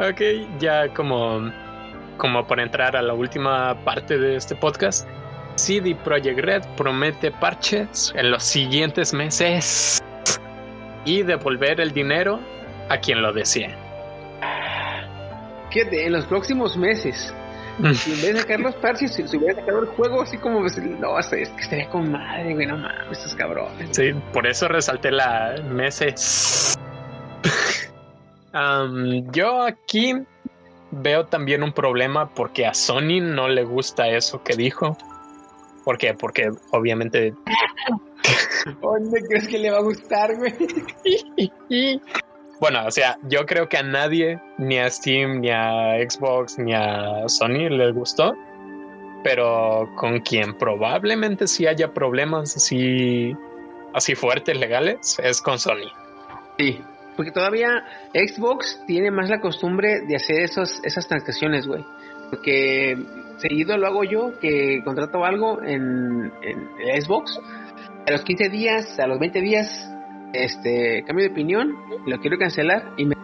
Ok, 0.00 0.20
ya 0.60 0.92
como, 0.94 1.50
como 2.16 2.46
por 2.46 2.60
entrar 2.60 2.96
a 2.96 3.02
la 3.02 3.14
última 3.14 3.74
parte 3.84 4.16
de 4.18 4.36
este 4.36 4.54
podcast, 4.54 5.08
CD 5.56 5.94
Projekt 5.96 6.38
Red 6.38 6.62
promete 6.76 7.32
parches 7.32 8.12
en 8.16 8.30
los 8.30 8.44
siguientes 8.44 9.12
meses 9.12 10.00
y 11.04 11.22
devolver 11.22 11.80
el 11.80 11.90
dinero 11.92 12.38
a 12.88 12.98
quien 12.98 13.22
lo 13.22 13.32
desee. 13.32 13.74
Fíjate, 15.70 16.06
en 16.06 16.12
los 16.12 16.26
próximos 16.26 16.76
meses, 16.76 17.34
si 17.94 18.12
en 18.12 18.22
vez 18.22 18.34
de 18.34 18.40
sacar 18.40 18.60
los 18.60 18.74
parches, 18.76 19.14
si, 19.14 19.22
hubiera 19.36 19.54
sacado 19.54 19.80
el 19.80 19.86
juego 19.86 20.22
así 20.22 20.36
como, 20.38 20.60
pues, 20.60 20.76
no, 20.78 21.18
es 21.18 21.28
que 21.28 21.42
estaría 21.42 21.88
con 21.90 22.10
madre, 22.10 22.54
güey, 22.54 22.66
no 22.66 22.76
mames, 22.76 23.18
estos 23.18 23.34
cabrones. 23.34 23.88
Sí, 23.92 24.12
por 24.32 24.46
eso 24.46 24.68
resalté 24.68 25.10
la 25.10 25.62
meses. 25.70 26.76
Am, 28.52 29.30
yo 29.30 29.62
aquí 29.62 30.14
veo 30.90 31.26
también 31.26 31.62
un 31.62 31.72
problema 31.72 32.28
porque 32.34 32.66
a 32.66 32.74
Sony 32.74 33.20
no 33.20 33.48
le 33.48 33.64
gusta 33.64 34.08
eso 34.08 34.42
que 34.42 34.56
dijo. 34.56 34.96
¿Por 35.84 35.98
qué? 35.98 36.14
Porque 36.14 36.50
obviamente 36.72 37.32
¿Dónde 38.82 39.22
crees 39.22 39.48
que 39.48 39.58
le 39.58 39.70
va 39.70 39.78
a 39.78 39.82
gustar, 39.82 40.36
güey? 40.36 40.54
Bueno, 42.60 42.86
o 42.86 42.90
sea, 42.90 43.18
yo 43.22 43.46
creo 43.46 43.68
que 43.68 43.76
a 43.76 43.82
nadie, 43.82 44.40
ni 44.58 44.78
a 44.78 44.90
Steam, 44.90 45.40
ni 45.40 45.50
a 45.50 45.96
Xbox, 46.08 46.58
ni 46.58 46.74
a 46.74 47.28
Sony 47.28 47.68
les 47.70 47.94
gustó. 47.94 48.34
Pero 49.22 49.90
con 49.96 50.20
quien 50.20 50.56
probablemente 50.56 51.46
sí 51.46 51.66
haya 51.66 51.92
problemas 51.92 52.56
así, 52.56 53.36
así 53.92 54.14
fuertes 54.14 54.58
legales 54.58 55.18
es 55.22 55.42
con 55.42 55.58
Sony. 55.58 55.90
Sí, 56.56 56.80
porque 57.16 57.32
todavía 57.32 57.84
Xbox 58.14 58.80
tiene 58.86 59.10
más 59.10 59.28
la 59.28 59.40
costumbre 59.40 60.02
de 60.02 60.14
hacer 60.14 60.40
esos, 60.40 60.80
esas 60.84 61.08
transacciones, 61.08 61.66
güey. 61.66 61.84
Porque 62.30 62.96
seguido 63.38 63.76
lo 63.76 63.86
hago 63.86 64.04
yo, 64.04 64.38
que 64.40 64.82
contrato 64.84 65.24
algo 65.24 65.62
en, 65.62 66.32
Xbox. 67.00 67.40
A 68.06 68.12
los 68.12 68.22
15 68.22 68.48
días, 68.50 68.98
a 69.00 69.06
los 69.06 69.18
20 69.18 69.40
días, 69.40 69.90
este 70.32 71.04
cambio 71.06 71.26
de 71.26 71.32
opinión, 71.32 71.76
lo 72.06 72.18
quiero 72.20 72.38
cancelar 72.38 72.92
y 72.96 73.06
me 73.06 73.14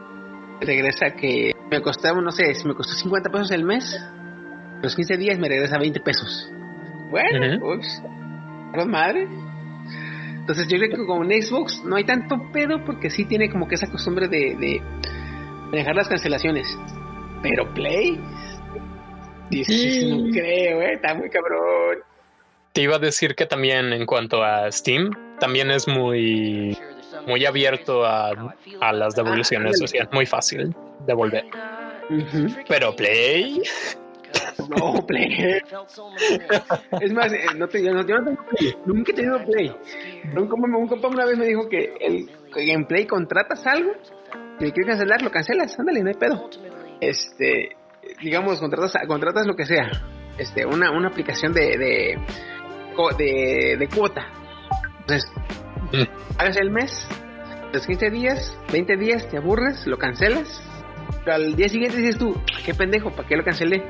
regresa 0.61 1.11
que 1.11 1.53
me 1.71 1.81
costaba, 1.83 2.21
no 2.21 2.31
sé, 2.31 2.55
si 2.55 2.67
me 2.67 2.75
costó 2.75 2.95
50 2.95 3.31
pesos 3.31 3.51
el 3.51 3.65
mes, 3.65 4.01
los 4.83 4.95
15 4.95 5.17
días 5.17 5.39
me 5.39 5.49
regresa 5.49 5.79
20 5.79 6.01
pesos. 6.01 6.51
Bueno, 7.11 7.75
ups, 7.75 8.03
madre. 8.87 9.29
Entonces 10.41 10.67
yo 10.69 10.79
creo 10.79 10.91
que 10.91 11.07
con 11.07 11.27
Xbox 11.31 11.83
no 11.85 11.97
hay 11.97 12.05
tanto 12.05 12.37
pedo 12.53 12.85
porque 12.85 13.09
sí 13.09 13.25
tiene 13.25 13.51
como 13.51 13.67
que 13.67 13.77
esa 13.77 13.91
costumbre 13.91 14.29
de, 14.29 14.57
de 14.57 14.83
dejar 15.73 15.95
las 15.97 16.09
cancelaciones. 16.09 16.67
Pero 17.43 17.73
Play, 17.73 18.21
sí, 19.51 20.11
no 20.11 20.31
creo, 20.33 20.81
eh, 20.81 20.95
está 20.95 21.15
muy 21.15 21.31
cabrón. 21.31 21.99
te 22.73 22.83
iba 22.83 22.97
a 22.97 22.99
decir 22.99 23.35
que 23.35 23.47
también 23.47 23.93
en 23.93 24.07
cuanto 24.07 24.43
a 24.43 24.71
Steam, 24.71 25.11
también 25.39 25.71
es 25.71 25.87
muy, 25.87 26.77
muy 27.27 27.45
abierto 27.45 28.05
a, 28.05 28.31
a 28.81 28.93
las 28.93 29.15
devoluciones, 29.15 29.81
o 29.83 29.87
sea, 29.87 30.09
muy 30.13 30.27
fácil 30.27 30.75
devolver. 31.07 31.45
Ujú. 32.11 32.55
Pero 32.69 32.95
Play, 32.95 33.63
No, 34.69 35.07
Play. 35.07 35.61
Es 37.01 37.13
más, 37.13 37.33
eh, 37.33 37.47
no 37.57 37.69
te, 37.69 37.83
yo, 37.83 37.93
no, 37.93 38.07
yo 38.07 38.19
no 38.19 38.25
tengo 38.25 38.45
Play. 38.51 38.75
Nunca 38.87 39.13
he 39.13 39.15
tenido 39.15 39.45
Play. 39.45 39.75
Un 40.37 40.49
compa, 40.49 40.69
un 40.77 40.89
compa 40.89 41.09
una 41.09 41.25
vez 41.25 41.39
me 41.39 41.47
dijo 41.47 41.69
que, 41.69 41.95
el, 42.01 42.31
que 42.53 42.73
en 42.73 42.87
Play 42.87 43.07
contratas 43.07 43.67
algo 43.67 43.93
y 44.61 44.71
quieres 44.71 44.87
cancelar, 44.87 45.23
lo 45.23 45.31
cancelas. 45.31 45.79
Ándale, 45.79 46.03
no 46.03 46.09
hay 46.09 46.15
pedo. 46.15 46.51
Este, 47.01 47.77
digamos, 48.23 48.61
contratas, 48.61 48.95
contratas 49.07 49.47
lo 49.47 49.57
que 49.57 49.67
sea. 49.67 49.91
Este, 50.39 50.67
una, 50.67 50.91
una 50.91 51.09
aplicación 51.09 51.53
de, 51.53 51.79
de, 51.79 52.19
de, 53.19 53.77
de 53.79 53.89
cuota. 53.89 54.27
Entonces. 55.01 55.31
Hagas 56.39 56.57
el 56.57 56.71
mes, 56.71 57.07
los 57.73 57.87
15 57.87 58.11
días, 58.11 58.59
20 58.73 58.97
días, 58.97 59.29
te 59.29 59.37
aburres, 59.39 59.87
lo 59.87 59.99
cancelas. 59.99 60.63
Pero 61.25 61.37
al 61.37 61.57
día 61.57 61.69
siguiente 61.69 61.97
dices 61.99 62.19
tú, 62.19 62.41
qué 62.65 62.75
pendejo, 62.75 63.11
¿para 63.11 63.29
qué 63.29 63.37
lo 63.37 63.45
cancelé? 63.45 63.83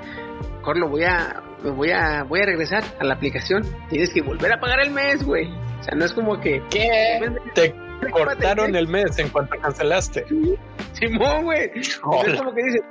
Mejor 0.59 0.79
lo 0.79 0.89
voy 0.89 1.05
a, 1.05 1.43
voy 1.63 1.91
a, 1.91 2.23
voy 2.25 2.41
a 2.41 2.47
regresar 2.47 2.83
a 2.99 3.05
la 3.05 3.15
aplicación. 3.15 3.63
Tienes 3.89 4.11
que 4.11 4.23
volver 4.23 4.53
a 4.53 4.61
pagar 4.61 4.81
el 4.81 4.91
mes, 4.91 5.25
güey. 5.25 5.51
O 5.81 5.83
sea, 5.83 5.95
no 5.95 6.05
es 6.05 6.13
como 6.13 6.41
que 6.41 6.63
¿qué? 6.71 7.21
Te 7.55 7.75
cortaron 8.11 8.75
el 8.75 8.89
mes 8.89 9.19
en 9.19 9.29
cuanto 9.29 9.57
cancelaste. 9.61 10.25
Simón, 10.93 11.45
güey. 11.45 11.71
Es 11.75 11.99
como 11.99 12.55
que 12.55 12.63
dicen, 12.63 12.83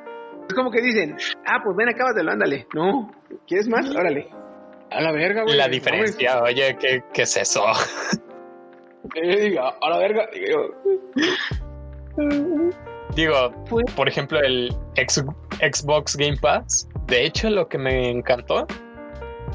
es 0.48 0.54
como 0.54 0.72
que 0.72 0.82
dicen, 0.82 1.18
ah, 1.46 1.60
pues 1.64 1.76
ven, 1.76 1.90
acábatelo, 1.90 2.32
ándale. 2.32 2.68
No, 2.74 3.12
¿quieres 3.48 3.68
más? 3.68 3.90
Órale. 3.90 4.30
A 4.92 5.02
la 5.02 5.12
verga, 5.12 5.44
güey. 5.44 5.58
La 5.58 5.66
No, 5.68 5.72
diferencia, 5.72 6.42
oye, 6.44 6.78
¿qué, 6.80 7.04
qué 7.14 7.24
es 7.24 7.38
eso? 7.38 7.64
Yo 9.16 9.36
digo, 9.36 9.62
a 9.82 9.90
la 9.90 9.98
verga. 9.98 10.30
Digo, 10.34 10.76
Digo, 13.16 13.54
por 13.96 14.08
ejemplo, 14.08 14.40
el 14.40 14.76
Xbox 14.96 16.16
Game 16.16 16.38
Pass. 16.38 16.90
De 17.08 17.26
hecho, 17.26 17.50
lo 17.50 17.68
que 17.68 17.78
me 17.78 18.10
encantó 18.10 18.66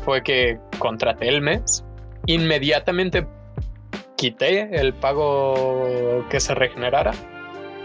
fue 0.05 0.22
que 0.22 0.59
contraté 0.78 1.28
el 1.28 1.40
mes. 1.40 1.84
Inmediatamente 2.26 3.26
quité 4.16 4.68
el 4.72 4.94
pago 4.94 6.24
que 6.28 6.40
se 6.40 6.55
regenerara 6.55 7.12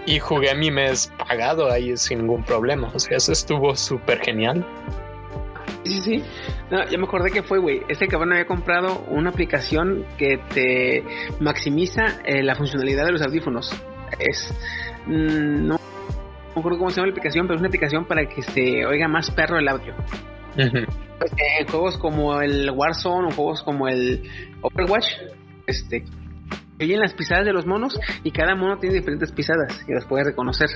y 0.06 0.20
jugué 0.20 0.54
mi 0.54 0.70
mes 0.70 1.12
pagado 1.18 1.72
ahí 1.72 1.96
sin 1.98 2.20
ningún 2.20 2.44
problema. 2.44 2.92
O 2.94 3.00
sea, 3.00 3.18
eso 3.18 3.32
estuvo 3.32 3.76
súper 3.76 4.20
genial. 4.20 4.66
Sí, 5.84 5.92
sí, 5.92 6.02
sí. 6.02 6.24
No, 6.72 6.84
ya 6.90 6.98
me 6.98 7.06
acordé 7.06 7.32
que 7.32 7.44
fue, 7.44 7.60
güey. 7.60 7.82
Este 7.88 8.08
cabrón 8.08 8.32
había 8.34 8.46
comprado 8.46 9.04
una 9.10 9.30
aplicación 9.30 10.06
que 10.18 10.40
te 10.54 11.04
maximiza 11.40 12.22
eh, 12.26 12.44
la 12.44 12.56
funcionalidad 12.56 13.06
de 13.06 13.12
los 13.12 13.22
audífonos. 13.22 13.72
Es. 14.20 14.54
mm, 15.08 15.68
no, 15.68 15.76
no 15.76 15.80
me 16.56 16.60
acuerdo 16.60 16.78
cómo 16.78 16.90
se 16.90 16.98
llama 16.98 17.08
la 17.08 17.14
aplicación, 17.14 17.48
pero 17.48 17.56
es 17.56 17.62
una 17.62 17.68
aplicación 17.68 18.06
para 18.06 18.28
que 18.28 18.42
se 18.44 18.86
oiga 18.86 19.08
más 19.08 19.32
perro 19.32 19.58
el 19.58 19.68
audio. 19.68 19.96
Pues, 20.56 21.32
eh, 21.34 21.66
juegos 21.70 21.98
como 21.98 22.42
el 22.42 22.70
Warzone 22.70 23.30
o 23.30 23.32
juegos 23.32 23.64
como 23.64 23.88
el 23.88 24.30
Overwatch, 24.62 25.06
este. 25.68 26.04
Oyen 26.80 27.00
las 27.00 27.14
pisadas 27.14 27.46
de 27.46 27.54
los 27.54 27.66
monos 27.66 27.98
y 28.24 28.32
cada 28.32 28.56
mono 28.56 28.78
tiene 28.78 28.96
diferentes 28.96 29.32
pisadas 29.32 29.84
y 29.88 29.94
las 29.94 30.06
puedes 30.06 30.28
reconocer. 30.28 30.70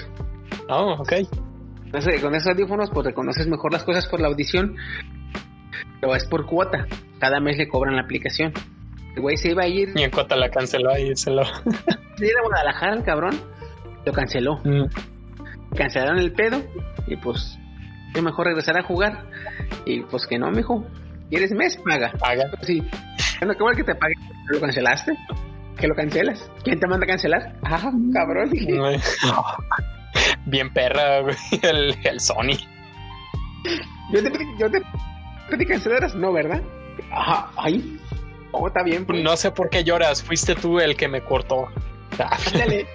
Oh, 0.70 0.96
ok. 1.00 1.14
Entonces, 1.88 2.22
con 2.22 2.36
esos 2.36 2.50
audífonos, 2.50 2.90
pues 2.92 3.06
reconoces 3.08 3.48
mejor 3.48 3.72
las 3.72 3.84
cosas 3.84 4.08
por 4.08 4.20
la 4.20 4.28
audición. 4.28 4.76
Pero 6.02 6.16
es 6.16 6.26
por 6.26 6.46
cuota. 6.46 6.86
Cada 7.20 7.40
mes 7.40 7.58
le 7.58 7.68
cobran 7.68 7.96
la 7.96 8.02
aplicación. 8.02 8.52
El 9.16 9.22
güey 9.22 9.38
se 9.38 9.52
iba 9.52 9.64
a 9.64 9.68
ir, 9.68 9.94
Y 9.96 10.04
en 10.04 10.12
cuanto 10.12 10.36
la 10.36 10.50
canceló 10.50 10.92
ahí, 10.92 11.16
se 11.16 11.32
lo. 11.32 11.44
se 11.46 12.28
iba 12.28 12.40
a 12.40 12.48
Guadalajara, 12.48 12.94
el 12.94 13.04
cabrón. 13.04 13.36
Lo 14.06 14.14
canceló. 14.14 14.62
Mm. 14.64 15.76
Cancelaron 15.76 16.20
el 16.20 16.34
pedo. 16.34 16.62
Y 17.08 17.18
pues, 17.18 17.58
es 18.14 18.24
mejor 18.24 18.48
regresar 18.48 18.78
a 18.78 18.84
jugar. 18.84 19.26
Y 19.86 20.02
pues 20.02 20.26
que 20.28 20.38
no, 20.38 20.50
mijo. 20.52 20.86
¿Quieres 21.30 21.52
mes? 21.52 21.78
Paga. 21.78 22.12
Paga. 22.20 22.46
Sí. 22.62 22.82
Bueno, 23.40 23.54
qué 23.54 23.64
bueno 23.64 23.78
que 23.78 23.84
te 23.84 23.96
pague. 23.96 24.14
¿Lo 24.50 24.60
cancelaste? 24.60 25.14
¿Que 25.78 25.88
lo 25.88 25.96
cancelas? 25.96 26.52
¿Quién 26.64 26.80
te 26.80 26.88
manda 26.88 27.06
a 27.06 27.08
cancelar? 27.08 27.56
Ah, 27.64 27.92
cabrón. 28.14 28.52
Bien 30.48 30.72
perra, 30.72 31.20
güey, 31.22 31.36
el, 31.62 31.96
el 32.04 32.20
Sony. 32.22 32.58
Yo 34.12 34.24
te 34.24 34.32
yo 34.58 34.72
te 34.72 34.82
pedí 35.50 35.66
cancelaras, 35.66 36.16
no, 36.16 36.32
¿verdad? 36.32 36.62
Ajá, 37.12 37.52
ay. 37.58 38.00
Oh, 38.52 38.68
está 38.68 38.82
bien, 38.82 39.06
pues. 39.06 39.22
No 39.22 39.36
sé 39.36 39.52
por 39.52 39.70
qué 39.70 39.84
lloras, 39.84 40.24
fuiste 40.24 40.56
tú 40.56 40.80
el 40.80 40.96
que 40.96 41.10
me 41.10 41.22
cortó. 41.22 41.68
Ándale. 42.18 42.88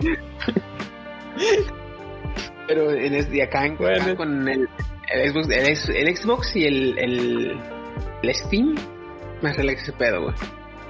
Pero 2.66 2.90
en 2.90 3.14
es, 3.14 3.30
de 3.30 3.42
acá, 3.42 3.66
en, 3.66 3.76
Bueno. 3.76 4.02
acá 4.02 4.16
con 4.16 4.48
el, 4.48 4.66
el 5.12 5.30
Xbox, 5.30 5.48
el, 5.50 6.16
Xbox 6.16 6.56
y 6.56 6.64
el, 6.64 6.98
el, 6.98 7.60
el 8.22 8.34
Steam, 8.34 8.76
me 9.42 9.52
relaxa 9.52 9.82
ese 9.82 9.92
pedo, 9.92 10.22
güey. 10.22 10.34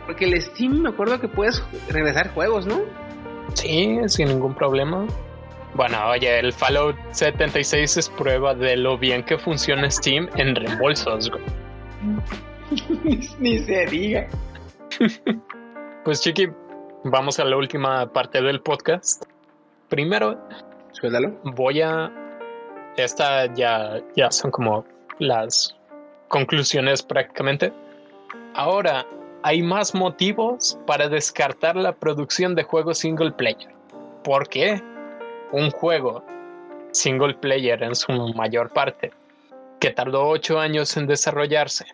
Porque 0.06 0.26
el 0.26 0.40
Steam, 0.40 0.82
me 0.82 0.90
acuerdo 0.90 1.20
que 1.20 1.26
puedes 1.26 1.60
regresar 1.88 2.32
juegos, 2.34 2.66
¿no? 2.66 2.82
Sí, 3.54 3.98
sin 4.06 4.28
ningún 4.28 4.54
problema. 4.54 5.08
Bueno, 5.74 5.98
oye, 6.10 6.38
el 6.38 6.52
Fallout 6.52 6.96
76 7.12 7.96
es 7.96 8.08
prueba 8.10 8.54
de 8.54 8.76
lo 8.76 8.98
bien 8.98 9.22
que 9.22 9.38
funciona 9.38 9.90
Steam 9.90 10.28
en 10.36 10.54
reembolsos. 10.54 11.30
güey. 11.30 11.42
Ni 13.38 13.58
se 13.58 13.86
diga. 13.86 14.26
Pues 16.04 16.20
Chiqui, 16.20 16.48
vamos 17.04 17.38
a 17.38 17.44
la 17.44 17.56
última 17.56 18.12
parte 18.12 18.42
del 18.42 18.60
podcast. 18.60 19.24
Primero, 19.88 20.38
Suéltalo. 20.92 21.30
voy 21.44 21.80
a... 21.80 22.10
Esta 22.96 23.46
ya, 23.54 24.00
ya 24.16 24.30
son 24.30 24.50
como 24.50 24.84
las 25.18 25.74
conclusiones 26.28 27.02
prácticamente. 27.02 27.72
Ahora, 28.54 29.06
hay 29.42 29.62
más 29.62 29.94
motivos 29.94 30.78
para 30.86 31.08
descartar 31.08 31.76
la 31.76 31.92
producción 31.92 32.54
de 32.54 32.62
juegos 32.62 32.98
single 32.98 33.32
player. 33.32 33.74
¿Por 34.22 34.48
qué? 34.48 34.82
Un 35.52 35.70
juego 35.70 36.24
single 36.92 37.34
player 37.34 37.82
en 37.82 37.94
su 37.94 38.12
mayor 38.34 38.72
parte, 38.72 39.12
que 39.80 39.90
tardó 39.90 40.28
ocho 40.28 40.58
años 40.58 40.96
en 40.96 41.06
desarrollarse, 41.06 41.86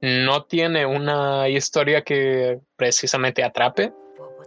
no 0.00 0.44
tiene 0.44 0.86
una 0.86 1.48
historia 1.48 2.02
que 2.02 2.60
precisamente 2.76 3.44
atrape, 3.44 3.92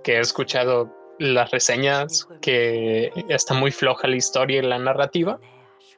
que 0.04 0.18
he 0.18 0.20
escuchado 0.20 0.92
las 1.20 1.52
reseñas 1.52 2.28
que 2.42 3.12
está 3.30 3.54
muy 3.54 3.72
floja 3.72 4.08
la 4.08 4.16
historia 4.16 4.60
y 4.60 4.64
la 4.64 4.80
narrativa 4.80 5.40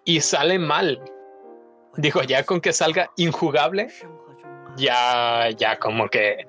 y 0.04 0.22
sale 0.22 0.60
mal. 0.60 1.02
Digo, 1.96 2.22
ya 2.24 2.44
con 2.44 2.60
que 2.60 2.74
salga 2.74 3.10
injugable, 3.16 3.88
ya, 4.76 5.50
ya 5.52 5.80
como 5.80 6.10
que, 6.10 6.46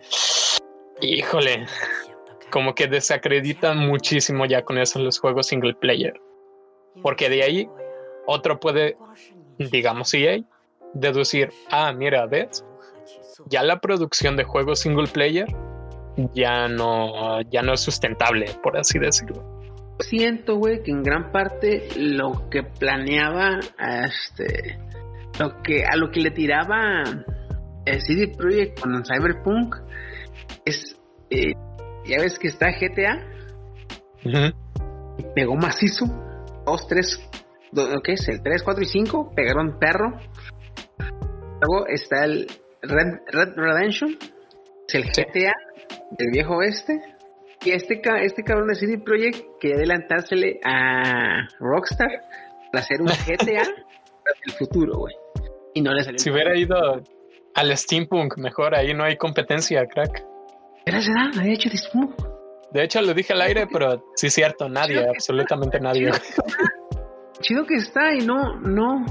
híjole, 1.00 1.66
como 2.56 2.74
que 2.74 2.86
desacreditan 2.86 3.76
muchísimo 3.86 4.46
ya 4.46 4.62
con 4.62 4.78
eso 4.78 4.98
los 4.98 5.20
juegos 5.20 5.48
single 5.48 5.74
player. 5.74 6.18
Porque 7.02 7.28
de 7.28 7.42
ahí 7.42 7.68
otro 8.26 8.58
puede, 8.58 8.96
digamos 9.58 10.14
EA, 10.14 10.38
deducir, 10.94 11.50
ah, 11.70 11.92
mira, 11.92 12.24
¿ves? 12.24 12.64
Ya 13.50 13.62
la 13.62 13.78
producción 13.78 14.38
de 14.38 14.44
juegos 14.44 14.78
single 14.78 15.06
player 15.06 15.46
ya 16.32 16.66
no, 16.66 17.42
ya 17.42 17.60
no 17.60 17.74
es 17.74 17.80
sustentable, 17.80 18.46
por 18.62 18.78
así 18.78 18.98
decirlo. 18.98 19.44
Siento, 20.00 20.56
güey, 20.56 20.82
que 20.82 20.92
en 20.92 21.02
gran 21.02 21.32
parte 21.32 21.86
lo 21.94 22.48
que 22.48 22.62
planeaba, 22.62 23.60
este, 24.02 24.78
lo 25.38 25.60
que, 25.60 25.84
a 25.84 25.94
lo 25.96 26.10
que 26.10 26.20
le 26.20 26.30
tiraba 26.30 27.02
el 27.84 28.00
CD 28.00 28.28
Projekt 28.28 28.80
con 28.80 29.04
Cyberpunk 29.04 29.76
es, 30.64 30.98
eh, 31.28 31.52
ya 32.06 32.18
ves 32.20 32.38
que 32.38 32.48
está 32.48 32.68
GTA, 32.70 33.24
Ujú. 34.24 35.32
pegó 35.34 35.54
macizo, 35.56 36.06
2, 36.66 36.88
3, 36.88 37.30
¿qué 38.04 38.12
es? 38.12 38.28
El 38.28 38.42
3, 38.42 38.62
4 38.62 38.82
y 38.82 38.86
5, 38.86 39.32
pegaron 39.34 39.78
perro. 39.78 40.18
Luego 41.60 41.86
está 41.88 42.24
el 42.24 42.46
Red, 42.82 43.20
Red 43.32 43.54
Redemption, 43.56 44.16
es 44.88 44.94
el 44.94 45.04
Sí. 45.12 45.22
GTA 45.22 45.52
del 46.18 46.30
viejo 46.32 46.56
oeste. 46.56 47.00
Y 47.64 47.70
este, 47.70 48.00
este 48.22 48.44
cabrón 48.44 48.68
de 48.68 48.74
CD 48.76 48.98
Projekt 48.98 49.44
quería 49.60 49.76
adelantársele 49.76 50.60
a 50.64 51.48
Rockstar 51.58 52.08
para 52.70 52.84
hacer 52.84 53.00
un 53.00 53.06
GTA 53.26 53.64
del 53.64 54.54
futuro, 54.58 54.98
güey. 54.98 55.14
Y 55.74 55.80
no 55.80 55.92
le 55.92 56.04
salió. 56.04 56.18
Si 56.18 56.30
hubiera 56.30 56.56
ido 56.56 56.76
al 57.54 57.76
steampunk, 57.76 58.36
mejor 58.38 58.74
ahí 58.74 58.92
no 58.94 59.04
hay 59.04 59.16
competencia, 59.16 59.84
crack. 59.86 60.22
Pero 60.86 61.00
se 61.02 61.10
da, 61.12 61.42
de 61.42 61.52
hecho. 61.52 61.68
De 62.72 62.84
hecho, 62.84 63.02
lo 63.02 63.12
dije 63.12 63.32
al 63.32 63.40
aire, 63.42 63.66
pero 63.72 64.04
sí 64.14 64.28
es 64.28 64.34
cierto, 64.34 64.68
nadie, 64.68 65.04
absolutamente 65.08 65.80
nadie. 65.80 66.10
Chido 67.40 67.66
que 67.66 67.74
está 67.74 68.14
y 68.14 68.18
no, 68.24 68.58
no. 68.60 69.04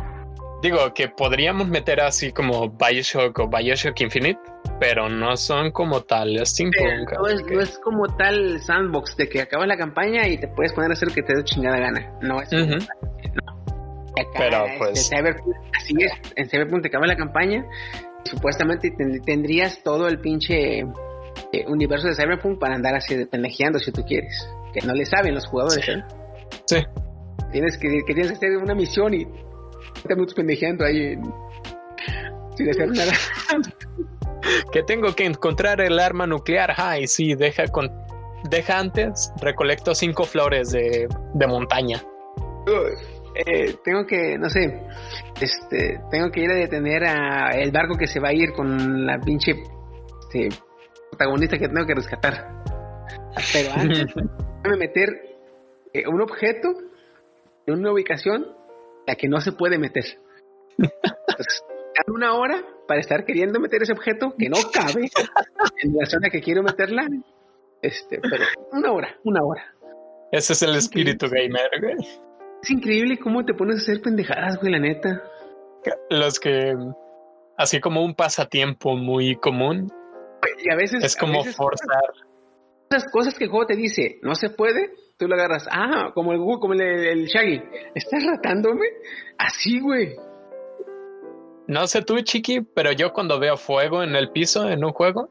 digo 0.61 0.93
que 0.93 1.09
podríamos 1.09 1.67
meter 1.67 1.99
así 1.99 2.31
como 2.31 2.69
Bioshock 2.69 3.37
o 3.39 3.47
Bioshock 3.49 3.99
Infinite, 4.01 4.39
pero 4.79 5.09
no 5.09 5.35
son 5.35 5.71
como 5.71 6.01
tal 6.01 6.43
steampunk. 6.45 7.11
No 7.19 7.27
es, 7.27 7.43
no 7.45 7.61
es 7.61 7.77
como 7.79 8.07
tal 8.17 8.59
sandbox 8.61 9.17
de 9.17 9.27
que 9.27 9.41
acabas 9.41 9.67
la 9.67 9.77
campaña 9.77 10.27
y 10.29 10.37
te 10.37 10.47
puedes 10.47 10.71
poner 10.73 10.91
a 10.91 10.93
hacer 10.93 11.09
lo 11.09 11.13
que 11.13 11.23
te 11.23 11.35
dé 11.35 11.43
chingada 11.43 11.77
gana. 11.77 12.09
No 12.21 12.41
es 12.41 12.49
tal, 12.49 12.69
no. 12.69 12.75
Acá, 14.17 14.29
Pero, 14.37 14.65
este, 14.65 14.77
pues- 14.77 15.09
Cyberpunk, 15.09 15.55
así 15.77 15.93
es, 15.99 16.11
en 16.37 16.49
Cyberpunk 16.49 16.83
te 16.83 16.87
acaba 16.87 17.05
la 17.05 17.17
campaña 17.17 17.65
supuestamente 18.23 18.89
ten- 18.91 19.21
tendrías 19.23 19.83
todo 19.83 20.07
el 20.07 20.19
pinche 20.19 20.83
eh, 21.51 21.65
universo 21.67 22.07
de 22.07 22.15
Cyberpunk 22.15 22.59
para 22.59 22.75
andar 22.75 22.95
así 22.95 23.15
de 23.15 23.25
pendejeando 23.27 23.79
si 23.79 23.91
tú 23.91 24.03
quieres. 24.03 24.47
Que 24.73 24.85
no 24.85 24.93
le 24.93 25.05
saben 25.05 25.33
los 25.35 25.47
jugadores, 25.47 25.83
Sí. 25.85 25.91
¿eh? 25.91 26.03
Sí. 26.65 26.77
Tienes 27.51 27.77
que, 27.77 27.87
que 28.05 28.13
tienes 28.13 28.27
que 28.31 28.45
hacer 28.47 28.57
una 28.57 28.75
misión 28.75 29.13
y 29.13 29.25
te 30.05 30.13
minutos 30.15 30.33
pendejeando 30.35 30.83
ahí 30.85 31.13
en- 31.13 31.23
sin 32.57 32.69
hacer 32.69 32.87
nada. 32.89 33.11
Que 34.71 34.83
tengo 34.83 35.15
que 35.15 35.25
encontrar 35.25 35.81
el 35.81 35.97
arma 35.97 36.27
nuclear. 36.27 36.71
Ay, 36.77 37.07
sí, 37.07 37.33
deja 37.33 37.67
con 37.67 37.89
deja 38.47 38.77
antes, 38.77 39.31
recolecto 39.41 39.95
cinco 39.95 40.23
flores 40.23 40.71
de, 40.71 41.07
de 41.33 41.47
montaña. 41.47 41.99
Eh, 43.35 43.75
tengo 43.83 44.05
que, 44.05 44.37
no 44.37 44.47
sé, 44.49 44.81
este, 45.41 45.99
tengo 46.11 46.29
que 46.29 46.41
ir 46.41 46.51
a 46.51 46.55
detener 46.55 47.05
a 47.05 47.49
el 47.57 47.71
barco 47.71 47.97
que 47.97 48.05
se 48.05 48.19
va 48.19 48.29
a 48.29 48.33
ir 48.33 48.53
con 48.53 49.05
la 49.07 49.19
pinche 49.19 49.55
este, 50.21 50.49
protagonista 51.15 51.57
que 51.57 51.67
tengo 51.67 51.85
que 51.85 51.95
rescatar. 51.95 52.63
Pero 53.53 53.73
antes, 53.73 54.05
déjame 54.63 54.77
meter 54.77 55.09
eh, 55.93 56.07
un 56.07 56.21
objeto 56.21 56.69
en 57.65 57.79
una 57.79 57.91
ubicación 57.91 58.47
la 59.07 59.15
que 59.15 59.27
no 59.27 59.39
se 59.41 59.51
puede 59.51 59.77
meter. 59.77 60.03
Entonces, 60.77 61.63
una 62.07 62.33
hora 62.35 62.63
para 62.87 62.99
estar 62.99 63.25
queriendo 63.25 63.59
meter 63.59 63.81
ese 63.83 63.93
objeto 63.93 64.35
que 64.37 64.49
no 64.49 64.57
cabe 64.71 65.09
en 65.81 65.95
la 65.95 66.05
zona 66.05 66.29
que 66.29 66.41
quiero 66.41 66.61
meterla. 66.63 67.07
Este, 67.81 68.19
pero 68.19 68.43
una 68.71 68.91
hora, 68.91 69.17
una 69.23 69.43
hora. 69.43 69.73
Ese 70.31 70.53
es 70.53 70.61
el 70.63 70.75
espíritu 70.75 71.27
gamer, 71.27 71.69
güey. 71.81 72.07
Es 72.61 72.69
increíble 72.69 73.17
cómo 73.19 73.45
te 73.45 73.53
pones 73.53 73.77
a 73.77 73.81
hacer 73.81 74.01
pendejadas, 74.01 74.57
güey, 74.59 74.71
la 74.71 74.79
neta. 74.79 75.23
Los 76.09 76.39
que 76.39 76.75
así 77.57 77.79
como 77.79 78.03
un 78.03 78.15
pasatiempo 78.15 78.95
muy 78.95 79.35
común 79.35 79.91
Y 80.63 80.71
a 80.71 80.75
veces. 80.75 81.03
es 81.03 81.15
como 81.15 81.39
veces 81.39 81.55
forzar. 81.55 82.03
Esas 82.89 83.11
cosas 83.11 83.33
que 83.37 83.45
el 83.45 83.49
juego 83.49 83.65
te 83.65 83.75
dice, 83.75 84.19
no 84.21 84.35
se 84.35 84.49
puede, 84.51 84.91
tú 85.17 85.27
lo 85.27 85.33
agarras. 85.35 85.67
Ah, 85.71 86.11
como 86.13 86.33
el, 86.33 86.39
como 86.39 86.73
el, 86.73 86.81
el 86.81 87.25
Shaggy. 87.25 87.61
¿Estás 87.95 88.23
ratándome? 88.25 88.85
Así, 89.37 89.79
güey. 89.79 90.15
No 91.67 91.87
sé 91.87 92.03
tú, 92.03 92.19
chiqui, 92.21 92.61
pero 92.61 92.91
yo 92.91 93.11
cuando 93.11 93.39
veo 93.39 93.57
fuego 93.57 94.03
en 94.03 94.15
el 94.15 94.29
piso 94.31 94.69
en 94.69 94.85
un 94.85 94.91
juego, 94.91 95.29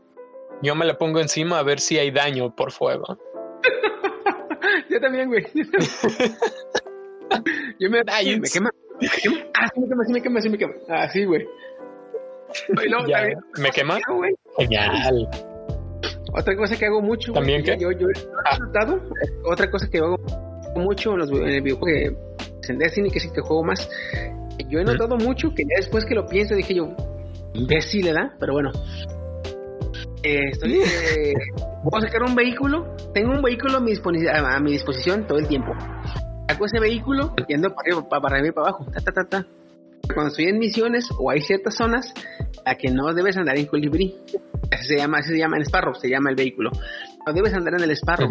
yo 0.63 0.75
me 0.75 0.85
le 0.85 0.95
pongo 0.95 1.21
encima 1.21 1.61
a 1.61 1.63
ver 1.63 1.79
si 1.79 1.97
hay 1.97 2.11
daño 2.11 2.55
por 2.57 2.73
fuego. 2.73 3.19
Yo 4.91 5.01
también, 5.01 5.29
güey. 5.29 5.45
Yo 7.79 7.91
me, 7.91 8.03
Ay, 8.07 8.39
me 8.41 8.49
quema. 8.49 8.71
Me 9.01 9.09
quema. 9.09 9.37
Ah, 9.59 9.69
sí 9.73 9.81
me 9.81 9.89
quema, 9.89 10.05
sí 10.05 10.13
me 10.13 10.23
quema, 10.23 10.41
sí 10.41 10.49
me 10.51 10.59
quema. 10.59 10.75
Así, 10.89 11.25
güey. 11.25 11.47
Y 12.85 12.89
luego 12.89 13.07
Ya, 13.07 13.19
también, 13.19 13.39
¿Me 13.59 13.71
quema? 13.71 13.97
ah, 13.97 14.13
güey, 14.13 14.35
Genial. 14.59 15.29
Otra 16.33 16.57
cosa 16.57 16.77
que 16.77 16.87
hago 16.87 17.01
mucho. 17.01 17.33
¿También 17.33 17.63
qué? 17.63 17.77
Yo, 17.79 17.93
yo, 17.93 18.01
yo 18.01 18.07
Ah. 18.45 18.57
he 18.57 18.61
notado. 18.61 19.01
Otra 19.45 19.71
cosa 19.71 19.89
que 19.89 19.99
hago 19.99 20.17
mucho 20.77 21.13
en, 21.13 21.19
los, 21.19 21.31
en 21.31 21.47
el 21.49 21.63
videojuego 21.63 21.87
que 21.87 22.73
en 22.73 22.79
Destiny, 22.79 23.11
que 23.11 23.21
sí 23.21 23.29
que 23.33 23.41
juego 23.41 23.63
más. 23.63 23.89
Yo 24.69 24.81
he 24.81 24.85
notado 24.85 25.17
mucho 25.17 25.51
que 25.55 25.63
ya 25.63 25.77
después 25.77 26.05
que 26.05 26.15
lo 26.15 26.27
pienso 26.27 26.55
dije 26.55 26.75
yo, 26.75 26.89
imbécil, 27.53 28.07
¿verdad? 28.07 28.33
Pero 28.41 28.55
bueno. 28.55 28.71
Eh, 30.23 30.49
estoy, 30.51 30.81
eh, 30.81 31.35
voy 31.83 31.99
a 31.99 32.07
sacar 32.07 32.23
un 32.23 32.35
vehículo. 32.35 32.97
Tengo 33.13 33.33
un 33.33 33.43
vehículo 33.43 33.77
a 33.77 33.81
mi, 33.81 33.93
a, 34.33 34.61
mi 34.61 34.73
disposición 34.73 35.27
todo 35.27 35.39
el 35.39 35.47
tiempo. 35.47 35.73
Saco 36.49 36.65
ese 36.67 36.81
vehículo 36.81 37.35
y 37.47 37.55
ando 37.55 37.69
para 37.75 37.83
arriba, 37.83 38.09
para 38.09 38.37
arriba 38.37 38.49
y 38.49 38.53
para 38.53 38.69
abajo. 38.69 38.87
Ta, 38.93 39.01
ta, 39.01 39.13
ta, 39.13 39.25
ta. 39.25 39.47
Cuando 40.13 40.29
estoy 40.29 40.47
en 40.47 40.59
misiones 40.59 41.09
o 41.19 41.31
hay 41.31 41.41
ciertas 41.41 41.77
zonas 41.77 42.13
a 42.65 42.75
que 42.77 42.91
no 42.91 43.13
debes 43.15 43.37
andar 43.37 43.57
en 43.57 43.67
colibrí. 43.67 44.17
Así 44.71 44.89
se 44.89 44.97
llama, 44.97 45.19
así 45.19 45.31
se 45.31 45.39
llama 45.39 45.57
en 45.57 45.63
Sparrow, 45.63 45.95
se 45.95 46.09
llama 46.09 46.31
el 46.31 46.37
vehículo. 46.37 46.71
No 47.27 47.33
debes 47.33 47.55
andar 47.55 47.75
en 47.75 47.83
el 47.83 47.91
Sparrow. 47.93 48.29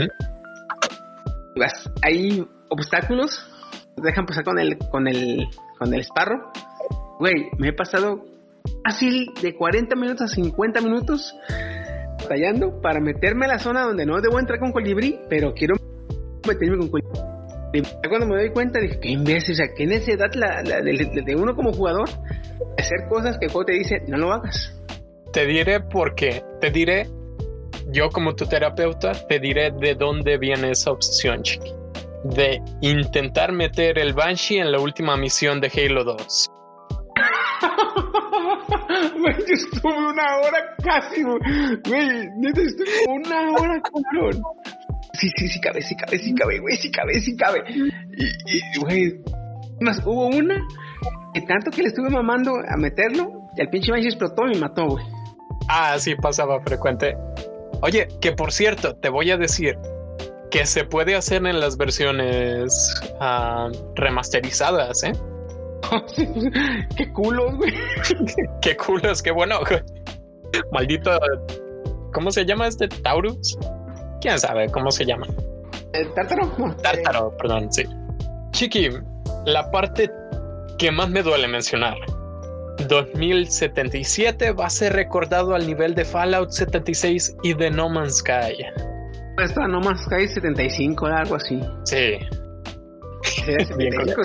Y 1.56 1.60
vas, 1.60 1.90
hay 2.02 2.46
obstáculos, 2.70 3.46
te 3.96 4.02
dejan 4.02 4.26
pasar 4.26 4.44
con 4.44 4.60
el, 4.60 4.78
con 4.78 5.08
el, 5.08 5.48
con 5.78 5.94
el 5.94 6.02
Sparrow. 6.02 6.52
Güey, 7.20 7.50
me 7.58 7.70
he 7.70 7.74
pasado 7.74 8.26
fácil 8.84 9.32
de 9.42 9.56
40 9.56 9.96
minutos 9.96 10.32
a 10.32 10.36
50 10.36 10.82
minutos 10.82 11.36
batallando 12.22 12.82
para 12.82 13.00
meterme 13.00 13.46
a 13.46 13.50
la 13.50 13.60
zona 13.60 13.84
donde 13.84 14.06
no 14.06 14.20
debo 14.22 14.40
entrar 14.40 14.60
con 14.60 14.72
colibrí, 14.72 15.20
pero 15.30 15.54
quiero 15.54 15.76
meterme 16.48 16.78
con 16.78 16.90
colibrí. 16.90 17.23
Cuando 18.08 18.28
me 18.28 18.36
doy 18.36 18.50
cuenta 18.52 18.80
dije, 18.80 19.00
qué 19.00 19.10
imbécil, 19.10 19.54
o 19.54 19.56
sea, 19.56 19.68
qué 19.76 19.86
necesidad 19.88 20.32
la, 20.36 20.62
la- 20.64 20.82
de, 20.82 20.92
de- 20.94 21.22
de 21.26 21.36
uno 21.36 21.56
como 21.56 21.74
jugador 21.74 22.08
hacer 22.78 23.08
cosas 23.10 23.38
que 23.40 23.46
el 23.48 23.52
juego 23.52 23.66
te 23.66 23.74
dice, 23.74 24.02
no 24.08 24.18
lo 24.18 24.32
hagas. 24.34 24.74
Te 25.32 25.46
diré 25.48 25.80
por 25.82 26.14
qué. 26.16 26.44
Te 26.62 26.70
diré, 26.70 27.08
yo 27.92 28.10
como 28.10 28.36
tu 28.36 28.46
terapeuta, 28.46 29.12
te 29.28 29.40
diré 29.40 29.72
de 29.72 29.96
dónde 29.96 30.38
viene 30.38 30.72
esa 30.72 30.92
obsesión, 30.92 31.42
chiqui. 31.42 31.72
De 32.24 32.62
intentar 32.82 33.52
meter 33.52 33.98
el 34.00 34.14
Banshee 34.14 34.60
en 34.60 34.72
la 34.72 34.80
última 34.80 35.18
misión 35.18 35.60
de 35.60 35.68
Halo 35.76 36.04
2. 36.04 36.50
Güey, 39.20 39.36
yo 39.48 39.54
estuve 39.54 39.98
una 39.98 40.38
hora 40.40 40.76
casi, 40.84 41.24
güey. 41.24 41.38
Güey, 41.88 42.28
neta, 42.38 42.62
estuve 42.62 42.90
una 43.08 43.52
hora, 43.54 43.82
cabrón. 43.82 44.42
Sí, 45.14 45.30
sí, 45.38 45.48
sí 45.48 45.62
cabe, 45.62 45.82
sí 45.82 45.96
cabe, 45.96 46.18
sí 46.18 46.34
cabe, 46.34 46.60
güey, 46.60 46.76
sí 46.76 46.92
cabe, 46.92 47.20
sí 47.20 47.36
cabe. 47.36 47.64
Y, 47.68 48.80
güey, 48.80 49.22
más 49.80 50.02
hubo 50.06 50.28
una 50.28 50.60
que 51.34 51.42
tanto 51.42 51.72
que 51.72 51.84
le 51.84 51.90
estuve 51.90 52.10
mamando 52.10 52.56
a 52.56 52.78
meterlo, 52.78 53.32
y 53.56 53.62
el 53.62 53.70
pinche 53.70 53.92
Banshee 53.92 54.08
explotó 54.08 54.48
y 54.48 54.56
me 54.56 54.62
mató, 54.62 54.88
güey. 54.88 55.06
Ah, 55.70 55.98
sí, 56.00 56.16
pasaba 56.16 56.60
frecuente. 56.62 57.16
Oye, 57.82 58.08
que 58.22 58.32
por 58.32 58.52
cierto, 58.52 58.96
te 58.96 59.10
voy 59.10 59.30
a 59.32 59.38
decir 59.38 59.78
que 60.50 60.66
se 60.66 60.84
puede 60.84 61.16
hacer 61.16 61.46
en 61.46 61.60
las 61.60 61.78
versiones 61.78 62.94
ah, 63.20 63.70
remasterizadas, 63.96 65.04
¿eh? 65.04 65.14
Qué 66.98 67.12
culos, 67.12 67.56
güey. 67.58 67.74
Qué 68.62 68.76
culos, 68.78 69.22
qué 69.22 69.32
bueno. 69.32 69.60
Maldito. 70.72 71.12
¿Cómo 72.14 72.32
se 72.32 72.46
llama 72.46 72.68
este 72.68 72.88
Taurus? 72.88 73.58
¿Quién 74.24 74.40
sabe 74.40 74.70
cómo 74.72 74.90
se 74.90 75.06
llama? 75.06 75.28
¿El 75.92 76.12
tártaro? 76.14 76.50
No, 76.58 76.74
Tártaro, 76.78 77.36
perdón, 77.38 77.72
sí. 77.72 77.84
Chiqui, 78.52 78.90
la 79.46 79.70
parte 79.70 80.10
que 80.78 80.90
más 80.92 81.10
me 81.10 81.22
duele 81.22 81.48
mencionar. 81.50 81.96
2077 82.88 84.54
va 84.54 84.68
a 84.68 84.70
ser 84.70 84.94
recordado 84.94 85.54
al 85.54 85.68
nivel 85.68 85.94
de 85.94 86.06
Fallout 86.06 86.52
76 86.52 87.36
y 87.44 87.54
de 87.54 87.70
No 87.70 87.90
Man's 87.90 88.20
Sky. 88.20 88.54
eh, 88.64 88.74
Esto 89.44 89.68
no 89.68 89.82
más 89.82 90.06
cae 90.08 90.26
75, 90.28 91.06
algo 91.06 91.36
así. 91.36 91.60
Sí, 91.84 92.18
75, 93.24 94.24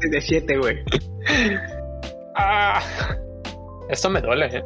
77, 0.00 0.58
güey. 0.62 0.78
Ah, 2.36 2.80
esto 3.90 4.08
me 4.10 4.20
duele, 4.22 4.46
¿eh? 4.46 4.64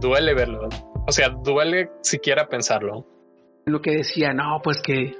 Duele 0.00 0.34
verlo. 0.34 0.68
O 1.08 1.12
sea, 1.12 1.28
duele 1.30 1.90
siquiera 2.02 2.48
pensarlo. 2.48 3.06
Lo 3.66 3.80
que 3.80 3.92
decía, 3.92 4.32
no, 4.32 4.60
pues 4.62 4.80
que 4.82 5.14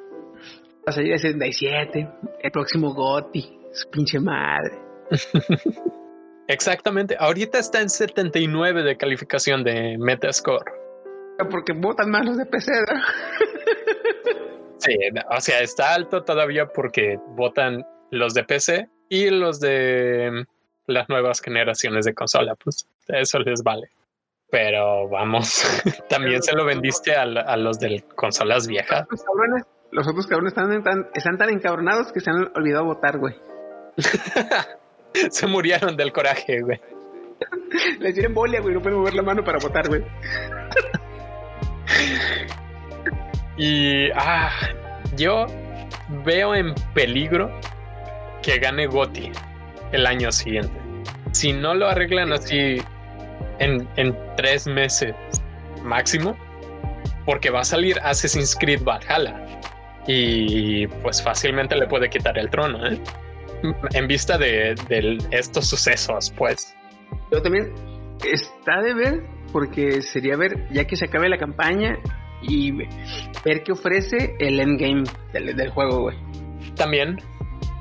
va 0.79 0.87
a 0.87 0.93
salir 0.93 1.13
el 1.13 1.19
77, 1.19 2.09
el 2.43 2.51
próximo 2.51 2.93
Gotti, 2.95 3.59
su 3.73 3.89
pinche 3.91 4.19
madre. 4.19 4.79
Exactamente. 6.49 7.17
Ahorita 7.19 7.59
está 7.59 7.81
en 7.81 7.89
79 7.89 8.83
de 8.83 8.97
calificación 8.97 9.63
de 9.65 9.97
Metascore. 9.99 10.73
Porque 11.51 11.73
votan 11.73 12.11
más 12.11 12.27
los 12.27 12.37
de 12.37 12.47
PC, 12.47 12.73
¿verdad? 12.73 13.03
Sí, 14.79 14.97
o 15.31 15.41
sea, 15.41 15.61
está 15.61 15.95
alto 15.95 16.25
todavía 16.25 16.67
porque 16.67 17.17
votan 17.37 17.87
los 18.11 18.35
de 18.35 18.43
PC 18.43 18.89
y 19.09 19.31
los 19.31 19.61
de 19.61 20.45
las 20.87 21.09
nuevas 21.09 21.41
generaciones 21.41 22.05
de 22.05 22.15
consola. 22.15 22.57
Pues 22.57 22.89
eso 23.07 23.39
les 23.39 23.63
vale. 23.63 23.91
Pero 24.53 25.09
vamos, 25.09 25.65
también 26.11 26.43
se 26.43 26.55
lo 26.55 26.67
vendiste 26.67 27.17
a, 27.17 27.23
a 27.23 27.57
los 27.57 27.79
de 27.79 28.05
consolas 28.15 28.67
viejas. 28.67 29.07
Los 29.11 29.23
cabrones, 29.25 29.65
los 29.91 30.07
otros 30.07 30.27
cabrones 30.27 30.53
están 30.53 30.83
tan, 30.83 31.09
están 31.15 31.39
tan 31.39 31.49
encabronados 31.49 32.13
que 32.13 32.21
se 32.21 32.29
han 32.29 32.51
olvidado 32.55 32.85
votar, 32.85 33.17
güey. 33.17 33.35
se 35.31 35.47
murieron 35.47 35.97
del 35.97 36.13
coraje, 36.13 36.61
güey. 36.61 36.79
Les 38.01 38.15
dio 38.15 38.27
embolia, 38.27 38.61
güey, 38.61 38.75
no 38.75 38.83
pueden 38.83 38.99
mover 38.99 39.15
la 39.15 39.23
mano 39.23 39.43
para 39.43 39.59
votar, 39.59 39.89
güey. 39.89 40.05
Y 43.57 44.11
ah, 44.11 44.51
yo 45.17 45.47
veo 46.27 46.55
en 46.55 46.75
peligro 46.93 47.51
que 48.43 48.59
gane 48.59 48.87
Gotti 48.87 49.33
el 49.93 50.07
año 50.07 50.31
siguiente. 50.31 50.79
si 51.33 51.55
no 51.55 51.75
lo 51.75 51.89
arreglan 51.89 52.35
así 52.35 52.83
en, 53.63 53.89
en 53.97 54.17
tres 54.37 54.67
meses 54.67 55.15
máximo, 55.85 56.37
porque 57.25 57.51
va 57.51 57.61
a 57.61 57.65
salir 57.65 57.99
Assassin's 58.03 58.57
Creed 58.59 58.83
Valhalla 58.83 59.35
y 60.07 60.87
pues 60.89 61.23
fácilmente 61.23 61.77
le 61.77 61.87
puede 61.87 62.11
quitar 62.11 62.37
el 62.39 62.51
trono, 62.51 62.87
¿eh? 62.87 62.99
En 63.95 64.09
vista 64.09 64.37
de, 64.39 64.75
de 64.89 65.19
estos 65.31 65.69
sucesos, 65.69 66.33
pues. 66.37 66.75
Pero 67.31 67.43
también 67.43 67.73
está 68.25 68.81
de 68.83 68.95
ver, 68.95 69.23
porque 69.53 70.03
sería 70.03 70.37
ver, 70.37 70.67
ya 70.73 70.85
que 70.85 70.97
se 70.97 71.05
acabe 71.05 71.29
la 71.29 71.39
campaña 71.39 71.97
y 72.43 72.73
ver 72.73 73.63
qué 73.65 73.71
ofrece 73.71 74.35
el 74.41 74.59
endgame 74.59 75.05
del, 75.33 75.55
del 75.55 75.71
juego, 75.71 76.01
güey. 76.03 76.17
También. 76.75 77.17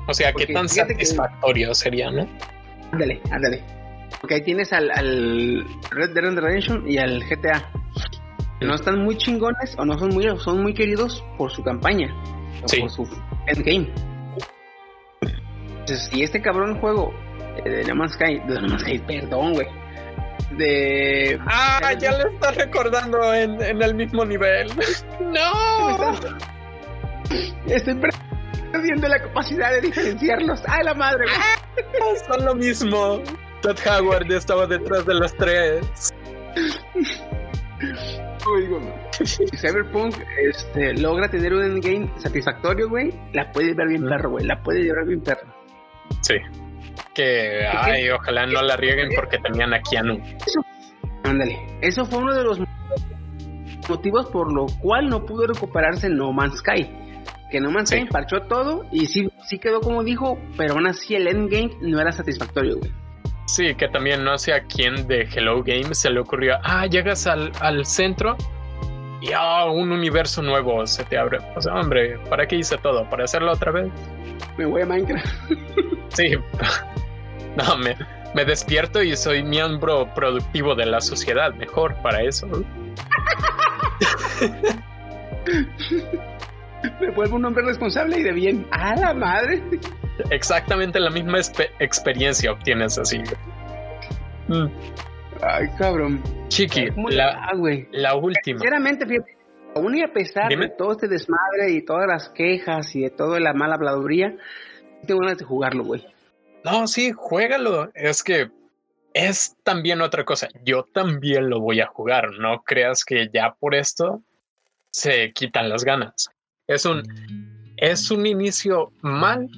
O 0.06 0.14
sea, 0.14 0.28
qué 0.28 0.44
Porque 0.46 0.52
tan 0.52 0.68
fíjate 0.68 0.94
que- 0.94 1.04
satisfactorio 1.04 1.74
sería, 1.74 2.10
¿no? 2.12 2.28
Ándale, 2.92 3.20
ándale. 3.32 3.62
Porque 4.20 4.34
ahí 4.36 4.42
tienes 4.42 4.72
al, 4.72 4.90
al 4.90 5.64
Red 5.90 6.10
Dead 6.14 6.34
Redemption 6.34 6.88
y 6.88 6.98
al 6.98 7.22
GTA. 7.24 7.70
Que 8.60 8.66
no 8.66 8.74
están 8.74 9.02
muy 9.02 9.16
chingones 9.16 9.74
o 9.78 9.84
no 9.84 9.98
son 9.98 10.10
muy, 10.10 10.26
son 10.38 10.62
muy 10.62 10.74
queridos 10.74 11.24
por 11.36 11.50
su 11.50 11.62
campaña. 11.62 12.14
o 12.62 12.68
Sí. 12.68 12.80
Por 12.80 12.90
su 12.90 13.08
endgame. 13.46 13.92
Entonces, 15.80 16.08
si 16.12 16.22
este 16.22 16.40
cabrón 16.40 16.78
juego 16.80 17.12
eh, 17.64 17.68
de 17.68 17.84
No 17.84 17.96
Man's 17.96 18.12
Sky, 18.12 18.38
de 18.46 18.60
No 18.60 18.68
Man's 18.68 18.82
Sky, 18.82 18.98
perdón, 19.00 19.54
güey. 19.54 19.66
De. 20.56 21.40
Ah, 21.46 21.92
ya 21.98 22.12
lo 22.12 22.28
estás 22.30 22.56
recordando 22.56 23.34
en, 23.34 23.60
en 23.60 23.82
el 23.82 23.94
mismo 23.94 24.24
nivel. 24.24 24.68
no. 25.20 26.12
Estoy 27.66 27.94
perdiendo 28.70 29.08
la 29.08 29.18
capacidad 29.18 29.70
de 29.72 29.80
diferenciarlos. 29.80 30.62
¡Ay, 30.68 30.84
la 30.84 30.94
madre, 30.94 31.24
güey! 31.24 32.16
Son 32.26 32.44
lo 32.44 32.54
mismo. 32.54 33.22
Todd 33.62 33.78
Howard 33.86 34.30
estaba 34.32 34.66
detrás 34.66 35.06
de 35.06 35.14
los 35.14 35.32
tres. 35.36 36.12
Uy, 38.44 38.68
Cyberpunk 39.56 40.16
este, 40.48 40.94
logra 40.94 41.28
tener 41.28 41.54
un 41.54 41.62
endgame 41.62 42.10
satisfactorio, 42.18 42.88
güey, 42.88 43.14
la 43.32 43.50
puede 43.52 43.72
ver 43.74 43.88
bien 43.88 44.04
perro, 44.04 44.30
güey. 44.30 44.44
La 44.44 44.60
puede 44.62 44.82
llevar 44.82 45.06
bien 45.06 45.20
perro. 45.20 45.46
Sí. 46.22 46.34
Que, 47.14 47.64
ay, 47.66 48.10
ojalá 48.10 48.46
no 48.46 48.62
la 48.62 48.76
rieguen 48.76 49.10
porque 49.14 49.38
tenían 49.38 49.72
a 49.72 49.80
Keanu. 49.80 50.20
Ándale. 51.22 51.78
Eso 51.80 52.04
fue 52.04 52.18
uno 52.18 52.34
de 52.34 52.42
los 52.42 52.58
motivos 53.88 54.26
por 54.26 54.52
lo 54.52 54.66
cual 54.80 55.08
no 55.08 55.24
pudo 55.24 55.46
recuperarse 55.46 56.08
No 56.08 56.32
Man's 56.32 56.58
Sky. 56.58 56.90
Que 57.50 57.60
No 57.60 57.70
Man's 57.70 57.90
Sí. 57.90 57.96
Sky 57.96 58.08
parchó 58.10 58.42
todo 58.42 58.86
y 58.90 59.06
sí, 59.06 59.28
sí 59.46 59.58
quedó 59.58 59.80
como 59.80 60.02
dijo, 60.02 60.38
pero 60.56 60.74
aún 60.74 60.86
así 60.86 61.14
el 61.14 61.28
endgame 61.28 61.70
no 61.80 62.00
era 62.00 62.10
satisfactorio, 62.10 62.78
güey. 62.78 62.90
Sí, 63.46 63.74
que 63.74 63.88
también 63.88 64.24
no 64.24 64.38
sé 64.38 64.54
a 64.54 64.64
quién 64.64 65.06
de 65.06 65.22
Hello 65.22 65.62
Games 65.62 65.98
se 65.98 66.10
le 66.10 66.20
ocurrió, 66.20 66.58
ah, 66.62 66.86
llegas 66.86 67.26
al, 67.26 67.52
al 67.60 67.84
centro 67.84 68.36
y 69.22 69.32
ah, 69.32 69.66
un 69.66 69.92
universo 69.92 70.42
nuevo 70.42 70.84
se 70.86 71.04
te 71.04 71.16
abre. 71.16 71.38
O 71.54 71.60
sea, 71.60 71.74
hombre, 71.74 72.18
¿para 72.28 72.46
qué 72.46 72.56
hice 72.56 72.76
todo? 72.78 73.08
¿Para 73.08 73.24
hacerlo 73.24 73.52
otra 73.52 73.70
vez? 73.70 73.88
Me 74.56 74.66
voy 74.66 74.82
a 74.82 74.86
Minecraft. 74.86 75.26
Sí. 76.08 76.32
No, 77.54 77.76
me, 77.76 77.94
me 78.34 78.46
despierto 78.46 79.02
y 79.02 79.14
soy 79.14 79.42
miembro 79.42 80.08
productivo 80.14 80.74
de 80.74 80.86
la 80.86 81.02
sociedad. 81.02 81.52
Mejor 81.52 81.94
para 82.00 82.22
eso. 82.22 82.48
Me 87.00 87.10
vuelvo 87.10 87.36
un 87.36 87.44
hombre 87.44 87.64
responsable 87.64 88.18
y 88.18 88.22
de 88.22 88.32
bien. 88.32 88.66
¡A 88.72 88.96
la 88.96 89.14
madre! 89.14 89.62
Exactamente 90.30 90.98
la 91.00 91.10
misma 91.10 91.38
experiencia 91.78 92.52
obtienes 92.52 92.98
así. 92.98 93.22
Mm, 94.48 94.66
Ay, 95.42 95.68
cabrón. 95.76 96.22
Chiqui, 96.48 96.90
¿Cómo 96.90 97.08
la, 97.08 97.30
ah, 97.30 97.52
la 97.90 98.14
última. 98.14 98.58
Sinceramente, 98.58 99.06
fíjate, 99.06 99.36
aún 99.74 99.96
y 99.96 100.02
a 100.02 100.12
pesar 100.12 100.48
Dime. 100.48 100.68
de 100.68 100.74
todo 100.76 100.92
este 100.92 101.08
desmadre 101.08 101.72
y 101.72 101.84
todas 101.84 102.06
las 102.06 102.28
quejas 102.28 102.94
y 102.94 103.02
de 103.02 103.10
toda 103.10 103.40
la 103.40 103.52
mala 103.52 103.74
habladuría, 103.74 104.36
tengo 105.06 105.20
ganas 105.20 105.38
de 105.38 105.44
jugarlo, 105.44 105.84
güey. 105.84 106.06
No, 106.64 106.86
sí, 106.86 107.12
juégalo. 107.12 107.90
Es 107.94 108.22
que 108.22 108.50
es 109.14 109.56
también 109.64 110.00
otra 110.00 110.24
cosa. 110.24 110.48
Yo 110.64 110.84
también 110.84 111.50
lo 111.50 111.60
voy 111.60 111.80
a 111.80 111.86
jugar. 111.86 112.30
No 112.38 112.62
creas 112.62 113.04
que 113.04 113.28
ya 113.32 113.56
por 113.58 113.74
esto 113.74 114.22
se 114.90 115.32
quitan 115.32 115.68
las 115.68 115.84
ganas. 115.84 116.30
Es 116.72 116.84
un, 116.84 117.02
es 117.76 118.10
un 118.10 118.26
inicio 118.26 118.92
mal. 119.02 119.48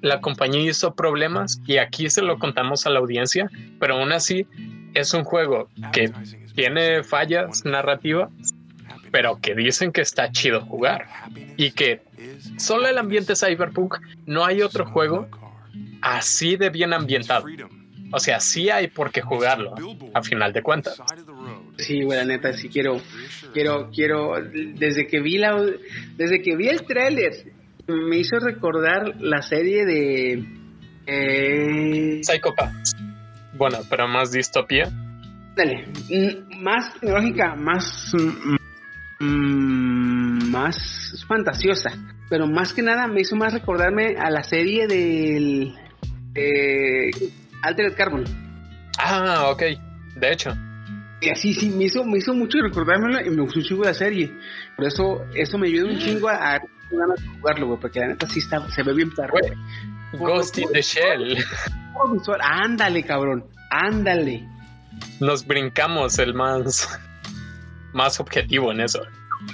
La 0.00 0.20
compañía 0.20 0.70
hizo 0.70 0.94
problemas 0.94 1.60
y 1.66 1.78
aquí 1.78 2.10
se 2.10 2.22
lo 2.22 2.38
contamos 2.38 2.86
a 2.86 2.90
la 2.90 2.98
audiencia, 2.98 3.48
pero 3.80 3.94
aún 3.94 4.12
así 4.12 4.46
es 4.94 5.12
un 5.14 5.24
juego 5.24 5.68
que 5.92 6.12
tiene 6.54 7.02
fallas 7.02 7.64
narrativas, 7.64 8.30
pero 9.10 9.40
que 9.40 9.54
dicen 9.54 9.92
que 9.92 10.02
está 10.02 10.30
chido 10.30 10.60
jugar 10.60 11.06
y 11.56 11.70
que 11.72 12.02
solo 12.58 12.88
el 12.88 12.98
ambiente 12.98 13.34
cyberpunk 13.34 13.96
no 14.26 14.44
hay 14.44 14.62
otro 14.62 14.86
juego 14.86 15.28
así 16.02 16.56
de 16.56 16.70
bien 16.70 16.92
ambientado. 16.92 17.46
O 18.12 18.20
sea, 18.20 18.38
sí 18.38 18.70
hay 18.70 18.86
por 18.88 19.10
qué 19.10 19.22
jugarlo, 19.22 19.74
a 20.12 20.22
final 20.22 20.52
de 20.52 20.62
cuentas. 20.62 21.00
Sí, 21.76 22.02
güey, 22.02 22.18
la 22.18 22.24
neta, 22.24 22.52
sí 22.52 22.68
quiero, 22.68 23.00
quiero, 23.52 23.90
quiero, 23.92 24.34
desde 24.74 25.06
que 25.06 25.20
vi 25.20 25.38
la, 25.38 25.60
desde 26.16 26.40
que 26.40 26.56
vi 26.56 26.68
el 26.68 26.84
tráiler, 26.84 27.32
me 27.88 28.18
hizo 28.18 28.38
recordar 28.38 29.20
la 29.20 29.42
serie 29.42 29.84
de, 29.84 30.44
eh, 31.06 32.20
Psychopaths. 32.22 32.96
Bueno, 33.54 33.78
pero 33.90 34.08
más 34.08 34.32
distopía. 34.32 34.90
dale, 35.56 35.86
más 36.60 36.94
tecnológica, 36.94 37.54
más, 37.54 38.12
mm, 38.14 39.24
mm, 39.24 40.50
más 40.50 41.24
fantasiosa, 41.28 41.90
pero 42.28 42.46
más 42.46 42.72
que 42.72 42.82
nada 42.82 43.06
me 43.06 43.20
hizo 43.20 43.36
más 43.36 43.52
recordarme 43.52 44.16
a 44.18 44.30
la 44.30 44.42
serie 44.42 44.86
del, 44.86 45.74
de 46.32 47.10
Altered 47.62 47.94
Carbon. 47.94 48.24
Ah, 48.98 49.50
ok. 49.50 49.62
De 50.16 50.32
hecho, 50.32 50.50
Y 51.24 51.30
así, 51.30 51.54
sí, 51.54 51.70
me 51.70 51.84
hizo, 51.84 52.04
me 52.04 52.18
hizo 52.18 52.34
mucho 52.34 52.58
recordármelo 52.60 53.24
y 53.24 53.30
me 53.30 53.42
gustó 53.42 53.60
un 53.60 53.64
chingo 53.64 53.84
la 53.84 53.94
serie. 53.94 54.30
Por 54.76 54.86
eso, 54.86 55.24
eso 55.34 55.56
me 55.58 55.68
ayudó 55.68 55.88
un 55.88 55.98
chingo 55.98 56.28
a, 56.28 56.56
a 56.56 56.60
jugarlo, 57.38 57.66
güey, 57.68 57.80
porque 57.80 58.00
la 58.00 58.08
neta 58.08 58.26
sí 58.28 58.40
está, 58.40 58.68
se 58.70 58.82
ve 58.82 58.92
bien 58.94 59.10
perro. 59.10 59.34
Ghost 60.12 60.58
in 60.58 60.68
the 60.72 60.82
Shell. 60.82 61.36
Visual. 62.12 62.40
Ándale, 62.42 63.02
cabrón, 63.04 63.44
ándale. 63.70 64.46
Nos 65.20 65.46
brincamos 65.46 66.18
el 66.18 66.34
más, 66.34 66.88
más 67.92 68.20
objetivo 68.20 68.70
en 68.72 68.80
eso. 68.80 69.00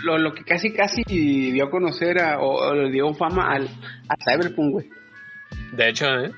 Lo, 0.05 0.19
lo 0.19 0.33
que 0.35 0.43
casi, 0.45 0.73
casi 0.73 1.03
dio 1.07 1.65
a 1.67 1.71
conocer 1.71 2.21
a- 2.21 2.39
o, 2.41 2.69
o 2.69 2.75
le 2.75 2.91
dio 2.91 3.13
fama 3.15 3.53
al, 3.53 3.69
a 4.09 4.17
Cyberpunk, 4.25 4.73
güey. 4.73 4.89
De 5.73 5.89
hecho, 5.89 6.07
¿eh? 6.07 6.33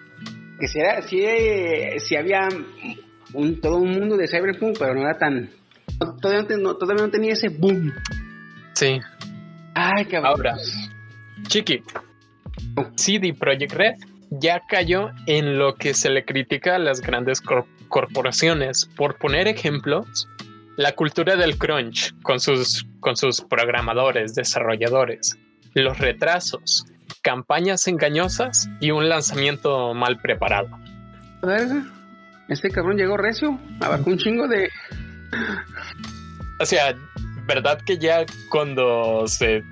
Que 0.61 0.69
si, 0.69 0.79
era, 0.79 1.03
si, 1.03 1.21
eh, 1.25 1.97
si 2.01 2.17
había 2.17 2.49
un, 3.35 3.61
todo 3.61 3.77
un 3.77 3.91
mundo 3.93 4.17
de 4.17 4.27
Cyberpunk, 4.29 4.77
pero 4.79 4.95
no 4.95 5.01
era 5.03 5.19
tan... 5.19 5.51
todavía, 6.21 6.47
no, 6.57 6.63
no- 6.63 6.75
todavía 6.77 7.05
no 7.05 7.11
tenía 7.11 7.33
ese 7.33 7.49
boom. 7.49 7.93
sí. 8.75 9.01
Ay, 9.75 10.05
cabrón. 10.05 10.27
Ahora, 10.37 10.55
Chiqui, 11.49 11.83
CD 12.97 13.33
Projekt 13.35 13.73
Red 13.73 13.95
ya 14.31 14.61
cayó 14.69 15.11
en 15.27 15.59
lo 15.59 15.75
que 15.77 15.95
se 15.95 16.11
le 16.11 16.25
critica 16.25 16.77
a 16.77 16.79
las 16.79 17.01
grandes 17.01 17.41
cor- 17.41 17.67
corporaciones. 17.89 18.87
Por 18.97 19.17
poner 19.17 19.49
ejemplos, 19.49 20.29
la 20.77 20.93
cultura 20.93 21.37
del 21.37 21.57
crunch 21.59 22.15
con 22.23 22.39
sus, 22.41 22.87
con 23.01 23.17
sus 23.17 23.41
programadores, 23.41 24.35
desarrolladores, 24.35 25.39
los 25.75 25.99
retrasos, 25.99 26.85
campañas 27.23 27.87
engañosas 27.89 28.69
y 28.81 28.91
un 28.91 29.09
lanzamiento 29.09 29.95
mal 29.95 30.19
preparado. 30.21 30.69
Verga, 31.43 31.85
Este 32.53 32.71
cabrón 32.71 32.99
llegó 32.99 33.17
recio, 33.17 33.59
abarcó 33.81 34.11
un 34.11 34.19
chingo 34.19 34.47
de... 34.47 34.69
O 36.61 36.67
sea, 36.67 36.95
verdad 37.47 37.81
que 37.81 37.97
ya 37.97 38.27
cuando 38.51 39.27
se. 39.27 39.65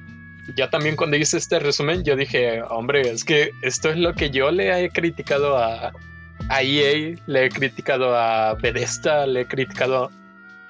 Ya 0.56 0.70
también 0.70 0.96
cuando 0.96 1.18
hice 1.18 1.36
este 1.36 1.58
resumen, 1.58 2.02
yo 2.02 2.16
dije, 2.16 2.62
hombre, 2.62 3.02
es 3.02 3.22
que 3.22 3.50
esto 3.62 3.90
es 3.90 3.98
lo 3.98 4.14
que 4.14 4.30
yo 4.30 4.50
le 4.50 4.84
he 4.84 4.88
criticado 4.88 5.58
a, 5.58 5.92
a 6.48 6.62
EA, 6.62 7.16
le 7.26 7.44
he 7.44 7.48
criticado 7.50 8.16
a 8.16 8.54
Bethesda, 8.54 9.26
le 9.26 9.42
he 9.42 9.46
criticado 9.46 10.10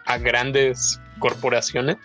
a 0.05 0.19
grandes 0.19 1.01
corporaciones, 1.21 1.97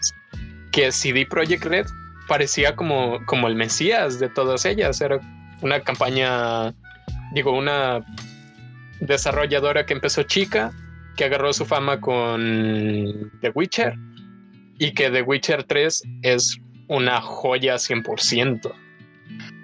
que 0.72 0.92
CD 0.92 1.26
Projekt 1.26 1.66
Red 1.66 1.88
parecía 2.28 2.76
como, 2.76 3.26
como 3.26 3.48
el 3.48 3.56
mesías 3.56 4.20
de 4.20 4.30
todas 4.30 4.66
ellas. 4.66 5.02
Era 5.02 5.20
una 5.62 5.82
campaña, 5.82 6.74
digo, 7.34 7.52
una 7.52 8.06
desarrolladora 9.00 9.86
que 9.86 9.94
empezó 9.94 10.24
chica, 10.24 10.72
que 11.16 11.26
agarró 11.26 11.54
su 11.54 11.66
fama 11.66 12.00
con 12.02 13.32
The 13.42 13.50
Witcher 13.54 13.94
y 14.80 14.92
que 14.94 15.10
The 15.10 15.22
Witcher 15.22 15.64
3 15.64 16.04
es 16.24 16.58
una 16.88 17.22
joya 17.22 17.76
100%. 17.76 18.74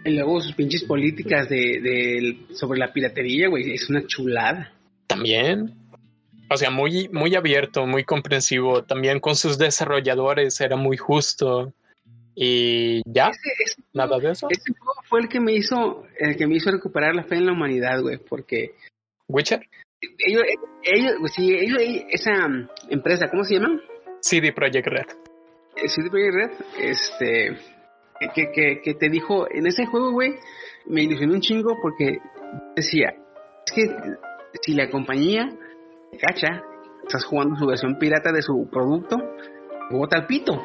Y 0.05 0.11
luego 0.11 0.41
sus 0.41 0.53
pinches 0.55 0.83
políticas 0.85 1.47
de, 1.49 1.57
de- 1.57 2.55
sobre 2.55 2.79
la 2.79 2.91
piratería, 2.91 3.47
güey, 3.49 3.71
es 3.73 3.89
una 3.89 4.05
chulada. 4.07 4.71
también. 5.07 5.75
O 6.49 6.57
sea, 6.57 6.69
muy, 6.69 7.07
muy 7.13 7.33
abierto, 7.35 7.85
muy 7.85 8.03
comprensivo. 8.03 8.83
También 8.83 9.21
con 9.21 9.35
sus 9.37 9.57
desarrolladores 9.57 10.59
era 10.59 10.75
muy 10.75 10.97
justo. 10.97 11.71
Y 12.35 13.01
ya, 13.05 13.29
Ese, 13.29 13.49
ese 13.63 13.81
nada 13.93 14.19
de 14.19 14.31
eso. 14.31 14.47
ese 14.49 14.71
juego 14.77 14.93
fue 15.07 15.21
el 15.21 15.29
que 15.29 15.39
me 15.39 15.53
hizo, 15.53 16.05
el 16.19 16.35
que 16.35 16.47
me 16.47 16.55
hizo 16.55 16.69
recuperar 16.71 17.15
la 17.15 17.23
fe 17.23 17.35
en 17.35 17.45
la 17.45 17.53
humanidad, 17.53 18.01
güey, 18.01 18.17
porque 18.17 18.73
Witcher, 19.31 19.61
ellos, 20.01 20.43
ellos, 20.83 21.13
pues 21.19 21.33
sí, 21.33 21.53
ellos, 21.53 21.79
esa 22.09 22.45
um, 22.45 22.67
empresa, 22.89 23.29
¿cómo 23.29 23.43
se 23.43 23.55
llama? 23.55 23.79
CD 24.21 24.51
Projekt 24.51 24.87
Red. 24.87 25.05
Eh, 25.75 25.87
CD 25.87 26.09
Projekt 26.09 26.33
Red, 26.33 26.51
este, 26.79 27.57
que, 28.33 28.51
que, 28.51 28.81
que 28.81 28.93
te 28.95 29.09
dijo, 29.09 29.47
en 29.51 29.67
ese 29.67 29.85
juego, 29.85 30.11
güey, 30.11 30.33
me 30.85 31.03
ilusionó 31.03 31.33
un 31.33 31.41
chingo 31.41 31.77
porque 31.81 32.17
decía, 32.75 33.13
es 33.65 33.73
que 33.73 33.83
si 34.61 34.73
la 34.73 34.89
compañía 34.89 35.49
cacha, 36.19 36.63
estás 37.03 37.23
jugando 37.25 37.55
su 37.55 37.65
versión 37.65 37.97
pirata 37.97 38.31
de 38.31 38.41
su 38.41 38.67
producto, 38.71 39.17
bota 39.91 40.17
al 40.17 40.27
pito. 40.27 40.61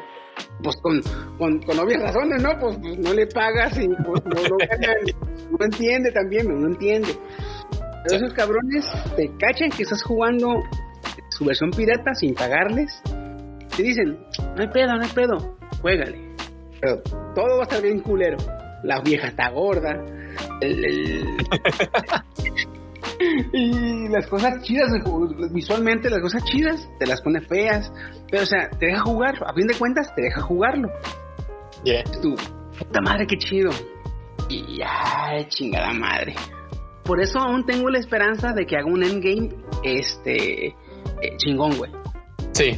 Pues 0.61 0.75
con, 0.83 1.01
con, 1.39 1.59
con 1.63 1.79
obvias 1.79 1.99
razones, 1.99 2.43
¿no? 2.43 2.59
Pues, 2.59 2.77
pues 2.79 2.99
no 2.99 3.11
le 3.11 3.25
pagas 3.25 3.75
y 3.79 3.87
pues 3.87 4.23
no, 4.23 4.41
no 4.43 4.57
no 5.57 5.65
entiende 5.65 6.11
también, 6.11 6.47
no 6.47 6.67
entiende. 6.67 7.09
Pero 8.07 8.25
esos 8.25 8.33
cabrones 8.33 8.85
te 9.15 9.29
cachan 9.37 9.69
que 9.69 9.83
estás 9.83 10.01
jugando 10.03 10.63
su 11.29 11.45
versión 11.45 11.71
pirata 11.71 12.13
sin 12.15 12.33
pagarles. 12.33 13.01
Te 13.75 13.83
dicen, 13.83 14.17
no 14.55 14.61
hay 14.61 14.67
pedo, 14.69 14.95
no 14.95 15.03
hay 15.03 15.09
pedo, 15.11 15.57
juégale. 15.81 16.35
Pero 16.79 17.01
todo 17.35 17.57
va 17.57 17.61
a 17.61 17.63
estar 17.63 17.81
bien 17.81 17.99
culero. 18.01 18.37
La 18.83 19.01
vieja 19.01 19.27
está 19.27 19.49
gorda. 19.49 19.93
el- 20.61 20.85
el- 20.85 21.37
y 23.53 24.07
las 24.09 24.27
cosas 24.27 24.61
chidas, 24.61 24.91
visualmente 25.51 26.09
las 26.09 26.19
cosas 26.21 26.43
chidas, 26.45 26.87
te 26.99 27.05
las 27.07 27.21
pone 27.21 27.41
feas. 27.41 27.91
Pero, 28.29 28.43
o 28.43 28.45
sea, 28.45 28.69
te 28.69 28.87
deja 28.87 29.01
jugar. 29.01 29.35
A 29.45 29.53
fin 29.53 29.67
de 29.67 29.75
cuentas, 29.75 30.13
te 30.15 30.21
deja 30.23 30.41
jugarlo. 30.41 30.89
Yeah. 31.83 32.03
Tu 32.21 32.35
puta 32.77 33.01
madre, 33.01 33.25
qué 33.27 33.37
chido. 33.37 33.71
Y 34.49 34.79
ay, 34.85 35.45
chingada 35.49 35.91
madre. 35.93 36.35
Por 37.07 37.21
eso 37.21 37.39
aún 37.39 37.65
tengo 37.65 37.89
la 37.89 37.99
esperanza 37.99 38.51
de 38.51 38.65
que 38.65 38.75
haga 38.75 38.85
un 38.85 39.01
endgame 39.01 39.49
este 39.83 40.67
eh, 40.67 40.73
chingón, 41.37 41.77
güey. 41.77 41.89
Sí, 42.51 42.77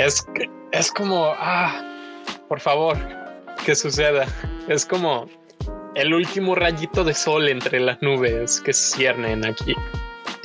es, 0.00 0.26
es 0.72 0.90
como, 0.90 1.32
ah, 1.38 1.80
por 2.48 2.58
favor, 2.58 2.96
que 3.64 3.76
suceda. 3.76 4.26
Es 4.68 4.84
como 4.84 5.28
el 5.94 6.12
último 6.12 6.56
rayito 6.56 7.04
de 7.04 7.14
sol 7.14 7.48
entre 7.48 7.78
las 7.78 8.02
nubes 8.02 8.60
que 8.60 8.72
se 8.72 8.96
ciernen 8.96 9.46
aquí. 9.46 9.74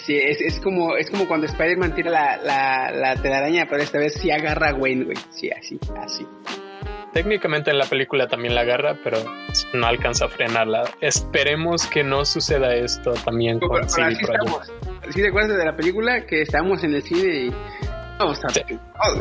Sí, 0.06 0.16
es, 0.16 0.40
es 0.40 0.60
como 0.60 0.96
es 0.96 1.10
como 1.10 1.28
cuando 1.28 1.48
Spider-Man 1.48 1.96
tira 1.96 2.12
la, 2.12 2.38
la, 2.38 2.92
la 2.92 3.22
telaraña, 3.22 3.66
pero 3.70 3.82
esta 3.82 3.98
vez 3.98 4.14
sí 4.14 4.30
agarra 4.32 4.70
a 4.70 4.74
Wayne, 4.76 5.06
güey. 5.06 5.18
Sí, 5.32 5.50
así, 5.50 5.80
así. 5.98 6.26
Técnicamente 7.14 7.72
en 7.72 7.78
la 7.80 7.86
película 7.86 8.28
también 8.28 8.54
la 8.54 8.62
agarra, 8.62 8.98
pero 9.04 9.18
no 9.74 9.88
alcanza 9.88 10.26
a 10.26 10.30
frenarla. 10.30 10.84
Esperemos 11.02 11.88
que 11.88 12.04
no 12.04 12.26
suceda 12.26 12.76
esto 12.76 13.14
también 13.26 13.60
Pero, 13.60 13.70
con 13.70 13.90
CD 13.90 14.12
estamos. 14.14 14.72
¿Sí 15.10 15.22
te 15.22 15.30
acuerdas 15.30 15.58
de 15.58 15.66
la 15.66 15.76
película 15.76 16.26
que 16.26 16.42
estábamos 16.42 16.84
en 16.84 16.94
el 16.96 17.02
cine 17.04 17.24
y 17.46 17.54
Sí. 18.50 18.62
oh, 19.00 19.14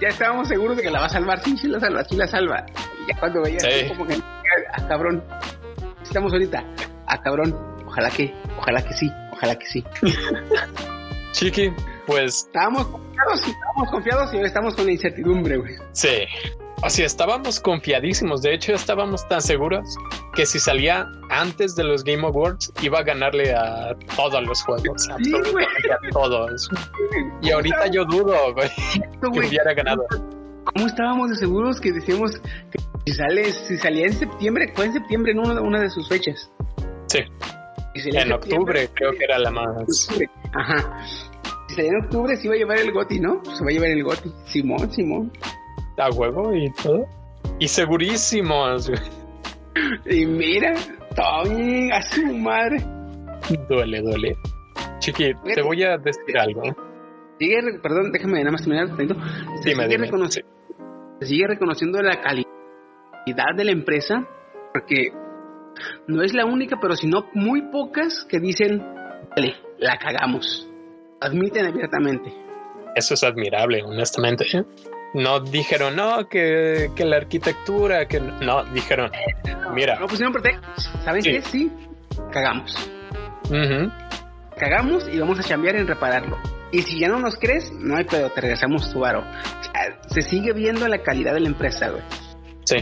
ya 0.00 0.08
estábamos 0.08 0.46
seguros 0.46 0.76
de 0.76 0.84
que 0.84 0.90
la 0.90 1.00
va 1.00 1.06
a 1.06 1.08
salvar? 1.08 1.40
Sí, 1.42 1.56
sí 1.58 1.66
la 1.66 1.80
salva, 1.80 2.04
sí 2.04 2.16
la 2.16 2.28
salva. 2.28 2.64
Y 3.04 3.12
ya 3.12 3.18
cuando 3.18 3.42
veía 3.42 3.58
Sí. 3.58 3.88
como 3.88 4.06
que, 4.06 4.14
ah, 4.72 4.86
cabrón, 4.88 5.22
estamos 6.02 6.32
ahorita, 6.32 6.64
ah, 7.08 7.20
cabrón, 7.22 7.56
ojalá 7.84 8.08
que, 8.10 8.32
ojalá 8.56 8.82
que 8.82 8.94
sí, 8.94 9.12
ojalá 9.32 9.56
que 9.58 9.66
sí. 9.66 9.84
Chiqui, 11.32 11.72
pues 12.06 12.44
Estábamos 12.46 12.86
confiados, 12.86 13.40
sí, 13.40 13.50
estábamos 13.50 13.90
confiados 13.90 14.34
y 14.34 14.38
estamos 14.38 14.74
con 14.76 14.86
la 14.86 14.92
incertidumbre, 14.92 15.56
güey. 15.58 15.74
sí. 15.92 16.18
Sea, 16.88 17.06
estábamos 17.06 17.58
confiadísimos. 17.58 18.42
De 18.42 18.54
hecho, 18.54 18.72
estábamos 18.72 19.26
tan 19.28 19.40
seguros 19.40 19.96
que 20.34 20.46
si 20.46 20.60
salía 20.60 21.08
antes 21.30 21.74
de 21.74 21.82
los 21.82 22.04
Game 22.04 22.24
Awards, 22.24 22.72
iba 22.82 23.00
a 23.00 23.02
ganarle 23.02 23.52
a 23.54 23.96
todos 24.14 24.42
los 24.46 24.62
juegos. 24.62 25.08
Absolutamente 25.10 25.92
a 25.92 26.10
todos. 26.12 26.68
Y 27.42 27.50
ahorita 27.50 27.88
yo 27.88 28.04
dudo, 28.04 28.54
güey, 28.54 28.68
que 28.70 29.26
hubiera 29.38 29.74
ganado. 29.74 30.06
¿Cómo 30.64 30.86
estábamos 30.86 31.30
de 31.30 31.36
seguros 31.36 31.80
que 31.80 31.92
decíamos 31.92 32.32
que 32.70 32.78
si 33.06 33.12
sale, 33.14 33.52
si 33.52 33.78
salía 33.78 34.06
en 34.06 34.12
septiembre, 34.12 34.72
fue 34.74 34.86
en 34.86 34.92
septiembre 34.92 35.32
en 35.32 35.38
una, 35.38 35.60
una 35.60 35.80
de 35.80 35.90
sus 35.90 36.08
fechas? 36.08 36.50
Sí, 37.06 37.20
Si 37.94 38.10
en 38.10 38.32
octubre 38.32 38.88
creo 38.94 39.12
que 39.12 39.24
era 39.24 39.38
la 39.38 39.50
más. 39.50 40.08
Ajá. 40.54 41.04
Si 41.68 41.74
salía 41.74 41.90
en 41.90 42.04
octubre 42.04 42.36
se 42.36 42.46
iba 42.46 42.54
a 42.54 42.58
llevar 42.58 42.78
el 42.78 42.92
Goti, 42.92 43.18
¿no? 43.18 43.42
Se 43.44 43.64
va 43.64 43.70
a 43.70 43.72
llevar 43.72 43.90
el 43.90 44.04
Goti. 44.04 44.30
Simón, 44.46 44.92
Simón. 44.92 45.32
A 45.98 46.10
huevo 46.10 46.54
y 46.54 46.70
todo. 46.82 47.04
Y 47.58 47.68
segurísimos. 47.68 48.90
Y 50.06 50.26
mira, 50.26 50.74
Tony, 51.14 51.90
a 51.92 52.02
su 52.02 52.22
madre. 52.38 52.78
Duele, 53.68 54.00
duele. 54.00 54.36
Chiqui, 54.98 55.32
te 55.54 55.62
voy 55.62 55.82
a 55.82 55.96
decir 55.98 56.38
algo. 56.38 56.62
Sigue, 57.38 57.78
perdón, 57.82 58.10
déjame 58.12 58.38
nada 58.38 58.52
más 58.52 58.62
terminar. 58.62 58.88
Se, 58.96 59.02
Dime, 59.04 59.84
sigue 59.84 59.88
dime. 59.88 60.08
reconoci- 60.10 60.44
se 61.20 61.26
sigue 61.26 61.46
reconociendo 61.46 62.00
la 62.02 62.20
calidad 62.22 63.54
de 63.56 63.64
la 63.64 63.72
empresa, 63.72 64.26
porque 64.72 65.10
no 66.06 66.22
es 66.22 66.32
la 66.34 66.46
única, 66.46 66.78
pero 66.80 66.94
sino 66.96 67.26
muy 67.34 67.62
pocas 67.70 68.24
que 68.28 68.38
dicen, 68.40 68.78
"Dale, 69.36 69.54
la 69.78 69.98
cagamos. 69.98 70.68
Admiten 71.20 71.66
abiertamente. 71.66 72.32
Eso 72.94 73.12
es 73.14 73.22
admirable, 73.24 73.82
honestamente. 73.82 74.46
No 75.16 75.40
dijeron, 75.40 75.96
no, 75.96 76.28
que, 76.28 76.90
que 76.94 77.04
la 77.04 77.16
arquitectura, 77.16 78.06
que 78.06 78.20
no, 78.20 78.64
dijeron, 78.64 79.10
mira, 79.72 79.98
No 79.98 80.06
pusieron 80.06 80.32
pretextos. 80.32 80.90
¿Saben 81.04 81.22
Sí. 81.22 81.30
qué? 81.32 81.42
Sí, 81.42 81.72
cagamos. 82.32 82.90
cagamos 84.58 85.08
y 85.08 85.18
vamos 85.18 85.38
a 85.38 85.48
cambiar 85.48 85.76
en 85.76 85.86
repararlo. 85.86 86.36
Y 86.72 86.82
si 86.82 86.98
ya 86.98 87.08
no 87.08 87.18
nos 87.18 87.36
crees, 87.38 87.72
no 87.72 87.96
hay 87.96 88.04
pedo, 88.04 88.30
te 88.30 88.40
regresamos 88.40 88.92
tu 88.92 89.00
varo. 89.00 89.20
O 89.20 89.62
sea, 89.64 89.98
se 90.08 90.22
sigue 90.22 90.52
viendo 90.52 90.86
la 90.88 90.98
calidad 91.02 91.32
de 91.34 91.40
la 91.40 91.48
empresa, 91.48 91.88
güey. 91.90 92.02
sí. 92.64 92.76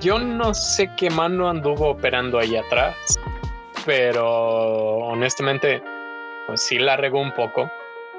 Yo 0.00 0.18
no 0.18 0.54
sé 0.54 0.90
qué 0.96 1.08
mano 1.10 1.48
anduvo 1.48 1.90
operando 1.90 2.38
ahí 2.40 2.56
atrás, 2.56 2.96
pero 3.86 4.26
honestamente, 4.26 5.82
pues 6.46 6.62
sí 6.62 6.78
la 6.78 6.96
regó 6.96 7.20
un 7.20 7.32
poco 7.32 7.70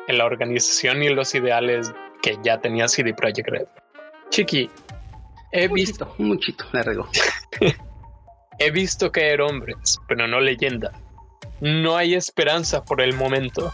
en 0.08 0.18
la 0.20 0.26
organización 0.26 1.04
y 1.04 1.10
los 1.10 1.34
ideales 1.36 1.92
que 2.22 2.38
ya 2.44 2.60
tenía 2.60 2.88
CD 2.88 3.14
Projekt 3.14 3.50
Red. 3.50 3.68
Chiqui, 4.30 4.70
he 5.52 5.68
Un 5.68 5.74
visto, 5.74 6.06
muchito, 6.06 6.16
un 6.20 6.28
muchito, 6.28 6.66
la 6.72 6.84
regó. 6.84 7.08
he 8.60 8.72
visto 8.72 9.12
caer 9.12 9.42
hombres, 9.42 9.98
pero 10.08 10.28
no 10.28 10.40
leyenda. 10.40 10.92
No 11.62 11.98
hay 11.98 12.16
esperanza 12.16 12.84
por 12.84 13.02
el 13.02 13.14
momento. 13.14 13.72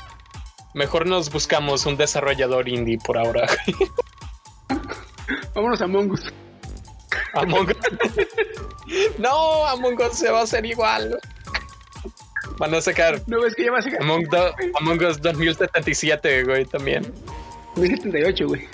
Mejor 0.74 1.08
nos 1.08 1.32
buscamos 1.32 1.86
un 1.86 1.98
desarrollador 1.98 2.68
indie 2.68 2.98
por 2.98 3.18
ahora. 3.18 3.48
Vámonos 5.54 5.82
a. 5.82 5.86
Among 5.86 6.12
Us. 6.12 6.32
no, 9.18 9.66
Among 9.66 10.00
Us 10.02 10.18
se 10.18 10.30
va 10.30 10.42
a 10.42 10.44
hacer 10.44 10.66
igual. 10.66 11.20
Van 12.58 12.74
a 12.74 12.80
sacar 12.82 13.22
¿No 13.28 13.42
ves 13.42 13.54
que 13.56 13.66
ya 13.66 13.72
va 13.72 13.80
a 13.80 13.82
ser 13.82 14.02
Among, 14.02 14.24
Do- 14.30 14.54
Among 14.80 15.04
Us 15.04 15.20
2077, 15.22 16.44
güey, 16.44 16.66
también. 16.66 17.12
1078, 17.76 18.48
güey? 18.48 18.68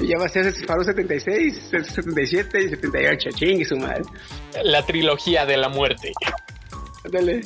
Y 0.00 0.06
ya 0.08 0.18
va 0.18 0.26
a 0.26 0.28
ser 0.28 0.52
Faro 0.66 0.82
76, 0.84 1.68
77 1.70 2.60
y 2.64 2.68
78. 2.70 3.30
Chingue 3.34 3.64
su 3.64 3.76
madre. 3.76 4.02
La 4.64 4.84
trilogía 4.84 5.44
de 5.46 5.56
la 5.56 5.68
muerte. 5.68 6.12
Dale. 7.10 7.42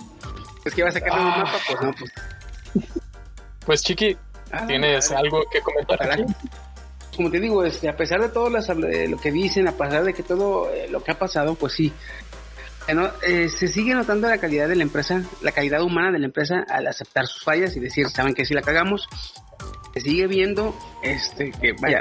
Es 0.65 0.75
que 0.75 0.83
va 0.83 0.89
a 0.89 0.93
sacar 0.93 1.13
un 1.13 1.19
Ah. 1.27 1.45
mapa, 1.45 1.59
pues 1.69 1.81
no, 1.83 1.93
pues. 1.99 2.13
Pues, 3.65 3.83
Chiqui, 3.83 4.17
Ah, 4.53 4.65
¿tienes 4.67 5.11
algo 5.11 5.43
que 5.51 5.61
comentar? 5.61 6.11
Aquí? 6.13 6.23
Como 7.17 7.31
te 7.31 7.41
digo, 7.41 7.65
este, 7.65 7.89
a 7.89 7.97
pesar 7.97 8.21
de 8.21 8.29
todo 8.29 8.49
las, 8.49 8.69
eh, 8.69 9.09
lo 9.09 9.17
que 9.17 9.33
dicen, 9.33 9.67
a 9.67 9.73
pesar 9.73 10.05
de 10.05 10.13
que 10.15 10.23
todo 10.23 10.71
eh, 10.73 10.87
lo 10.89 11.03
que 11.03 11.11
ha 11.11 11.19
pasado, 11.19 11.55
pues 11.57 11.73
sí. 11.73 11.93
No, 12.95 13.11
eh, 13.23 13.49
se 13.49 13.67
sigue 13.69 13.95
notando 13.95 14.29
la 14.29 14.39
calidad 14.39 14.69
de 14.69 14.77
la 14.77 14.83
empresa, 14.85 15.23
la 15.43 15.53
calidad 15.53 15.83
humana 15.83 16.13
de 16.13 16.19
la 16.21 16.27
empresa 16.27 16.65
al 16.69 16.87
aceptar 16.87 17.27
sus 17.27 17.43
fallas 17.43 17.77
y 17.77 17.81
decir, 17.81 18.09
saben 18.09 18.33
que 18.35 18.45
si 18.45 18.55
la 18.55 18.63
cagamos. 18.63 19.09
Se 19.95 20.01
sigue 20.01 20.27
viendo 20.27 20.77
este 21.03 21.51
que, 21.53 21.73
vaya, 21.81 22.01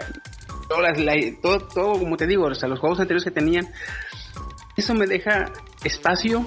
todas 0.70 1.00
la- 1.00 1.14
todo, 1.42 1.60
todo, 1.60 1.94
como 2.00 2.18
te 2.18 2.28
digo, 2.28 2.50
los 2.50 2.60
juegos 2.60 3.00
anteriores 3.00 3.24
que 3.24 3.32
tenían, 3.32 3.68
eso 4.76 4.94
me 4.94 5.08
deja 5.08 5.52
espacio, 5.84 6.46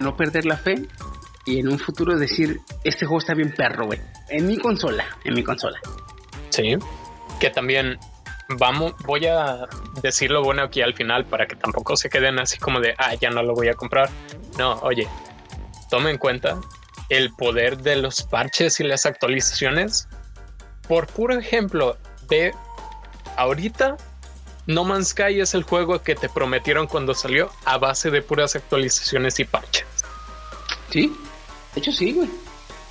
no 0.00 0.16
perder 0.16 0.46
la 0.46 0.56
fe 0.56 0.74
y 1.44 1.60
en 1.60 1.68
un 1.68 1.78
futuro 1.78 2.16
decir, 2.18 2.60
este 2.84 3.04
juego 3.04 3.18
está 3.20 3.34
bien 3.34 3.52
perro, 3.54 3.86
güey. 3.86 4.00
En 4.30 4.46
mi 4.46 4.56
consola, 4.56 5.04
en 5.24 5.34
mi 5.34 5.44
consola. 5.44 5.78
Sí. 6.50 6.74
Que 7.38 7.50
también 7.50 7.98
vamos, 8.48 8.94
voy 9.04 9.26
a 9.26 9.66
decir 10.02 10.30
lo 10.30 10.42
bueno 10.42 10.62
aquí 10.62 10.82
al 10.82 10.94
final 10.94 11.24
para 11.24 11.46
que 11.46 11.56
tampoco 11.56 11.96
se 11.96 12.08
queden 12.08 12.38
así 12.38 12.58
como 12.58 12.80
de, 12.80 12.94
ah, 12.98 13.14
ya 13.14 13.30
no 13.30 13.42
lo 13.42 13.54
voy 13.54 13.68
a 13.68 13.74
comprar. 13.74 14.10
No, 14.58 14.74
oye, 14.82 15.08
tome 15.90 16.10
en 16.10 16.18
cuenta 16.18 16.60
el 17.08 17.32
poder 17.34 17.78
de 17.78 17.96
los 17.96 18.22
parches 18.22 18.80
y 18.80 18.84
las 18.84 19.06
actualizaciones. 19.06 20.08
Por 20.88 21.06
puro 21.06 21.38
ejemplo, 21.38 21.96
de 22.28 22.54
ahorita 23.36 23.96
No 24.66 24.84
Man's 24.84 25.08
Sky 25.08 25.40
es 25.40 25.54
el 25.54 25.62
juego 25.62 26.02
que 26.02 26.14
te 26.14 26.28
prometieron 26.28 26.86
cuando 26.86 27.14
salió 27.14 27.50
a 27.64 27.78
base 27.78 28.10
de 28.10 28.22
puras 28.22 28.56
actualizaciones 28.56 29.38
y 29.40 29.44
parches. 29.44 29.86
Sí, 30.90 31.16
de 31.74 31.80
hecho 31.80 31.92
sí, 31.92 32.12
güey. 32.12 32.28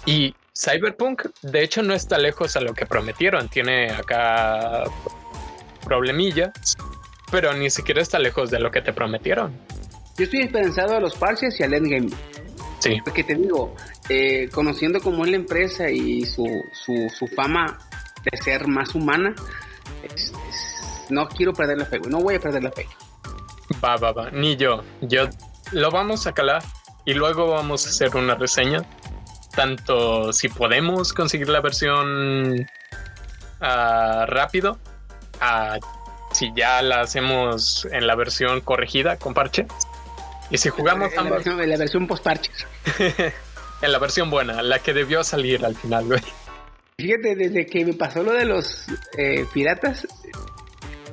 Y 0.06 0.36
Cyberpunk, 0.58 1.26
de 1.42 1.64
hecho, 1.64 1.82
no 1.82 1.94
está 1.94 2.18
lejos 2.18 2.56
a 2.56 2.62
lo 2.62 2.74
que 2.74 2.86
prometieron. 2.86 3.48
Tiene 3.50 3.92
acá 3.92 4.84
problemillas, 5.84 6.52
pero 7.32 7.54
ni 7.54 7.70
siquiera 7.70 8.02
está 8.02 8.20
lejos 8.20 8.50
de 8.52 8.60
lo 8.60 8.72
que 8.72 8.82
te 8.82 8.94
prometieron. 8.94 9.54
Yo 10.18 10.26
estoy 10.26 10.42
esperanzado 10.42 10.98
a 10.98 11.00
los 11.00 11.16
parches 11.16 11.60
y 11.60 11.64
al 11.64 11.74
endgame. 11.74 12.10
Sí. 12.80 12.98
Porque 13.04 13.24
te 13.24 13.36
digo, 13.36 13.76
eh, 14.10 14.50
conociendo 14.52 15.00
cómo 15.00 15.24
es 15.26 15.32
la 15.32 15.38
empresa 15.38 15.90
y 15.90 16.26
su, 16.26 16.46
su, 16.74 17.10
su 17.18 17.28
fama 17.28 17.78
de 18.30 18.38
ser 18.42 18.68
más 18.68 18.94
humana, 18.96 19.34
es- 20.04 20.32
es- 20.50 21.06
no 21.12 21.28
quiero 21.28 21.54
perder 21.54 21.78
la 21.78 21.86
fe. 21.86 22.00
No 22.08 22.20
voy 22.20 22.36
a 22.36 22.40
perder 22.40 22.64
la 22.64 22.72
fe. 22.72 22.88
Va, 23.84 23.98
va, 23.98 24.12
va. 24.12 24.32
Ni 24.32 24.56
yo. 24.58 24.84
Yo 25.02 25.28
lo 25.72 25.92
vamos 25.92 26.26
a 26.28 26.34
calar 26.34 26.64
y 27.06 27.14
luego 27.14 27.48
vamos 27.52 27.86
a 27.86 27.90
hacer 27.90 28.16
una 28.16 28.36
reseña. 28.36 28.84
Tanto 29.56 30.32
si 30.34 30.48
podemos 30.50 31.14
conseguir 31.14 31.50
la 31.50 31.62
versión 31.62 32.68
ah, 33.60 34.26
rápido, 34.28 34.80
a 35.42 35.80
si 36.32 36.54
ya 36.56 36.82
la 36.82 37.02
hacemos 37.02 37.88
en 37.92 38.08
la 38.08 38.16
versión 38.16 38.62
corregida 38.62 39.18
con 39.18 39.34
parche. 39.34 39.66
Y 40.50 40.58
si 40.58 40.70
jugamos 40.70 41.10
en 41.10 41.16
la 41.16 41.22
ambas 41.22 41.34
versión, 41.38 41.62
en 41.62 41.70
la 41.70 41.78
versión 41.78 42.08
post 42.08 42.24
parches. 42.24 42.68
en 43.82 43.92
la 43.92 44.00
versión 44.00 44.30
buena, 44.30 44.62
la 44.62 44.80
que 44.80 44.94
debió 44.94 45.24
salir 45.24 45.66
al 45.66 45.76
final, 45.76 46.06
güey. 46.06 46.22
Fíjate, 46.98 47.36
desde 47.36 47.66
que 47.66 47.86
me 47.86 47.94
pasó 47.94 48.22
lo 48.22 48.32
de 48.34 48.46
los 48.46 48.86
eh, 49.18 49.46
piratas, 49.54 50.08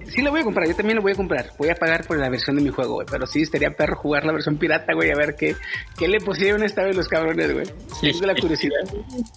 sí 0.08 0.22
lo 0.22 0.30
voy 0.30 0.40
a 0.40 0.44
comprar, 0.44 0.66
yo 0.66 0.74
también 0.74 0.96
lo 0.96 1.02
voy 1.02 1.12
a 1.12 1.16
comprar. 1.16 1.50
Voy 1.58 1.68
a 1.68 1.74
pagar 1.74 2.06
por 2.06 2.18
la 2.18 2.28
versión 2.28 2.56
de 2.56 2.62
mi 2.62 2.70
juego, 2.70 2.94
güey. 2.94 3.06
Pero 3.10 3.26
sí 3.26 3.42
estaría 3.42 3.70
perro 3.70 3.96
jugar 3.96 4.24
la 4.24 4.32
versión 4.32 4.58
pirata, 4.58 4.94
güey, 4.94 5.10
a 5.10 5.16
ver 5.16 5.36
qué, 5.36 5.56
qué 5.96 6.08
le 6.08 6.20
pusieron 6.20 6.62
esta 6.62 6.84
vez 6.84 6.96
los 6.96 7.08
cabrones, 7.08 7.52
güey. 7.52 7.66
Sí, 8.00 8.12
Tengo 8.12 8.26
la 8.26 8.34
curiosidad. 8.34 8.80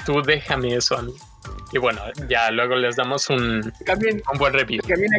Tú 0.06 0.22
déjame 0.26 0.76
eso 0.76 0.98
a 0.98 1.02
mí. 1.02 1.14
Y 1.74 1.78
bueno, 1.78 2.02
ya 2.30 2.52
luego 2.52 2.76
les 2.76 2.96
damos 2.96 3.30
un, 3.30 3.72
Cambien, 3.86 4.22
un 4.32 4.38
buen 4.38 4.54
review. 4.54 4.82
camina, 4.88 5.18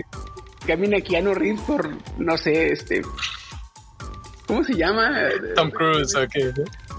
camina 0.66 1.00
Keanu 1.00 1.34
Reeves 1.34 1.62
por, 1.62 1.90
no 2.18 2.36
sé, 2.36 2.72
este... 2.72 3.02
¿Cómo 4.46 4.64
se 4.64 4.74
llama? 4.74 5.28
Tom 5.54 5.70
Cruise, 5.70 6.14
ok. 6.14 6.34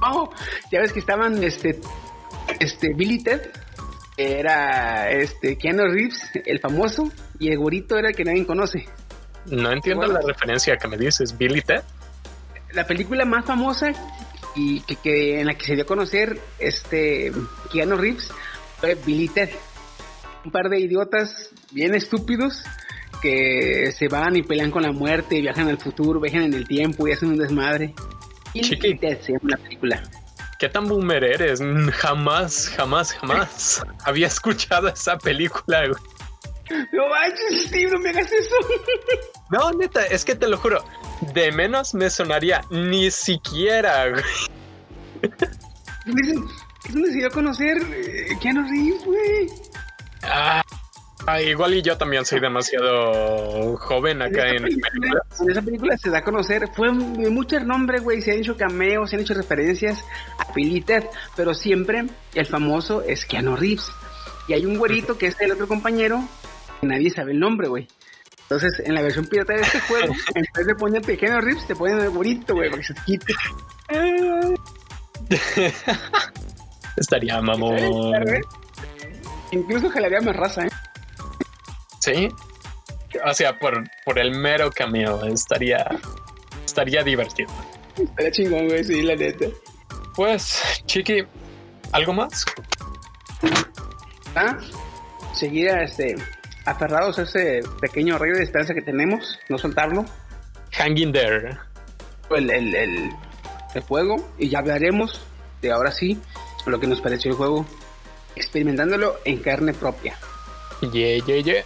Oh, 0.01 0.29
ya 0.71 0.79
ves 0.79 0.91
que 0.91 0.99
estaban, 0.99 1.43
este, 1.43 1.79
este, 2.59 2.93
Billy 2.93 3.21
Ted, 3.21 3.41
era, 4.17 5.11
este, 5.11 5.57
Keanu 5.57 5.85
Reeves, 5.85 6.31
el 6.45 6.59
famoso, 6.59 7.11
y 7.43 7.49
el 7.49 7.57
gorito 7.57 7.97
era 7.97 8.09
el 8.09 8.15
que 8.15 8.23
nadie 8.23 8.45
conoce. 8.45 8.87
No 9.45 9.71
entiendo 9.71 10.05
Bueno. 10.05 10.19
la 10.19 10.25
referencia 10.27 10.77
que 10.77 10.87
me 10.87 10.97
dices. 10.97 11.37
Billy 11.37 11.61
Ted. 11.61 11.81
La 12.71 12.87
película 12.87 13.25
más 13.25 13.45
famosa 13.45 13.91
y 14.55 14.81
que, 14.81 14.95
que 14.95 15.39
en 15.41 15.47
la 15.47 15.55
que 15.55 15.65
se 15.65 15.73
dio 15.75 15.83
a 15.83 15.87
conocer, 15.87 16.39
este, 16.59 17.31
Keanu 17.71 17.97
Reeves, 17.97 18.31
fue 18.79 18.95
Billy 19.05 19.27
Ted. 19.27 19.49
Un 20.45 20.51
par 20.51 20.69
de 20.69 20.79
idiotas 20.79 21.49
bien 21.71 21.93
estúpidos 21.95 22.63
que 23.21 23.91
se 23.97 24.07
van 24.07 24.35
y 24.35 24.43
pelean 24.43 24.71
con 24.71 24.83
la 24.83 24.91
muerte, 24.91 25.39
viajan 25.41 25.69
al 25.69 25.77
futuro, 25.77 26.19
viajan 26.19 26.43
en 26.43 26.53
el 26.53 26.67
tiempo 26.67 27.07
y 27.07 27.11
hacen 27.13 27.29
un 27.29 27.37
desmadre. 27.37 27.93
Billy. 28.53 28.97
Ted 28.97 29.21
se 29.21 29.31
llama 29.33 29.49
la 29.49 29.57
película. 29.57 30.03
¿Qué 30.59 30.69
tan 30.69 30.87
boomer 30.87 31.23
eres? 31.23 31.59
Jamás, 31.93 32.69
jamás, 32.77 33.13
jamás 33.13 33.83
había 34.05 34.27
escuchado 34.27 34.87
esa 34.87 35.17
película. 35.17 35.87
güey. 35.87 36.01
No 36.91 37.09
manches, 37.09 37.67
Steve, 37.67 37.91
no 37.91 37.99
me 37.99 38.09
hagas 38.09 38.31
eso. 38.31 38.55
No, 39.51 39.71
neta, 39.73 40.05
es 40.05 40.25
que 40.25 40.35
te 40.35 40.47
lo 40.47 40.57
juro. 40.57 40.83
De 41.33 41.51
menos 41.51 41.93
me 41.93 42.09
sonaría 42.09 42.61
ni 42.69 43.11
siquiera. 43.11 44.09
güey. 44.09 44.23
Dicen, 46.05 46.47
se 46.91 47.17
dio 47.17 47.27
a 47.27 47.29
conocer 47.29 47.77
eh, 47.77 48.37
Keanu 48.41 48.67
Reeves, 48.67 49.05
güey. 49.05 49.49
Ah, 50.23 50.63
ah, 51.27 51.41
igual 51.41 51.75
y 51.75 51.81
yo 51.81 51.97
también 51.97 52.25
soy 52.25 52.39
demasiado 52.39 53.77
joven 53.77 54.21
acá 54.21 54.49
en 54.49 54.63
películas. 54.63 55.41
en 55.41 55.51
esa 55.51 55.61
película 55.61 55.97
se 55.97 56.09
da 56.09 56.19
a 56.19 56.23
conocer, 56.23 56.67
fue 56.73 56.91
mucho 56.91 57.59
nombre, 57.59 57.99
güey, 57.99 58.21
se 58.21 58.31
han 58.31 58.39
hecho 58.39 58.57
cameos, 58.57 59.09
se 59.09 59.17
han 59.17 59.21
hecho 59.21 59.33
referencias 59.33 60.03
a 60.39 60.51
Billy 60.53 60.81
Ted, 60.81 61.03
pero 61.35 61.53
siempre 61.53 62.05
el 62.33 62.45
famoso 62.45 63.01
es 63.01 63.25
Keanu 63.25 63.55
Reeves. 63.55 63.91
Y 64.47 64.53
hay 64.53 64.65
un 64.65 64.77
güerito 64.77 65.17
que 65.17 65.27
es 65.27 65.39
el 65.39 65.51
otro 65.51 65.67
compañero, 65.67 66.23
nadie 66.83 67.09
sabe 67.09 67.31
el 67.31 67.39
nombre, 67.39 67.67
güey. 67.67 67.87
Entonces, 68.43 68.81
en 68.85 68.93
la 68.93 69.01
versión 69.01 69.25
pirata 69.25 69.53
de 69.53 69.61
este 69.61 69.79
juego, 69.87 70.13
en 70.35 70.45
vez 70.55 70.67
de 70.67 70.75
ponerte 70.75 71.17
Keanu 71.17 71.41
Reeves, 71.41 71.67
te 71.67 71.75
ponen 71.75 71.99
el 71.99 72.09
güerito, 72.09 72.53
güey, 72.53 72.69
para 72.69 72.81
que 72.81 72.87
se 72.87 72.93
te 72.93 73.01
quite. 73.05 73.33
Estaría 76.97 77.41
mamón. 77.41 77.77
Incluso 79.51 79.89
jalaría 79.89 80.21
más 80.21 80.35
raza, 80.35 80.65
¿eh? 80.65 80.69
Sí. 81.99 82.29
O 83.25 83.33
sea, 83.33 83.57
por, 83.57 83.83
por 84.05 84.19
el 84.19 84.31
mero 84.31 84.71
cameo 84.71 85.23
estaría, 85.25 85.85
estaría 86.65 87.03
divertido. 87.03 87.49
Estaría 87.97 88.31
chingón, 88.31 88.67
güey, 88.67 88.83
sí, 88.83 89.01
la 89.03 89.15
neta. 89.15 89.45
Pues, 90.15 90.83
Chiqui, 90.85 91.23
¿algo 91.91 92.13
más? 92.13 92.45
¿Ah? 94.35 94.57
Este, 95.41 96.15
aferrados 96.65 97.19
a 97.19 97.23
ese 97.23 97.61
pequeño 97.81 98.17
rayo 98.17 98.35
de 98.35 98.43
esperanza 98.43 98.73
que 98.73 98.81
tenemos, 98.81 99.39
no 99.49 99.57
soltarlo. 99.57 100.05
Hanging 100.71 101.11
there. 101.13 101.57
el, 102.35 102.49
el, 102.49 102.75
el, 102.75 103.09
el 103.75 103.81
juego 103.83 104.27
y 104.39 104.49
ya 104.49 104.59
hablaremos 104.59 105.21
de 105.61 105.71
ahora 105.71 105.91
sí 105.91 106.19
lo 106.65 106.79
que 106.79 106.87
nos 106.87 107.01
pareció 107.01 107.31
el 107.31 107.37
juego, 107.37 107.65
experimentándolo 108.35 109.19
en 109.25 109.37
carne 109.37 109.73
propia. 109.73 110.15
Yeah, 110.81 111.23
yeah, 111.25 111.39
yeah. 111.41 111.63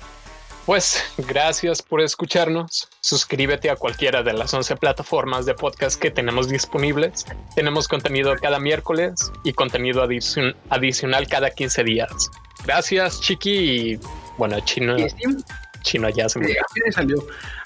Pues 0.66 1.02
gracias 1.18 1.82
por 1.82 2.02
escucharnos. 2.02 2.90
Suscríbete 3.00 3.70
a 3.70 3.78
cualquiera 3.78 4.22
de 4.22 4.34
las 4.34 4.54
11 4.54 4.76
plataformas 4.76 5.46
de 5.46 5.54
podcast 5.54 6.00
que 6.02 6.12
tenemos 6.12 6.50
disponibles. 6.50 7.26
Tenemos 7.56 7.88
contenido 7.88 8.36
cada 8.36 8.60
miércoles 8.60 9.14
y 9.46 9.54
contenido 9.54 10.04
adicion- 10.04 10.56
adicional 10.70 11.28
cada 11.30 11.52
15 11.52 11.84
días. 11.86 12.12
Gracias, 12.66 13.22
Chiqui. 13.22 13.94
Y 13.94 14.00
bueno, 14.38 14.60
Chino, 14.62 14.98
Steam, 15.10 15.38
Chino 15.82 16.10
ya 16.10 16.28
se 16.30 16.40
me 16.40 16.48
salió. 16.92 17.18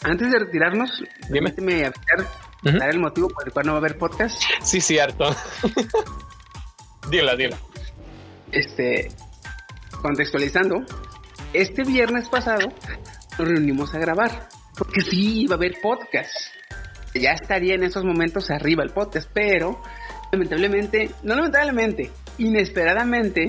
Antes 0.04 0.32
de 0.32 0.40
retirarnos, 0.40 1.04
Dime. 1.30 1.52
permíteme 1.52 1.86
avisar, 1.86 2.28
Ujú. 2.64 2.78
dar 2.78 2.90
el 2.90 3.00
motivo 3.00 3.28
por 3.30 3.46
el 3.48 3.54
cual 3.54 3.66
no 3.66 3.72
va 3.74 3.78
a 3.78 3.80
haber 3.80 3.98
podcast. 3.98 4.42
Sí, 4.64 4.80
cierto. 4.82 5.36
dila, 7.10 7.36
dila. 7.36 7.58
Este, 8.52 9.10
contextualizando, 10.02 10.84
este 11.54 11.84
viernes 11.84 12.30
pasado 12.30 12.68
nos 13.38 13.48
reunimos 13.48 13.94
a 13.94 14.00
grabar, 14.00 14.50
porque 14.78 15.02
sí 15.02 15.42
iba 15.42 15.56
a 15.56 15.58
haber 15.58 15.80
podcast. 15.82 16.32
Ya 17.14 17.32
estaría 17.32 17.76
en 17.76 17.84
esos 17.84 18.04
momentos 18.06 18.50
arriba 18.52 18.84
el 18.84 18.92
podcast, 18.92 19.30
pero 19.34 19.82
lamentablemente, 20.32 21.12
no 21.24 21.36
lamentablemente, 21.36 22.12
inesperadamente, 22.38 23.48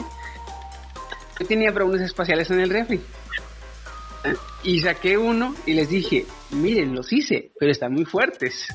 yo 1.39 1.47
tenía 1.47 1.70
brownies 1.70 2.03
espaciales 2.03 2.51
en 2.51 2.61
el 2.61 2.70
refri. 2.70 3.01
Y 4.62 4.80
saqué 4.80 5.18
uno 5.18 5.55
y 5.66 5.74
les 5.74 5.89
dije, 5.89 6.26
miren, 6.51 6.95
los 6.95 7.12
hice, 7.12 7.53
pero 7.59 7.72
están 7.72 7.93
muy 7.93 8.05
fuertes. 8.05 8.66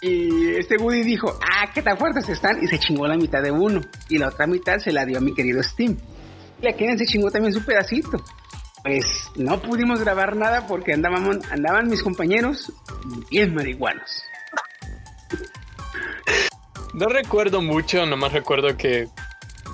Y 0.00 0.50
este 0.50 0.76
Woody 0.76 1.02
dijo, 1.02 1.38
ah, 1.42 1.70
qué 1.74 1.82
tan 1.82 1.98
fuertes 1.98 2.28
están. 2.28 2.62
Y 2.62 2.68
se 2.68 2.78
chingó 2.78 3.06
la 3.06 3.16
mitad 3.16 3.42
de 3.42 3.50
uno. 3.50 3.80
Y 4.08 4.18
la 4.18 4.28
otra 4.28 4.46
mitad 4.46 4.78
se 4.78 4.92
la 4.92 5.04
dio 5.04 5.18
a 5.18 5.20
mi 5.20 5.34
querido 5.34 5.62
Steam. 5.62 5.96
Y 6.62 6.72
Kenen 6.74 6.98
se 6.98 7.06
chingó 7.06 7.30
también 7.30 7.52
su 7.52 7.64
pedacito. 7.64 8.22
Pues 8.82 9.04
no 9.34 9.60
pudimos 9.60 10.00
grabar 10.00 10.36
nada 10.36 10.66
porque 10.68 10.92
andaban, 10.92 11.40
andaban 11.50 11.88
mis 11.88 12.02
compañeros 12.02 12.72
bien 13.30 13.52
marihuanos. 13.54 14.22
No 16.94 17.08
recuerdo 17.08 17.60
mucho, 17.60 18.06
nomás 18.06 18.32
recuerdo 18.32 18.76
que 18.76 19.08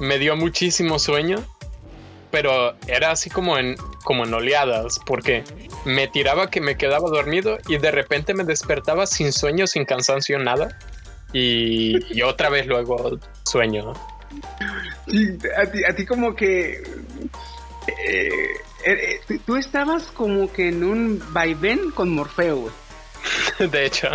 me 0.00 0.18
dio 0.18 0.34
muchísimo 0.34 0.98
sueño, 0.98 1.44
pero 2.32 2.74
era 2.88 3.12
así 3.12 3.30
como 3.30 3.56
en, 3.58 3.76
como 4.02 4.24
en 4.24 4.34
oleadas, 4.34 4.98
porque 5.06 5.44
me 5.84 6.08
tiraba 6.08 6.50
que 6.50 6.60
me 6.60 6.76
quedaba 6.76 7.08
dormido 7.10 7.58
y 7.68 7.78
de 7.78 7.90
repente 7.92 8.34
me 8.34 8.42
despertaba 8.44 9.06
sin 9.06 9.32
sueño, 9.32 9.66
sin 9.68 9.84
cansancio, 9.84 10.38
nada. 10.40 10.76
Y, 11.32 12.12
y 12.12 12.22
otra 12.22 12.48
vez 12.50 12.66
luego 12.66 13.18
sueño. 13.44 13.92
Sí, 15.08 15.38
a, 15.56 15.70
ti, 15.70 15.84
a 15.88 15.94
ti 15.94 16.04
como 16.06 16.34
que... 16.34 16.82
eh, 17.86 18.28
eh, 18.84 19.20
tú- 19.28 19.38
tú 19.46 19.56
estabas 19.56 20.04
como 20.08 20.50
que 20.52 20.68
en 20.68 20.82
un 20.84 21.22
vaivén 21.32 21.90
con 21.90 22.10
Morfeo, 22.14 22.56
güey. 22.56 22.74
De 23.70 23.86
hecho, 23.86 24.08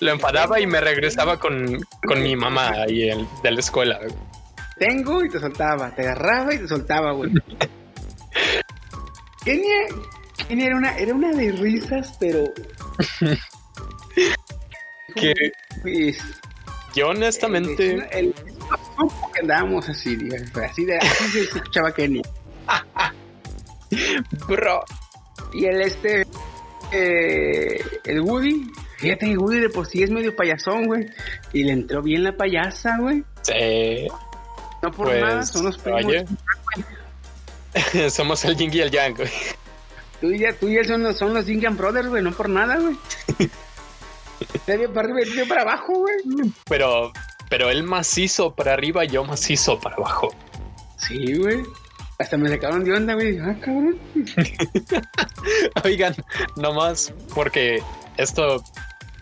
lo 0.00 0.10
enfadaba 0.12 0.60
y 0.60 0.66
me 0.66 0.80
regresaba 0.80 1.38
con, 1.38 1.80
con 2.06 2.22
mi 2.22 2.36
mamá 2.36 2.70
ahí 2.86 3.08
el- 3.10 3.26
de 3.42 3.50
la 3.50 3.60
escuela. 3.60 4.00
Tengo 4.80 5.24
y 5.24 5.28
te 5.28 5.38
soltaba, 5.38 5.94
te 5.94 6.02
agarraba 6.02 6.52
y 6.54 6.58
te 6.58 6.66
soltaba, 6.66 7.12
güey. 7.12 7.30
Kenia, 9.44 9.86
Kenia 10.48 10.66
era 10.66 10.76
una, 10.76 10.98
era 10.98 11.14
una 11.14 11.30
de 11.30 11.52
risas, 11.52 12.16
pero. 12.18 12.44
Que 15.14 15.32
Pues, 15.82 16.18
yo 16.94 17.08
honestamente... 17.08 17.94
El, 17.94 18.02
el, 18.12 18.26
el- 18.26 18.34
que 19.34 19.40
andábamos 19.40 19.88
así, 19.88 20.16
así, 20.62 20.84
de, 20.84 20.96
así 20.98 21.24
se 21.30 21.40
escuchaba 21.40 21.92
Kenia. 21.92 22.22
Bro, 24.48 24.84
Y 25.52 25.64
el 25.66 25.80
este, 25.82 26.24
eh, 26.92 27.82
el 28.04 28.20
Woody, 28.20 28.70
fíjate 28.98 29.26
que 29.26 29.36
Woody 29.38 29.58
de 29.60 29.68
por 29.70 29.86
sí 29.86 30.02
es 30.04 30.10
medio 30.10 30.34
payasón, 30.36 30.86
güey. 30.86 31.06
Y 31.52 31.64
le 31.64 31.72
entró 31.72 32.02
bien 32.02 32.22
la 32.24 32.36
payasa, 32.36 32.98
güey. 32.98 33.24
sí, 33.42 34.06
No 34.82 34.90
por 34.90 35.06
Pues, 35.08 35.20
nada, 35.20 35.42
son 35.44 35.64
los 35.66 35.78
primos. 35.78 36.04
oye. 36.04 36.24
somos 38.10 38.44
el 38.44 38.56
yin 38.56 38.72
y 38.72 38.80
el 38.80 38.90
yang. 38.90 39.14
güey. 39.14 39.30
Tú 40.20 40.30
y, 40.30 40.38
ya- 40.40 40.52
tú 40.52 40.68
y 40.68 40.76
él 40.76 40.86
son 40.86 41.02
los, 41.02 41.16
son 41.16 41.32
los 41.34 41.48
Indian 41.48 41.76
Brothers, 41.76 42.08
güey, 42.08 42.22
no 42.22 42.32
por 42.32 42.48
nada, 42.48 42.78
güey. 42.78 42.96
Para 44.66 45.00
arriba 45.08 45.20
y 45.22 45.36
yo 45.36 45.46
para 45.48 45.62
abajo, 45.62 45.92
güey. 45.94 46.16
Pero, 46.68 47.12
pero 47.48 47.70
él 47.70 47.82
macizo 47.82 48.54
para 48.54 48.72
arriba, 48.72 49.04
yo 49.04 49.24
macizo 49.24 49.78
para 49.80 49.96
abajo. 49.96 50.34
Sí, 50.96 51.36
güey. 51.36 51.62
Hasta 52.18 52.36
me 52.36 52.48
sacaron 52.50 52.84
de 52.84 52.92
onda, 52.92 53.14
güey. 53.14 53.38
Ah, 53.38 53.56
cabrón. 53.60 53.98
Oigan, 55.84 56.14
nomás 56.56 57.12
porque 57.34 57.82
esto 58.16 58.62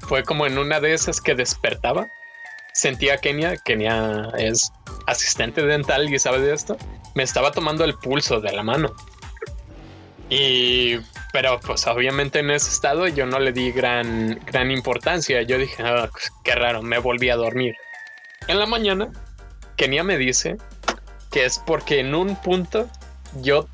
fue 0.01 0.23
como 0.25 0.47
en 0.47 0.59
una 0.59 0.81
de 0.81 0.95
esas 0.95 1.21
que 1.21 1.35
despertaba. 1.35 2.09
Sentía 2.79 3.15
a 3.15 3.19
Kenia, 3.19 3.57
Kenia 3.57 4.29
es 4.39 4.71
asistente 5.09 5.63
dental 5.67 6.15
y 6.15 6.17
sabe 6.21 6.39
de 6.39 6.55
esto. 6.55 6.77
Me 7.17 7.25
estaba 7.25 7.51
tomando 7.51 7.83
el 7.83 7.95
pulso 7.95 8.41
de 8.41 8.53
la 8.53 8.63
mano. 8.63 8.95
Y, 10.31 10.97
pero 11.33 11.59
pues 11.59 11.89
obviamente 11.89 12.39
en 12.39 12.53
ese 12.53 12.71
estado 12.71 13.09
yo 13.09 13.27
no 13.27 13.41
le 13.41 13.51
di 13.51 13.73
gran, 13.73 14.39
gran 14.47 14.71
importancia. 14.71 15.43
Yo 15.43 15.59
dije, 15.59 15.83
"Ah, 15.83 16.09
qué 16.45 16.55
raro, 16.55 16.81
me 16.81 16.99
volví 16.99 17.31
a 17.31 17.35
dormir. 17.35 17.75
En 18.47 18.61
la 18.61 18.67
mañana, 18.67 19.09
Kenia 19.75 20.05
me 20.05 20.17
dice 20.17 20.57
que 21.33 21.47
es 21.47 21.59
porque 21.59 21.99
en 21.99 22.15
un 22.15 22.37
punto 22.37 22.89
yo 23.43 23.67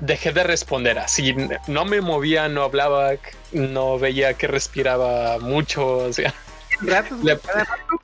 dejé 0.00 0.32
de 0.32 0.42
responder 0.42 0.98
así. 0.98 1.36
No 1.68 1.84
me 1.84 2.00
movía, 2.00 2.48
no 2.48 2.64
hablaba, 2.64 3.12
no 3.52 3.96
veía 4.00 4.34
que 4.34 4.48
respiraba 4.48 5.38
mucho. 5.38 5.86
O 5.98 6.12
sea, 6.12 6.34
Ratos, 6.80 7.22
Le- 7.22 7.34
rato, 7.36 8.02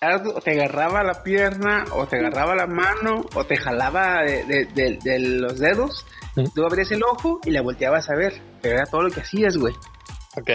cada 0.00 0.18
rato 0.18 0.34
o 0.36 0.40
te 0.40 0.52
agarraba 0.52 1.02
la 1.02 1.22
pierna, 1.22 1.84
o 1.92 2.06
te 2.06 2.18
agarraba 2.18 2.54
la 2.54 2.66
mano, 2.66 3.22
o 3.34 3.44
te 3.44 3.56
jalaba 3.56 4.22
de, 4.22 4.44
de- 4.44 4.64
de- 4.66 4.98
de 5.02 5.18
los 5.18 5.58
dedos. 5.58 6.06
Tú 6.54 6.64
abrías 6.64 6.90
el 6.92 7.02
ojo 7.02 7.40
y 7.44 7.50
la 7.50 7.62
volteabas 7.62 8.08
a 8.10 8.14
ver. 8.14 8.40
Pero 8.62 8.76
era 8.76 8.86
todo 8.86 9.02
lo 9.02 9.10
que 9.10 9.20
hacías, 9.20 9.56
güey. 9.56 9.74
ok. 10.36 10.50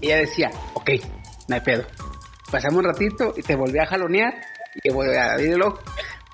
Y 0.00 0.06
ella 0.06 0.16
decía, 0.18 0.50
ok, 0.74 0.90
no 1.48 1.54
hay 1.54 1.60
pedo. 1.60 1.84
Pasamos 2.50 2.78
un 2.78 2.84
ratito 2.84 3.32
y 3.36 3.42
te 3.42 3.54
volví 3.54 3.78
a 3.78 3.86
jalonear 3.86 4.34
y 4.74 4.80
te 4.80 4.92
volví 4.92 5.14
a 5.16 5.32
abrir 5.34 5.52
el 5.52 5.62
ojo. 5.62 5.78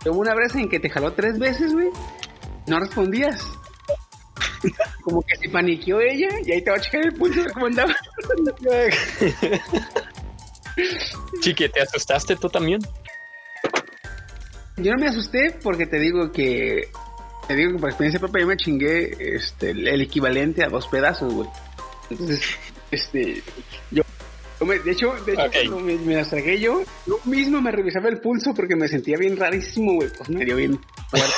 Hubo 0.06 0.18
una 0.20 0.34
vez 0.34 0.54
en 0.54 0.68
que 0.70 0.80
te 0.80 0.88
jaló 0.88 1.12
tres 1.12 1.38
veces, 1.38 1.74
güey. 1.74 1.88
No 2.66 2.78
respondías. 2.80 3.46
Como 5.02 5.20
que 5.22 5.36
se 5.36 5.48
paniqueó 5.50 6.00
ella 6.00 6.28
y 6.44 6.52
ahí 6.52 6.62
te 6.62 6.70
va 6.70 6.76
a 6.76 6.80
checar 6.80 7.02
el 7.04 7.12
pulso 7.14 7.42
de 7.42 7.50
cómo 7.52 7.66
andaba. 7.66 7.94
Chiqui, 11.40 11.68
¿te 11.68 11.80
asustaste 11.80 12.36
tú 12.36 12.48
también? 12.48 12.80
Yo 14.76 14.92
no 14.92 14.98
me 14.98 15.08
asusté 15.08 15.56
porque 15.62 15.86
te 15.86 15.98
digo 15.98 16.30
que 16.32 16.88
te 17.48 17.54
digo 17.54 17.72
que 17.72 17.78
por 17.78 17.88
experiencia 17.88 18.20
propia 18.20 18.42
yo 18.42 18.46
me 18.48 18.56
chingué 18.56 19.16
este 19.36 19.70
el, 19.70 20.00
equivalente 20.02 20.62
a 20.64 20.68
dos 20.68 20.86
pedazos, 20.88 21.32
güey. 21.32 21.48
Entonces, 22.10 22.42
este 22.90 23.42
yo, 23.90 24.02
yo 24.60 24.66
me- 24.66 24.78
de 24.78 24.90
hecho, 24.90 25.14
de 25.24 25.32
hecho 25.32 25.42
cuando 25.52 25.80
me, 25.80 25.94
me 25.96 26.16
las 26.16 26.28
tragué 26.28 26.60
yo, 26.60 26.82
yo 27.06 27.18
mismo 27.24 27.60
me 27.62 27.70
revisaba 27.70 28.08
el 28.10 28.20
pulso 28.20 28.52
porque 28.54 28.76
me 28.76 28.86
sentía 28.88 29.16
bien 29.16 29.36
rarísimo, 29.36 29.94
güey, 29.94 30.10
pues 30.16 30.28
me 30.28 30.44
dio 30.44 30.56
bien 30.56 30.78
fuerte. 31.08 31.32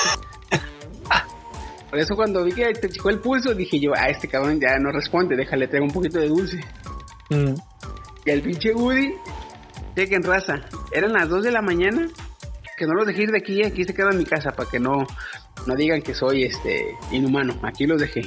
Por 1.89 1.97
eso 1.97 2.15
cuando 2.15 2.43
vi 2.43 2.51
que 2.51 2.71
te 2.73 2.89
chicó 2.89 3.09
el 3.09 3.19
pulso 3.19 3.55
dije 3.55 3.79
yo, 3.79 3.93
ah, 3.95 4.09
este 4.09 4.27
cabrón 4.27 4.59
ya 4.59 4.77
no 4.77 4.91
responde, 4.91 5.35
déjale 5.35 5.67
traigo 5.67 5.85
un 5.85 5.93
poquito 5.93 6.19
de 6.19 6.27
dulce. 6.27 6.59
Mm. 7.29 7.55
Y 8.25 8.29
el 8.31 8.41
pinche 8.41 8.73
Woody, 8.73 9.13
chequen 9.95 10.23
raza, 10.23 10.61
eran 10.91 11.13
las 11.13 11.29
2 11.29 11.43
de 11.43 11.51
la 11.51 11.61
mañana, 11.61 12.07
que 12.77 12.85
no 12.85 12.93
los 12.93 13.07
dejé 13.07 13.23
ir 13.23 13.31
de 13.31 13.39
aquí, 13.39 13.65
aquí 13.65 13.83
se 13.83 13.93
quedan 13.93 14.13
en 14.13 14.19
mi 14.19 14.25
casa 14.25 14.51
para 14.51 14.69
que 14.69 14.79
no, 14.79 15.05
no 15.65 15.75
digan 15.75 16.01
que 16.01 16.13
soy 16.13 16.43
este 16.43 16.95
inhumano, 17.11 17.59
aquí 17.63 17.85
los 17.85 17.99
dejé. 17.99 18.21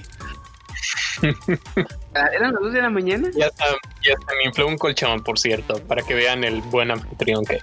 Ah, 2.15 2.29
eran 2.31 2.53
las 2.53 2.61
2 2.61 2.73
de 2.75 2.83
la 2.83 2.91
mañana, 2.91 3.31
Ya 3.33 3.47
está, 3.47 3.65
ya 4.03 4.13
está, 4.13 4.35
me 4.35 4.45
infló 4.45 4.67
un 4.67 4.77
colchón, 4.77 5.23
por 5.25 5.39
cierto, 5.39 5.83
para 5.87 6.03
que 6.03 6.13
vean 6.13 6.45
el 6.45 6.61
buen 6.61 6.91
anfitrión 6.91 7.43
que. 7.43 7.59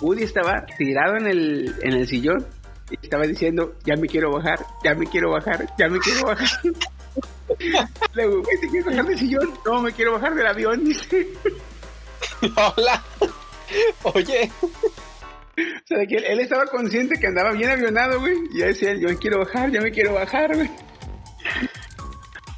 Woody 0.00 0.22
estaba 0.22 0.64
tirado 0.78 1.16
en 1.16 1.26
el, 1.26 1.74
en 1.82 1.92
el 1.94 2.06
sillón 2.06 2.46
y 2.90 2.94
estaba 3.02 3.26
diciendo, 3.26 3.74
ya 3.84 3.96
me 3.96 4.06
quiero 4.06 4.30
bajar, 4.30 4.64
ya 4.84 4.94
me 4.94 5.06
quiero 5.06 5.32
bajar, 5.32 5.66
ya 5.76 5.88
me 5.88 5.98
quiero 5.98 6.24
bajar. 6.26 6.48
Luego, 8.14 8.42
güey, 8.42 8.60
¿te 8.60 8.68
quieres 8.68 8.86
bajar 8.86 9.06
del 9.06 9.18
sillón? 9.18 9.54
No, 9.64 9.80
me 9.82 9.92
quiero 9.92 10.12
bajar 10.12 10.34
del 10.34 10.46
avión, 10.46 10.84
dice. 10.84 11.28
Hola. 12.76 13.02
Oye, 14.02 14.50
O 15.56 15.86
sea, 15.86 15.98
de 15.98 16.06
que 16.06 16.16
él, 16.16 16.24
él 16.24 16.40
estaba 16.40 16.66
consciente 16.66 17.18
que 17.18 17.26
andaba 17.26 17.52
bien 17.52 17.70
avionado, 17.70 18.20
güey. 18.20 18.34
Y 18.52 18.58
ya 18.60 18.66
decía, 18.66 18.94
yo 18.94 19.08
me 19.08 19.16
quiero 19.16 19.38
bajar, 19.38 19.70
ya 19.70 19.80
me 19.80 19.90
quiero 19.90 20.14
bajar, 20.14 20.54
güey. 20.54 20.70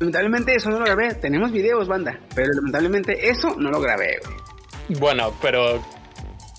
Lamentablemente 0.01 0.55
eso 0.55 0.71
no 0.71 0.79
lo 0.79 0.85
grabé. 0.85 1.15
Tenemos 1.15 1.53
videos, 1.53 1.89
banda. 1.89 2.19
Pero 2.35 2.53
lamentablemente 2.55 3.29
eso 3.31 3.55
no 3.57 3.71
lo 3.71 3.81
grabé, 3.81 4.19
güey. 4.25 5.01
bueno, 5.01 5.33
pero 5.41 5.83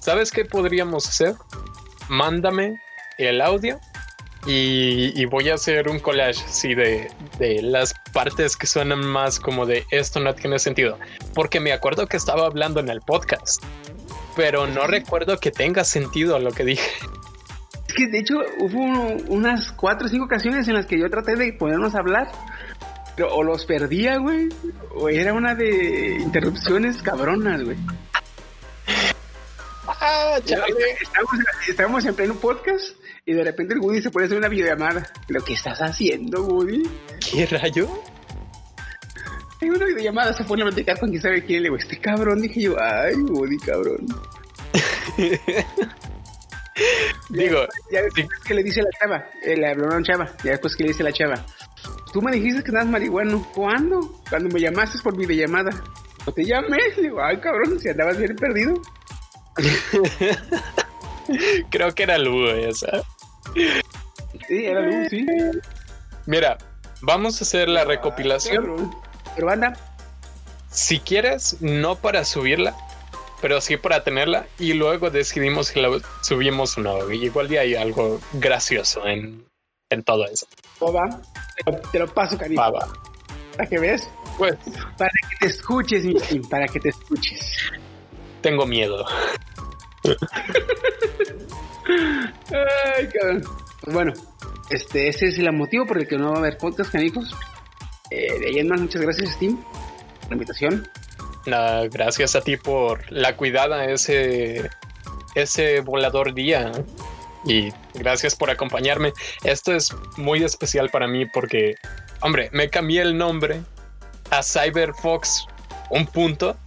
¿sabes 0.02 0.32
qué 0.32 0.46
podríamos 0.46 1.08
hacer? 1.08 1.36
Mándame 2.10 2.76
el 3.18 3.42
audio 3.42 3.80
y, 4.48 5.12
y 5.20 5.26
voy 5.26 5.50
a 5.50 5.56
hacer 5.56 5.90
un 5.90 6.00
collage 6.00 6.44
así 6.46 6.74
de, 6.74 7.12
de 7.38 7.62
las 7.62 7.94
partes 8.14 8.56
que 8.56 8.66
suenan 8.66 9.06
más 9.06 9.40
como 9.40 9.66
de 9.66 9.86
esto 9.92 10.20
no 10.20 10.34
tiene 10.34 10.58
sentido. 10.58 10.98
Porque 11.34 11.60
me 11.60 11.74
acuerdo 11.74 12.08
que 12.08 12.18
estaba 12.18 12.46
hablando 12.46 12.80
en 12.80 12.90
el 12.90 13.02
podcast, 13.02 13.64
pero 14.36 14.66
no 14.66 14.88
recuerdo 14.88 15.38
que 15.40 15.52
tenga 15.52 15.84
sentido 15.84 16.40
lo 16.40 16.52
que 16.52 16.64
dije. 16.64 16.90
Es 17.88 17.94
que 17.94 18.08
de 18.08 18.20
hecho 18.20 18.36
hubo 18.60 18.84
unas 19.28 19.72
cuatro 19.74 20.08
o 20.08 20.10
cinco 20.10 20.26
ocasiones 20.26 20.68
en 20.68 20.76
las 20.76 20.86
que 20.86 21.00
yo 21.00 21.10
traté 21.10 21.36
de 21.36 21.54
ponernos 21.54 21.96
a 21.96 22.00
hablar. 22.00 22.32
Pero 23.16 23.34
o 23.34 23.44
los 23.44 23.66
perdía, 23.66 24.18
güey. 24.18 24.50
O 24.96 25.10
era 25.10 25.34
una 25.34 25.56
de 25.56 26.18
interrupciones 26.20 27.02
cabronas, 27.02 27.64
güey. 27.64 27.78
Ah, 29.88 30.38
Estábamos, 30.38 31.40
estábamos 31.68 32.06
en 32.06 32.16
pleno 32.16 32.36
podcast 32.36 32.97
y 33.28 33.34
de 33.34 33.44
repente 33.44 33.74
el 33.74 33.82
Woody 33.82 34.02
se 34.02 34.10
pone 34.10 34.24
a 34.24 34.28
hacer 34.28 34.38
una 34.38 34.48
videollamada. 34.48 35.06
¿Lo 35.28 35.44
que 35.44 35.54
estás 35.54 35.80
haciendo, 35.80 36.46
Woody? 36.46 36.84
¿Qué 37.30 37.46
rayo? 37.46 37.90
En 39.60 39.72
una 39.72 39.86
videollamada 39.86 40.32
se 40.32 40.46
pone 40.46 40.62
a 40.62 40.66
platicar 40.68 40.98
con 40.98 41.10
quién 41.10 41.22
sabe 41.22 41.44
quién. 41.44 41.62
Le 41.62 41.66
digo, 41.66 41.76
este 41.76 42.00
cabrón, 42.00 42.42
dije 42.42 42.62
yo, 42.62 42.78
ay, 42.82 43.16
Woody, 43.16 43.58
cabrón. 43.58 44.08
Digo, 47.30 47.66
Ya 47.92 48.04
después 48.04 48.28
que 48.46 48.54
le 48.54 48.64
dice 48.64 48.82
la 48.82 48.90
chava, 48.98 49.26
eh, 49.44 49.58
le 49.58 49.68
habló 49.68 49.92
a 49.92 49.98
una 49.98 50.04
chava, 50.04 50.34
ya 50.44 50.52
después 50.52 50.76
que 50.76 50.84
le 50.84 50.90
dice 50.90 51.04
la 51.04 51.12
chava, 51.12 51.44
tú 52.14 52.22
me 52.22 52.32
dijiste 52.32 52.64
que 52.64 52.70
andabas 52.70 52.90
marihuano, 52.90 53.46
¿cuándo? 53.54 54.22
Cuando 54.30 54.48
me 54.50 54.62
llamaste 54.62 55.00
por 55.04 55.18
videollamada. 55.18 55.72
No 56.26 56.32
te 56.32 56.46
llamé, 56.46 56.78
le 56.96 57.02
digo, 57.02 57.22
ay, 57.22 57.42
cabrón, 57.42 57.78
si 57.80 57.90
andabas 57.90 58.18
bien 58.18 58.36
perdido. 58.36 58.82
creo 61.72 61.94
que 61.94 62.04
era 62.04 62.18
Lugo 62.18 62.52
esa. 62.52 63.04
Sí, 64.48 64.66
era 64.66 64.82
luz, 64.82 65.08
sí. 65.10 65.26
Mira, 66.26 66.58
vamos 67.02 67.42
a 67.42 67.44
hacer 67.44 67.70
la 67.70 67.84
recopilación. 67.86 68.58
Cabrón. 68.66 68.96
Pero 69.36 69.50
anda, 69.50 69.74
Si 70.70 71.00
quieres, 71.00 71.58
no 71.62 71.96
para 71.96 72.24
subirla, 72.26 72.76
pero 73.42 73.62
sí 73.62 73.78
para 73.78 74.04
tenerla 74.04 74.46
y 74.60 74.74
luego 74.74 75.10
decidimos 75.10 75.68
si 75.68 75.82
la 75.82 75.90
subimos 76.22 76.78
o 76.78 76.82
no. 76.82 77.12
Igual 77.12 77.48
ya 77.50 77.62
hay 77.62 77.76
algo 77.76 78.20
gracioso 78.34 79.06
en, 79.08 79.46
en 79.90 80.04
todo 80.04 80.26
eso. 80.26 80.48
va, 80.82 81.22
te 81.92 82.00
lo, 82.00 82.08
paso, 82.14 82.38
cariño, 82.38 82.62
va. 82.62 82.88
para 83.56 83.70
que 83.70 83.80
veas, 83.80 84.08
Pues 84.38 84.56
para 84.98 85.12
que 85.30 85.38
te 85.40 85.48
escuches, 85.48 86.04
mi 86.04 86.16
Kim, 86.16 86.42
para 86.50 86.68
que 86.68 86.80
te 86.80 86.90
escuches. 86.90 87.58
tengo 88.42 88.66
miedo. 88.66 89.06
Ay, 92.96 93.08
cabrón. 93.08 93.44
Bueno, 93.88 94.14
este, 94.70 95.08
ese 95.08 95.28
es 95.28 95.38
el 95.40 95.52
motivo 95.54 95.86
por 95.86 95.98
el 95.98 96.08
que 96.08 96.18
no 96.18 96.32
va 96.32 96.36
a 96.36 96.40
haber 96.40 96.58
podcast, 96.58 96.92
canijos. 96.92 97.36
Eh, 98.12 98.40
de 98.40 98.48
ahí 98.48 98.64
más, 98.64 98.82
muchas 98.82 99.02
gracias, 99.02 99.32
Steam, 99.32 99.58
por 100.22 100.30
la 100.30 100.34
invitación. 100.34 100.88
Gracias 101.92 102.36
a 102.36 102.42
ti 102.42 102.58
por 102.58 103.10
la 103.12 103.38
cuidada 103.38 103.86
ese, 103.86 104.70
ese 105.36 105.80
volador 105.80 106.34
día. 106.34 106.72
Y 107.46 107.70
gracias 107.94 108.36
por 108.36 108.50
acompañarme. 108.50 109.14
Esto 109.44 109.74
es 109.74 109.96
muy 110.18 110.44
especial 110.44 110.90
para 110.90 111.08
mí 111.08 111.26
porque, 111.26 111.76
hombre, 112.22 112.50
me 112.52 112.70
cambié 112.70 113.02
el 113.02 113.18
nombre 113.18 113.62
a 114.30 114.44
CyberFox 114.44 115.48
un 115.90 116.06
punto 116.06 116.58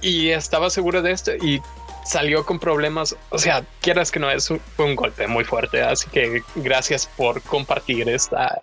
y 0.00 0.30
estaba 0.30 0.70
seguro 0.70 1.02
de 1.02 1.12
esto 1.12 1.36
y 1.36 1.60
salió 2.06 2.46
con 2.46 2.58
problemas. 2.58 3.16
O 3.30 3.38
sea, 3.38 3.64
quieras 3.80 4.10
que 4.10 4.20
no, 4.20 4.30
es 4.30 4.48
fue 4.48 4.84
un 4.84 4.96
golpe 4.96 5.26
muy 5.26 5.44
fuerte. 5.44 5.82
Así 5.82 6.08
que 6.10 6.42
gracias 6.54 7.06
por 7.06 7.42
compartir 7.42 8.08
esta, 8.08 8.62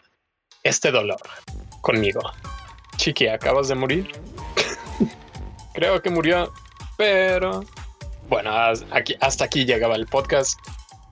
este 0.64 0.92
dolor 0.92 1.20
conmigo. 1.82 2.22
Chiqui, 2.98 3.28
acabas 3.28 3.68
de 3.68 3.76
morir. 3.76 4.12
Creo 5.74 6.02
que 6.02 6.10
murió, 6.10 6.54
pero 6.98 7.64
bueno, 8.30 8.52
aquí, 8.92 9.16
hasta 9.20 9.46
aquí 9.46 9.66
llegaba 9.66 9.96
el 9.96 10.06
podcast. 10.08 10.58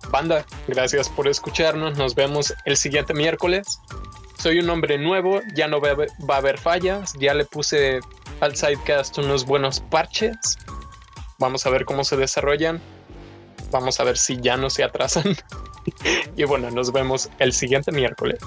Banda, 0.10 0.46
gracias 0.68 1.10
por 1.10 1.28
escucharnos. 1.28 1.98
Nos 1.98 2.16
vemos 2.16 2.54
el 2.66 2.78
siguiente 2.78 3.14
miércoles. 3.14 3.80
Soy 4.38 4.60
un 4.60 4.70
hombre 4.70 4.98
nuevo, 4.98 5.42
ya 5.54 5.68
no 5.68 5.80
va 5.80 6.36
a 6.36 6.38
haber 6.38 6.58
fallas. 6.58 7.14
Ya 7.20 7.34
le 7.34 7.46
puse 7.46 8.00
al 8.40 8.56
sidecast 8.56 9.18
unos 9.18 9.46
buenos 9.46 9.80
parches. 9.80 10.58
Vamos 11.42 11.66
a 11.66 11.72
ver 11.72 11.86
cómo 11.86 12.04
se 12.04 12.16
desarrollan. 12.18 12.80
Vamos 13.72 14.00
a 14.00 14.04
ver 14.04 14.16
si 14.16 14.40
ya 14.40 14.58
no 14.58 14.70
se 14.70 14.84
atrasan. 14.84 15.36
y 16.38 16.44
bueno, 16.44 16.70
nos 16.70 16.92
vemos 16.94 17.30
el 17.40 17.52
siguiente 17.52 17.92
miércoles. 17.92 18.40